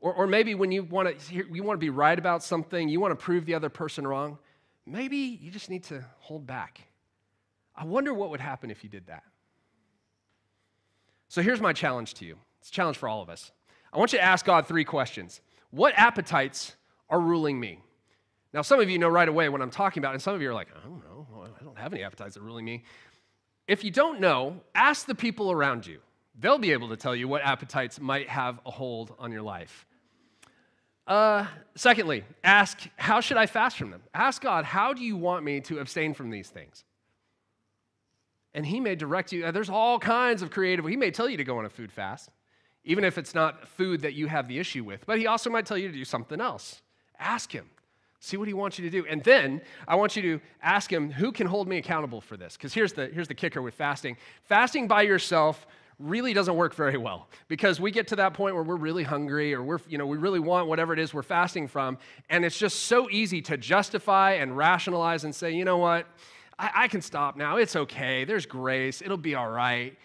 Or, 0.02 0.14
or 0.14 0.28
maybe 0.28 0.56
when 0.56 0.72
you 0.72 0.84
want 0.84 1.18
to 1.18 1.36
you 1.36 1.64
want 1.64 1.80
to 1.80 1.82
be 1.82 1.90
right 1.90 2.18
about 2.18 2.44
something, 2.44 2.90
you 2.90 3.00
want 3.00 3.12
to 3.12 3.24
prove 3.24 3.46
the 3.46 3.54
other 3.54 3.70
person 3.70 4.06
wrong, 4.06 4.38
maybe 4.86 5.18
you 5.18 5.52
just 5.52 5.70
need 5.70 5.84
to 5.86 6.04
hold 6.20 6.46
back. 6.46 6.82
I 7.76 7.86
wonder 7.86 8.14
what 8.14 8.32
would 8.32 8.42
happen 8.42 8.70
if 8.70 8.84
you 8.84 8.90
did 8.90 9.08
that. 9.08 9.24
So 11.30 11.42
here's 11.42 11.62
my 11.62 11.72
challenge 11.72 12.16
to 12.16 12.26
you. 12.26 12.36
It's 12.60 12.70
a 12.70 12.74
challenge 12.74 12.98
for 12.98 13.08
all 13.08 13.22
of 13.22 13.30
us. 13.30 13.52
I 13.94 13.98
want 13.98 14.12
you 14.12 14.20
to 14.20 14.26
ask 14.26 14.46
God 14.46 14.68
three 14.68 14.84
questions. 14.84 15.40
What 15.70 15.94
appetites 15.96 16.76
are 17.10 17.20
ruling 17.20 17.60
me? 17.60 17.80
Now, 18.54 18.62
some 18.64 18.82
of 18.82 18.90
you 18.90 19.00
know 19.00 19.08
right 19.08 19.30
away 19.30 19.48
what 19.48 19.62
I'm 19.62 19.72
talking 19.72 20.02
about, 20.02 20.14
and 20.14 20.22
some 20.22 20.36
of 20.36 20.42
you 20.42 20.50
are 20.50 20.54
like, 20.54 20.68
I 20.76 20.86
don't 20.86 21.02
know, 21.04 21.26
I 21.60 21.64
don't 21.64 21.78
have 21.78 21.94
any 21.94 22.04
appetites 22.04 22.34
that 22.34 22.42
are 22.42 22.46
ruling 22.46 22.66
me. 22.66 22.84
If 23.68 23.84
you 23.84 23.92
don't 23.92 24.20
know, 24.20 24.60
ask 24.76 25.06
the 25.06 25.16
people 25.16 25.52
around 25.52 25.88
you. 25.88 26.00
They'll 26.38 26.58
be 26.58 26.74
able 26.74 26.90
to 26.90 26.98
tell 26.98 27.16
you 27.16 27.28
what 27.28 27.42
appetites 27.44 28.00
might 28.00 28.28
have 28.28 28.60
a 28.66 28.72
hold 28.72 29.16
on 29.18 29.32
your 29.32 29.42
life. 29.42 29.86
Uh, 31.08 31.46
secondly, 31.76 32.24
ask, 32.44 32.80
how 32.96 33.20
should 33.22 33.38
I 33.38 33.46
fast 33.46 33.78
from 33.78 33.92
them? 33.92 34.02
Ask 34.14 34.42
God, 34.42 34.66
how 34.66 34.94
do 34.94 35.04
you 35.04 35.18
want 35.18 35.44
me 35.44 35.60
to 35.62 35.80
abstain 35.80 36.14
from 36.14 36.30
these 36.30 36.50
things? 36.50 36.84
And 38.54 38.66
He 38.66 38.80
may 38.80 38.96
direct 38.96 39.32
you. 39.32 39.52
There's 39.52 39.70
all 39.70 40.00
kinds 40.00 40.42
of 40.42 40.52
creative, 40.52 40.86
He 40.86 40.98
may 40.98 41.12
tell 41.12 41.30
you 41.30 41.38
to 41.38 41.44
go 41.44 41.58
on 41.58 41.66
a 41.66 41.70
food 41.70 41.92
fast, 41.92 42.30
even 42.84 43.04
if 43.04 43.18
it's 43.18 43.36
not 43.36 43.68
food 43.68 44.02
that 44.02 44.14
you 44.14 44.28
have 44.28 44.48
the 44.48 44.60
issue 44.60 44.84
with, 44.84 45.06
but 45.06 45.18
He 45.18 45.28
also 45.28 45.50
might 45.50 45.66
tell 45.66 45.78
you 45.78 45.88
to 45.88 45.94
do 45.94 46.06
something 46.06 46.40
else. 46.40 46.82
Ask 47.20 47.52
Him. 47.52 47.70
See 48.24 48.38
what 48.38 48.48
he 48.48 48.54
wants 48.54 48.78
you 48.78 48.88
to 48.88 48.92
do. 48.92 49.04
And 49.10 49.24
then 49.24 49.62
I 49.88 49.96
want 49.96 50.16
you 50.16 50.22
to 50.22 50.42
ask 50.62 50.94
him, 50.94 51.12
who 51.12 51.32
can 51.32 51.48
hold 51.48 51.68
me 51.68 51.80
accountable 51.80 52.22
for 52.22 52.38
this? 52.38 52.56
Because 52.56 52.72
here's 52.72 52.94
the, 52.94 53.08
here's 53.08 53.28
the 53.28 53.34
kicker 53.34 53.64
with 53.64 53.74
fasting 53.74 54.16
fasting 54.44 54.88
by 54.88 55.02
yourself 55.02 55.66
really 56.02 56.34
doesn't 56.34 56.56
work 56.56 56.74
very 56.74 56.98
well 56.98 57.28
because 57.48 57.80
we 57.80 57.92
get 57.92 58.08
to 58.08 58.16
that 58.18 58.34
point 58.34 58.56
where 58.56 58.64
we're 58.64 58.76
really 58.76 59.04
hungry 59.04 59.54
or 59.54 59.64
we're, 59.64 59.80
you 59.88 59.98
know, 59.98 60.06
we 60.06 60.18
really 60.18 60.40
want 60.40 60.68
whatever 60.68 60.94
it 60.94 61.00
is 61.00 61.14
we're 61.14 61.22
fasting 61.22 61.68
from. 61.68 61.98
And 62.30 62.44
it's 62.44 62.58
just 62.58 62.84
so 62.84 63.10
easy 63.10 63.42
to 63.44 63.58
justify 63.58 64.34
and 64.34 64.56
rationalize 64.56 65.24
and 65.24 65.34
say, 65.34 65.52
you 65.52 65.66
know 65.66 65.78
what? 65.78 66.08
I, 66.58 66.72
I 66.76 66.88
can 66.88 67.02
stop 67.02 67.36
now. 67.36 67.58
It's 67.58 67.76
okay. 67.76 68.26
There's 68.26 68.46
grace. 68.46 69.02
It'll 69.02 69.18
be 69.18 69.36
all 69.36 69.50
right. 69.50 69.98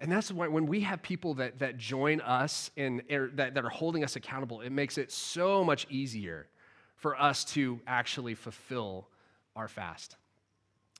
And 0.00 0.10
that's 0.10 0.32
why 0.32 0.48
when 0.48 0.66
we 0.66 0.80
have 0.80 1.02
people 1.02 1.34
that, 1.34 1.58
that 1.58 1.76
join 1.76 2.20
us 2.22 2.70
and 2.76 3.02
er, 3.12 3.30
that, 3.34 3.54
that 3.54 3.64
are 3.64 3.70
holding 3.70 4.02
us 4.02 4.16
accountable, 4.16 4.62
it 4.62 4.70
makes 4.70 4.96
it 4.96 5.12
so 5.12 5.62
much 5.62 5.86
easier 5.90 6.48
for 6.96 7.20
us 7.20 7.44
to 7.44 7.80
actually 7.86 8.34
fulfill 8.34 9.08
our 9.56 9.68
fast. 9.68 10.16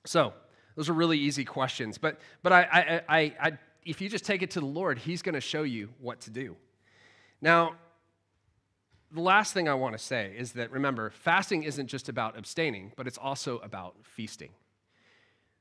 So, 0.04 0.32
those 0.76 0.88
are 0.88 0.94
really 0.94 1.18
easy 1.18 1.44
questions. 1.44 1.98
But, 1.98 2.20
but 2.42 2.52
I, 2.52 2.62
I, 2.62 3.18
I, 3.18 3.34
I 3.40 3.58
if 3.84 4.00
you 4.00 4.08
just 4.08 4.24
take 4.24 4.42
it 4.42 4.50
to 4.52 4.60
the 4.60 4.66
Lord, 4.66 4.98
He's 4.98 5.22
going 5.22 5.34
to 5.34 5.40
show 5.40 5.62
you 5.62 5.90
what 6.00 6.20
to 6.22 6.30
do. 6.30 6.56
Now, 7.40 7.74
the 9.12 9.20
last 9.20 9.52
thing 9.52 9.68
I 9.68 9.74
want 9.74 9.96
to 9.96 10.02
say 10.02 10.34
is 10.36 10.52
that 10.52 10.70
remember, 10.70 11.10
fasting 11.10 11.64
isn't 11.64 11.88
just 11.88 12.08
about 12.08 12.38
abstaining, 12.38 12.92
but 12.96 13.06
it's 13.06 13.18
also 13.18 13.58
about 13.58 13.96
feasting. 14.02 14.50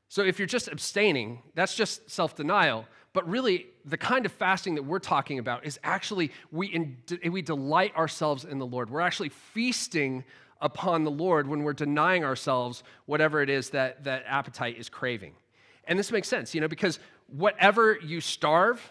So 0.08 0.24
if 0.24 0.40
you're 0.40 0.48
just 0.48 0.68
abstaining, 0.68 1.42
that's 1.56 1.76
just 1.76 2.10
self 2.10 2.36
denial. 2.36 2.86
But 3.14 3.28
really, 3.28 3.68
the 3.86 3.98
kind 3.98 4.26
of 4.26 4.32
fasting 4.32 4.76
that 4.76 4.84
we're 4.84 5.00
talking 5.00 5.40
about 5.40 5.66
is 5.66 5.80
actually 5.84 6.32
we, 6.52 6.68
in, 6.68 6.98
we 7.32 7.42
delight 7.42 7.96
ourselves 7.96 8.46
in 8.46 8.60
the 8.60 8.66
Lord. 8.66 8.90
We're 8.90 9.02
actually 9.02 9.30
feasting 9.30 10.24
upon 10.62 11.04
the 11.04 11.12
Lord 11.12 11.48
when 11.48 11.64
we're 11.64 11.74
denying 11.74 12.24
ourselves 12.24 12.84
whatever 13.06 13.42
it 13.42 13.50
is 13.50 13.72
that 13.72 14.04
that 14.04 14.26
appetite 14.28 14.78
is 14.78 14.90
craving. 14.90 15.34
And 15.86 15.98
this 15.98 16.12
makes 16.12 16.28
sense, 16.28 16.54
you 16.54 16.62
know, 16.62 16.68
because 16.68 17.00
whatever 17.32 17.98
you 18.02 18.22
starve, 18.22 18.82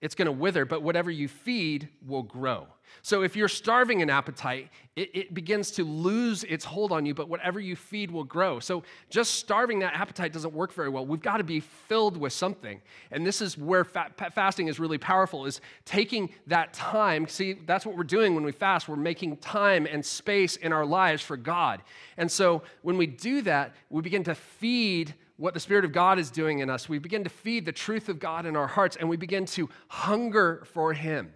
it's 0.00 0.14
going 0.14 0.26
to 0.26 0.32
wither, 0.32 0.64
but 0.64 0.82
whatever 0.82 1.10
you 1.10 1.28
feed 1.28 1.88
will 2.06 2.22
grow. 2.22 2.66
So 3.02 3.22
if 3.22 3.36
you're 3.36 3.48
starving 3.48 4.02
an 4.02 4.10
appetite, 4.10 4.70
it, 4.96 5.10
it, 5.14 5.34
begins 5.34 5.70
to 5.72 5.84
lose 5.84 6.44
its 6.44 6.64
hold 6.64 6.92
on 6.92 7.04
you, 7.06 7.14
but 7.14 7.28
whatever 7.28 7.58
you 7.58 7.74
feed 7.74 8.10
will 8.10 8.24
grow. 8.24 8.60
So 8.60 8.82
just 9.10 9.34
starving 9.34 9.78
that 9.80 9.94
appetite 9.94 10.32
doesn't 10.32 10.52
work 10.52 10.72
very 10.72 10.88
well. 10.88 11.04
We've 11.04 11.22
got 11.22 11.38
to 11.38 11.44
be 11.44 11.60
filled 11.60 12.16
with 12.16 12.32
something. 12.32 12.80
And 13.10 13.26
this 13.26 13.40
is 13.40 13.58
where 13.58 13.84
fa- 13.84 14.12
fasting 14.34 14.68
is 14.68 14.78
really 14.78 14.98
powerful, 14.98 15.46
is 15.46 15.60
taking 15.84 16.30
that 16.46 16.72
time. 16.72 17.26
See, 17.26 17.54
that's 17.54 17.84
what 17.84 17.96
we're 17.96 18.04
doing 18.04 18.34
when 18.34 18.44
we 18.44 18.52
fast. 18.52 18.88
We're 18.88 18.96
making 18.96 19.38
time 19.38 19.86
and 19.90 20.04
space 20.04 20.56
in 20.56 20.72
our 20.72 20.86
lives 20.86 21.22
for 21.22 21.36
God. 21.36 21.82
And 22.16 22.30
so 22.30 22.62
when 22.82 22.96
we 22.96 23.06
do 23.06 23.42
that, 23.42 23.74
we 23.90 24.02
begin 24.02 24.24
to 24.24 24.34
feed 24.34 25.14
what 25.36 25.54
the 25.54 25.60
Spirit 25.60 25.84
of 25.84 25.92
God 25.92 26.18
is 26.18 26.30
doing 26.30 26.60
in 26.60 26.70
us. 26.70 26.88
We 26.88 26.98
begin 26.98 27.24
to 27.24 27.30
feed 27.30 27.64
the 27.64 27.72
truth 27.72 28.08
of 28.08 28.18
God 28.18 28.46
in 28.46 28.56
our 28.56 28.66
hearts 28.66 28.96
and 28.96 29.08
we 29.08 29.16
begin 29.16 29.46
to 29.46 29.68
hunger 29.88 30.62
for 30.72 30.92
Him. 30.92 31.32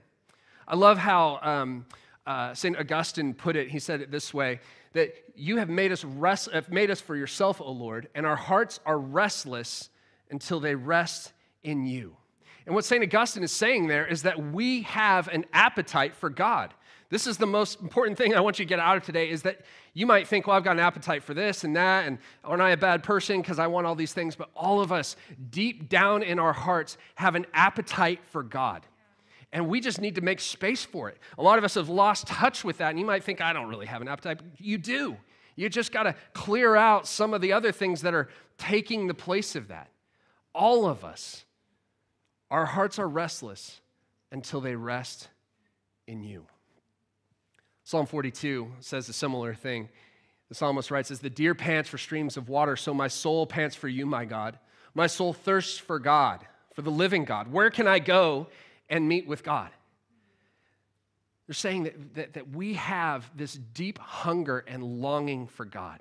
I 0.66 0.76
love 0.76 0.99
how 0.99 1.38
um, 1.42 1.86
uh, 2.26 2.55
St. 2.55 2.76
Augustine 2.78 3.34
put 3.34 3.57
it. 3.57 3.70
He 3.70 3.78
said 3.78 4.01
it 4.01 4.11
this 4.11 4.32
way 4.32 4.61
that 4.92 5.14
you 5.34 5.59
have 5.59 5.68
made 5.68 5.92
us, 5.92 6.05
rest, 6.05 6.51
have 6.53 6.70
made 6.70 6.90
us 6.90 7.01
for 7.01 7.14
yourself, 7.14 7.61
O 7.61 7.70
Lord, 7.70 8.09
and 8.14 8.26
our 8.26 8.36
hearts 8.36 8.80
are 8.86 8.99
restless 8.99 9.90
until 10.30 10.61
they 10.61 10.74
rest 10.74 11.32
in 11.62 11.86
you. 11.86 12.16
And 12.66 12.74
what 12.74 12.84
St. 12.84 13.03
Augustine 13.03 13.42
is 13.42 13.53
saying 13.53 13.86
there 13.86 14.07
is 14.07 14.22
that 14.22 14.53
we 14.53 14.82
have 14.82 15.28
an 15.28 15.46
appetite 15.53 16.14
for 16.14 16.28
God. 16.28 16.74
This 17.11 17.27
is 17.27 17.39
the 17.39 17.47
most 17.47 17.81
important 17.81 18.19
thing 18.19 18.35
I 18.35 18.41
want 18.41 18.59
you 18.59 18.67
to 18.67 18.69
get 18.69 18.79
out 18.79 18.99
of 18.99 19.03
today 19.03 19.31
is 19.31 19.43
that 19.43 19.63
you 19.95 20.07
might 20.07 20.29
think, 20.29 20.47
well, 20.47 20.57
I've 20.57 20.65
got 20.65 20.73
an 20.73 20.81
appetite 20.81 21.23
for 21.23 21.33
this 21.33 21.65
and 21.65 21.75
that, 21.75 22.07
and 22.07 22.19
aren't 22.45 22.61
I 22.61 22.71
a 22.71 22.77
bad 22.77 23.03
person 23.03 23.41
because 23.41 23.59
I 23.59 23.67
want 23.67 23.87
all 23.87 23.95
these 23.95 24.13
things? 24.13 24.37
But 24.37 24.51
all 24.55 24.83
of 24.83 24.93
us, 24.93 25.17
deep 25.51 25.89
down 25.89 26.23
in 26.23 26.39
our 26.39 26.53
hearts, 26.53 26.99
have 27.15 27.35
an 27.35 27.47
appetite 27.55 28.21
for 28.27 28.43
God. 28.43 28.85
And 29.53 29.69
we 29.69 29.81
just 29.81 30.03
need 30.03 30.17
to 30.17 30.21
make 30.21 30.41
space 30.41 30.85
for 30.85 31.09
it. 31.09 31.17
A 31.39 31.43
lot 31.43 31.57
of 31.57 31.65
us 31.65 31.75
have 31.75 31.89
lost 31.89 32.27
touch 32.27 32.63
with 32.63 32.77
that, 32.79 32.91
and 32.91 32.99
you 32.99 33.07
might 33.07 33.25
think, 33.25 33.41
I 33.41 33.55
don't 33.55 33.69
really 33.69 33.87
have 33.87 34.03
an 34.03 34.09
appetite. 34.09 34.41
You 34.59 34.77
do. 34.77 35.17
You 35.57 35.71
just 35.71 35.91
got 35.91 36.03
to 36.03 36.15
clear 36.35 36.77
out 36.77 37.07
some 37.07 37.33
of 37.33 37.41
the 37.41 37.55
other 37.55 37.73
things 37.73 38.03
that 38.03 38.13
are 38.13 38.29
taking 38.59 39.07
the 39.07 39.15
place 39.15 39.57
of 39.57 39.69
that. 39.69 39.89
All 40.55 40.87
of 40.87 41.05
us, 41.05 41.47
our 42.51 42.67
hearts 42.67 42.99
are 42.99 43.09
restless 43.09 43.81
until 44.31 44.61
they 44.61 44.77
rest 44.77 45.29
in 46.07 46.23
you. 46.23 46.45
Psalm 47.89 48.05
42 48.05 48.70
says 48.80 49.09
a 49.09 49.14
similar 49.14 49.55
thing. 49.55 49.89
The 50.51 50.55
psalmist 50.55 50.91
writes, 50.91 51.11
As 51.11 51.20
the 51.20 51.30
deer 51.30 51.55
pants 51.55 51.89
for 51.89 51.97
streams 51.97 52.36
of 52.36 52.51
water, 52.51 52.76
so 52.76 52.93
my 52.93 53.09
soul 53.09 53.47
pants 53.47 53.74
for 53.74 53.89
you, 53.89 54.05
my 54.05 54.26
God. 54.26 54.59
My 54.93 55.07
soul 55.07 55.32
thirsts 55.32 55.78
for 55.78 55.99
God, 55.99 56.47
for 56.74 56.82
the 56.82 56.91
living 56.91 57.24
God. 57.24 57.51
Where 57.51 57.70
can 57.70 57.86
I 57.86 57.99
go 57.99 58.49
and 58.91 59.09
meet 59.09 59.26
with 59.26 59.43
God? 59.43 59.70
They're 61.47 61.55
saying 61.55 61.84
that, 61.84 62.14
that, 62.16 62.32
that 62.34 62.51
we 62.51 62.74
have 62.74 63.30
this 63.34 63.55
deep 63.55 63.99
hunger 63.99 64.62
and 64.68 64.82
longing 64.82 65.47
for 65.47 65.64
God. 65.64 65.99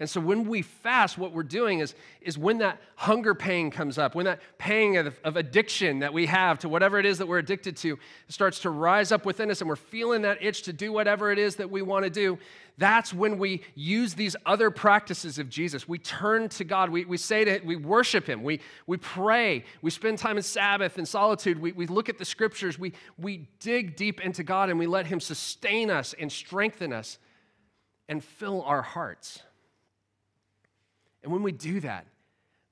And 0.00 0.08
so 0.08 0.18
when 0.18 0.48
we 0.48 0.62
fast, 0.62 1.18
what 1.18 1.32
we're 1.32 1.42
doing 1.42 1.80
is, 1.80 1.94
is 2.22 2.38
when 2.38 2.56
that 2.58 2.80
hunger 2.96 3.34
pain 3.34 3.70
comes 3.70 3.98
up, 3.98 4.14
when 4.14 4.24
that 4.24 4.40
pain 4.56 4.96
of, 4.96 5.20
of 5.24 5.36
addiction 5.36 5.98
that 5.98 6.14
we 6.14 6.24
have 6.24 6.58
to 6.60 6.70
whatever 6.70 6.98
it 6.98 7.04
is 7.04 7.18
that 7.18 7.28
we're 7.28 7.38
addicted 7.38 7.76
to 7.76 7.98
starts 8.28 8.60
to 8.60 8.70
rise 8.70 9.12
up 9.12 9.26
within 9.26 9.50
us 9.50 9.60
and 9.60 9.68
we're 9.68 9.76
feeling 9.76 10.22
that 10.22 10.42
itch 10.42 10.62
to 10.62 10.72
do 10.72 10.90
whatever 10.90 11.30
it 11.30 11.38
is 11.38 11.56
that 11.56 11.70
we 11.70 11.82
want 11.82 12.04
to 12.04 12.10
do, 12.10 12.38
that's 12.78 13.12
when 13.12 13.36
we 13.36 13.62
use 13.74 14.14
these 14.14 14.34
other 14.46 14.70
practices 14.70 15.38
of 15.38 15.50
Jesus. 15.50 15.86
We 15.86 15.98
turn 15.98 16.48
to 16.48 16.64
God. 16.64 16.88
We, 16.88 17.04
we 17.04 17.18
say 17.18 17.44
to 17.44 17.60
we 17.62 17.76
worship 17.76 18.26
Him. 18.26 18.42
We, 18.42 18.60
we 18.86 18.96
pray. 18.96 19.64
We 19.82 19.90
spend 19.90 20.16
time 20.16 20.38
in 20.38 20.42
Sabbath 20.42 20.96
and 20.96 21.06
solitude. 21.06 21.60
We, 21.60 21.72
we 21.72 21.86
look 21.86 22.08
at 22.08 22.16
the 22.16 22.24
scriptures. 22.24 22.78
We, 22.78 22.94
we 23.18 23.48
dig 23.58 23.96
deep 23.96 24.22
into 24.22 24.42
God 24.44 24.70
and 24.70 24.78
we 24.78 24.86
let 24.86 25.04
Him 25.04 25.20
sustain 25.20 25.90
us 25.90 26.14
and 26.18 26.32
strengthen 26.32 26.90
us 26.90 27.18
and 28.08 28.24
fill 28.24 28.62
our 28.62 28.80
hearts. 28.80 29.42
And 31.22 31.32
when 31.32 31.42
we 31.42 31.52
do 31.52 31.80
that, 31.80 32.06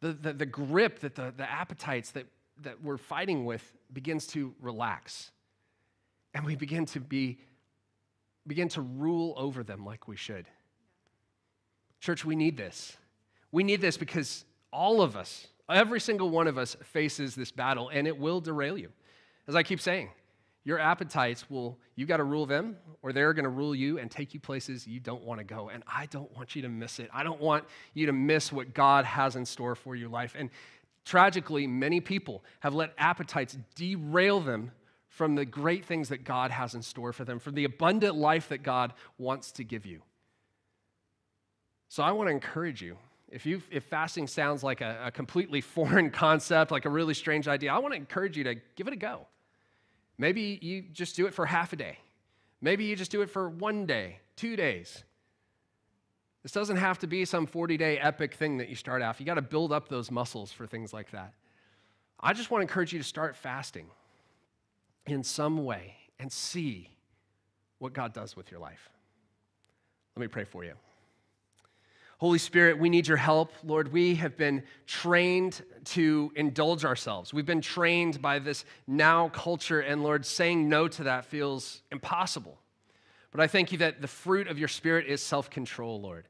the, 0.00 0.12
the, 0.12 0.32
the 0.32 0.46
grip 0.46 1.00
that 1.00 1.14
the, 1.14 1.32
the 1.36 1.50
appetites 1.50 2.10
that, 2.12 2.26
that 2.62 2.82
we're 2.82 2.96
fighting 2.96 3.44
with 3.44 3.62
begins 3.92 4.26
to 4.28 4.54
relax. 4.60 5.30
And 6.34 6.44
we 6.44 6.56
begin 6.56 6.86
to 6.86 7.00
be 7.00 7.38
begin 8.48 8.68
to 8.70 8.80
rule 8.80 9.34
over 9.36 9.62
them 9.62 9.84
like 9.84 10.08
we 10.08 10.16
should. 10.16 10.48
Church, 12.00 12.24
we 12.24 12.34
need 12.34 12.56
this. 12.56 12.96
We 13.52 13.62
need 13.62 13.80
this 13.80 13.96
because 13.96 14.44
all 14.72 15.02
of 15.02 15.16
us, 15.16 15.46
every 15.68 16.00
single 16.00 16.30
one 16.30 16.46
of 16.46 16.58
us 16.58 16.76
faces 16.82 17.34
this 17.34 17.52
battle 17.52 17.90
and 17.90 18.06
it 18.06 18.18
will 18.18 18.40
derail 18.40 18.78
you. 18.78 18.88
As 19.46 19.54
I 19.54 19.62
keep 19.62 19.80
saying, 19.80 20.08
your 20.68 20.78
appetites 20.78 21.48
will, 21.48 21.78
you 21.96 22.04
got 22.04 22.18
to 22.18 22.24
rule 22.24 22.44
them, 22.44 22.76
or 23.00 23.10
they're 23.10 23.32
going 23.32 23.44
to 23.44 23.48
rule 23.48 23.74
you 23.74 23.98
and 23.98 24.10
take 24.10 24.34
you 24.34 24.38
places 24.38 24.86
you 24.86 25.00
don't 25.00 25.22
want 25.22 25.40
to 25.40 25.44
go. 25.44 25.70
And 25.70 25.82
I 25.86 26.04
don't 26.04 26.30
want 26.36 26.54
you 26.54 26.60
to 26.60 26.68
miss 26.68 26.98
it. 26.98 27.08
I 27.10 27.22
don't 27.22 27.40
want 27.40 27.64
you 27.94 28.04
to 28.04 28.12
miss 28.12 28.52
what 28.52 28.74
God 28.74 29.06
has 29.06 29.34
in 29.34 29.46
store 29.46 29.74
for 29.74 29.96
your 29.96 30.10
life. 30.10 30.34
And 30.38 30.50
tragically, 31.06 31.66
many 31.66 32.02
people 32.02 32.44
have 32.60 32.74
let 32.74 32.92
appetites 32.98 33.56
derail 33.76 34.40
them 34.40 34.70
from 35.06 35.36
the 35.36 35.46
great 35.46 35.86
things 35.86 36.10
that 36.10 36.24
God 36.24 36.50
has 36.50 36.74
in 36.74 36.82
store 36.82 37.14
for 37.14 37.24
them, 37.24 37.38
from 37.38 37.54
the 37.54 37.64
abundant 37.64 38.16
life 38.16 38.50
that 38.50 38.62
God 38.62 38.92
wants 39.16 39.52
to 39.52 39.64
give 39.64 39.86
you. 39.86 40.02
So 41.88 42.02
I 42.02 42.12
want 42.12 42.28
to 42.28 42.32
encourage 42.32 42.82
you. 42.82 42.98
If, 43.30 43.46
you 43.46 43.62
if 43.70 43.84
fasting 43.84 44.26
sounds 44.26 44.62
like 44.62 44.82
a, 44.82 45.04
a 45.06 45.10
completely 45.12 45.60
foreign 45.62 46.10
concept, 46.10 46.70
like 46.70 46.84
a 46.84 46.90
really 46.90 47.14
strange 47.14 47.48
idea, 47.48 47.72
I 47.72 47.78
want 47.78 47.94
to 47.94 47.98
encourage 47.98 48.36
you 48.36 48.44
to 48.44 48.56
give 48.76 48.86
it 48.86 48.92
a 48.92 48.96
go. 48.96 49.28
Maybe 50.18 50.58
you 50.60 50.82
just 50.82 51.16
do 51.16 51.26
it 51.26 51.34
for 51.34 51.46
half 51.46 51.72
a 51.72 51.76
day. 51.76 51.98
Maybe 52.60 52.84
you 52.84 52.96
just 52.96 53.10
do 53.10 53.22
it 53.22 53.30
for 53.30 53.48
one 53.48 53.86
day, 53.86 54.18
two 54.36 54.56
days. 54.56 55.04
This 56.42 56.52
doesn't 56.52 56.76
have 56.76 56.98
to 57.00 57.06
be 57.06 57.24
some 57.24 57.46
40 57.46 57.76
day 57.76 57.98
epic 57.98 58.34
thing 58.34 58.58
that 58.58 58.68
you 58.68 58.74
start 58.74 59.02
off. 59.02 59.20
You 59.20 59.26
got 59.26 59.34
to 59.34 59.42
build 59.42 59.72
up 59.72 59.88
those 59.88 60.10
muscles 60.10 60.50
for 60.50 60.66
things 60.66 60.92
like 60.92 61.10
that. 61.12 61.34
I 62.20 62.32
just 62.32 62.50
want 62.50 62.60
to 62.60 62.62
encourage 62.62 62.92
you 62.92 62.98
to 62.98 63.04
start 63.04 63.36
fasting 63.36 63.86
in 65.06 65.22
some 65.22 65.64
way 65.64 65.94
and 66.18 66.32
see 66.32 66.90
what 67.78 67.92
God 67.92 68.12
does 68.12 68.36
with 68.36 68.50
your 68.50 68.60
life. 68.60 68.90
Let 70.16 70.22
me 70.22 70.28
pray 70.28 70.44
for 70.44 70.64
you. 70.64 70.72
Holy 72.18 72.38
Spirit, 72.38 72.80
we 72.80 72.90
need 72.90 73.06
your 73.06 73.16
help. 73.16 73.52
Lord, 73.62 73.92
we 73.92 74.16
have 74.16 74.36
been 74.36 74.64
trained 74.88 75.62
to 75.84 76.32
indulge 76.34 76.84
ourselves. 76.84 77.32
We've 77.32 77.46
been 77.46 77.60
trained 77.60 78.20
by 78.20 78.40
this 78.40 78.64
now 78.88 79.28
culture, 79.28 79.80
and 79.80 80.02
Lord, 80.02 80.26
saying 80.26 80.68
no 80.68 80.88
to 80.88 81.04
that 81.04 81.26
feels 81.26 81.80
impossible. 81.92 82.58
But 83.30 83.40
I 83.40 83.46
thank 83.46 83.70
you 83.70 83.78
that 83.78 84.00
the 84.00 84.08
fruit 84.08 84.48
of 84.48 84.58
your 84.58 84.66
Spirit 84.66 85.06
is 85.06 85.22
self 85.22 85.48
control, 85.48 86.00
Lord. 86.00 86.26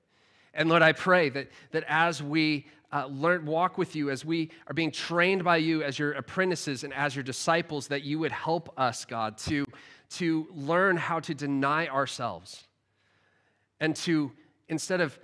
And 0.53 0.69
Lord, 0.69 0.83
I 0.83 0.93
pray 0.93 1.31
that, 1.31 1.49
that 1.71 1.85
as 1.89 2.23
we 2.23 2.67
uh, 2.93 3.07
learn, 3.07 3.47
walk 3.47 3.79
with 3.79 3.97
you, 3.97 4.11
as 4.11 4.27
we 4.27 4.51
are 4.67 4.75
being 4.75 4.91
trained 4.91 5.43
by 5.43 5.57
you 5.57 5.83
as 5.83 5.99
your 5.99 6.13
apprentices 6.13 6.85
and 6.85 6.93
as 6.93 7.17
your 7.17 7.23
disciples, 7.23 7.89
that 7.89 8.03
you 8.03 8.19
would 8.19 8.33
help 8.33 8.73
us, 8.79 9.07
God, 9.07 9.39
to, 9.39 9.65
to 10.11 10.49
learn 10.55 10.99
how 10.99 11.21
to 11.21 11.35
deny 11.35 11.87
ourselves 11.87 12.67
and 13.81 13.97
to, 13.97 14.33
instead 14.69 15.01
of 15.01 15.19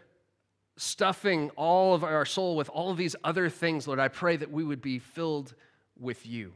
stuffing 0.77 1.51
all 1.51 1.95
of 1.95 2.03
our 2.05 2.25
soul 2.25 2.57
with 2.57 2.69
all 2.69 2.91
of 2.91 2.97
these 2.97 3.15
other 3.23 3.49
things, 3.49 3.87
Lord, 3.87 4.01
I 4.01 4.09
pray 4.09 4.37
that 4.37 4.51
we 4.51 4.65
would 4.65 4.83
be 4.83 4.99
filled 4.99 5.55
with 5.99 6.27
you. 6.27 6.53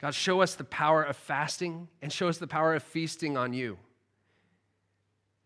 God, 0.00 0.14
show 0.14 0.42
us 0.42 0.54
the 0.54 0.64
power 0.64 1.02
of 1.02 1.16
fasting 1.16 1.88
and 2.02 2.12
show 2.12 2.28
us 2.28 2.38
the 2.38 2.46
power 2.46 2.74
of 2.74 2.82
feasting 2.82 3.36
on 3.36 3.52
you. 3.52 3.78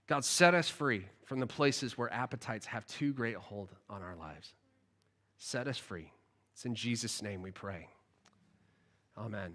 God, 0.09 0.25
set 0.25 0.55
us 0.55 0.69
free 0.69 1.05
from 1.27 1.39
the 1.39 1.47
places 1.47 1.97
where 1.97 2.13
appetites 2.13 2.67
have 2.67 2.87
too 2.87 3.13
great 3.13 3.37
a 3.37 3.41
hold 3.41 3.71
on 3.89 4.03
our 4.03 4.17
lives. 4.17 4.55
Set 5.37 5.69
us 5.69 5.79
free. 5.79 6.11
It's 6.55 6.65
in 6.65 6.75
Jesus' 6.75 7.23
name 7.23 7.43
we 7.43 7.53
pray. 7.53 7.89
Amen. 9.17 9.55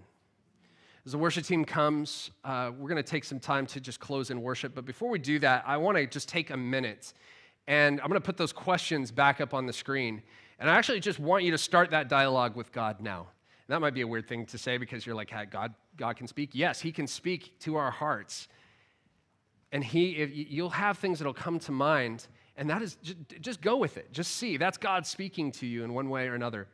As 1.04 1.12
the 1.12 1.18
worship 1.18 1.44
team 1.44 1.66
comes, 1.66 2.30
uh, 2.44 2.70
we're 2.78 2.88
going 2.88 3.02
to 3.02 3.02
take 3.02 3.24
some 3.24 3.40
time 3.40 3.66
to 3.66 3.80
just 3.80 4.00
close 4.00 4.30
in 4.30 4.40
worship. 4.40 4.74
But 4.74 4.86
before 4.86 5.10
we 5.10 5.18
do 5.18 5.38
that, 5.40 5.64
I 5.66 5.76
want 5.76 5.98
to 5.98 6.06
just 6.06 6.30
take 6.30 6.48
a 6.48 6.56
minute 6.56 7.12
and 7.66 8.00
I'm 8.00 8.08
going 8.08 8.20
to 8.20 8.24
put 8.24 8.36
those 8.36 8.52
questions 8.52 9.10
back 9.10 9.40
up 9.40 9.54
on 9.54 9.66
the 9.66 9.72
screen. 9.72 10.22
And 10.58 10.70
I 10.70 10.74
actually 10.74 11.00
just 11.00 11.18
want 11.18 11.44
you 11.44 11.50
to 11.50 11.58
start 11.58 11.90
that 11.90 12.08
dialogue 12.08 12.56
with 12.56 12.72
God 12.72 13.00
now. 13.00 13.26
And 13.66 13.74
that 13.74 13.80
might 13.80 13.94
be 13.94 14.02
a 14.02 14.06
weird 14.06 14.28
thing 14.28 14.46
to 14.46 14.58
say 14.58 14.76
because 14.76 15.06
you're 15.06 15.14
like, 15.14 15.30
hey, 15.30 15.46
God, 15.46 15.74
God 15.96 16.16
can 16.16 16.26
speak. 16.26 16.50
Yes, 16.52 16.80
He 16.80 16.92
can 16.92 17.06
speak 17.06 17.58
to 17.60 17.76
our 17.76 17.90
hearts. 17.90 18.48
And 19.72 19.82
He, 19.82 20.46
you'll 20.50 20.70
have 20.70 20.98
things 20.98 21.18
that'll 21.18 21.32
come 21.32 21.58
to 21.60 21.72
mind, 21.72 22.28
and 22.56 22.68
that 22.70 22.82
is 22.82 22.96
just, 23.02 23.18
just 23.40 23.60
go 23.60 23.76
with 23.76 23.96
it. 23.96 24.12
Just 24.12 24.32
see. 24.36 24.56
That's 24.56 24.78
God 24.78 25.06
speaking 25.06 25.50
to 25.52 25.66
you 25.66 25.82
in 25.84 25.94
one 25.94 26.10
way 26.10 26.28
or 26.28 26.34
another. 26.34 26.68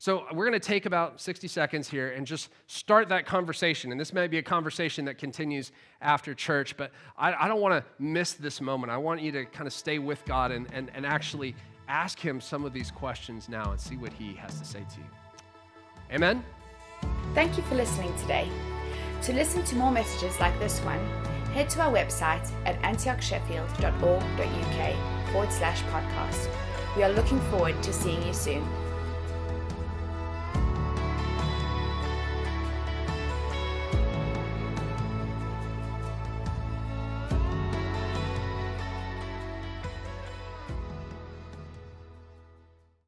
So 0.00 0.24
we're 0.32 0.48
going 0.48 0.58
to 0.58 0.66
take 0.66 0.86
about 0.86 1.20
60 1.20 1.46
seconds 1.46 1.86
here 1.86 2.12
and 2.12 2.26
just 2.26 2.48
start 2.66 3.10
that 3.10 3.26
conversation. 3.26 3.90
And 3.90 4.00
this 4.00 4.14
may 4.14 4.28
be 4.28 4.38
a 4.38 4.42
conversation 4.42 5.04
that 5.04 5.18
continues 5.18 5.72
after 6.00 6.32
church, 6.32 6.74
but 6.78 6.90
I, 7.18 7.34
I 7.34 7.48
don't 7.48 7.60
want 7.60 7.74
to 7.74 7.84
miss 8.02 8.32
this 8.32 8.62
moment. 8.62 8.90
I 8.90 8.96
want 8.96 9.20
you 9.20 9.30
to 9.32 9.44
kind 9.44 9.66
of 9.66 9.74
stay 9.74 9.98
with 9.98 10.24
God 10.24 10.52
and, 10.52 10.66
and, 10.72 10.90
and 10.94 11.04
actually 11.04 11.54
ask 11.86 12.18
Him 12.18 12.40
some 12.40 12.64
of 12.64 12.72
these 12.72 12.90
questions 12.90 13.50
now 13.50 13.72
and 13.72 13.78
see 13.78 13.98
what 13.98 14.14
He 14.14 14.32
has 14.36 14.58
to 14.58 14.64
say 14.64 14.78
to 14.78 15.00
you. 15.00 15.06
Amen? 16.14 16.42
Thank 17.34 17.58
you 17.58 17.62
for 17.64 17.74
listening 17.74 18.16
today. 18.20 18.48
To 19.24 19.34
listen 19.34 19.62
to 19.64 19.76
more 19.76 19.92
messages 19.92 20.40
like 20.40 20.58
this 20.58 20.78
one, 20.78 20.98
head 21.52 21.68
to 21.70 21.82
our 21.82 21.92
website 21.92 22.50
at 22.64 22.80
antiochsheffield.org.uk 22.80 25.30
forward 25.30 25.52
slash 25.52 25.82
podcast. 25.82 26.48
We 26.96 27.02
are 27.02 27.12
looking 27.12 27.38
forward 27.50 27.82
to 27.82 27.92
seeing 27.92 28.26
you 28.26 28.32
soon. 28.32 28.66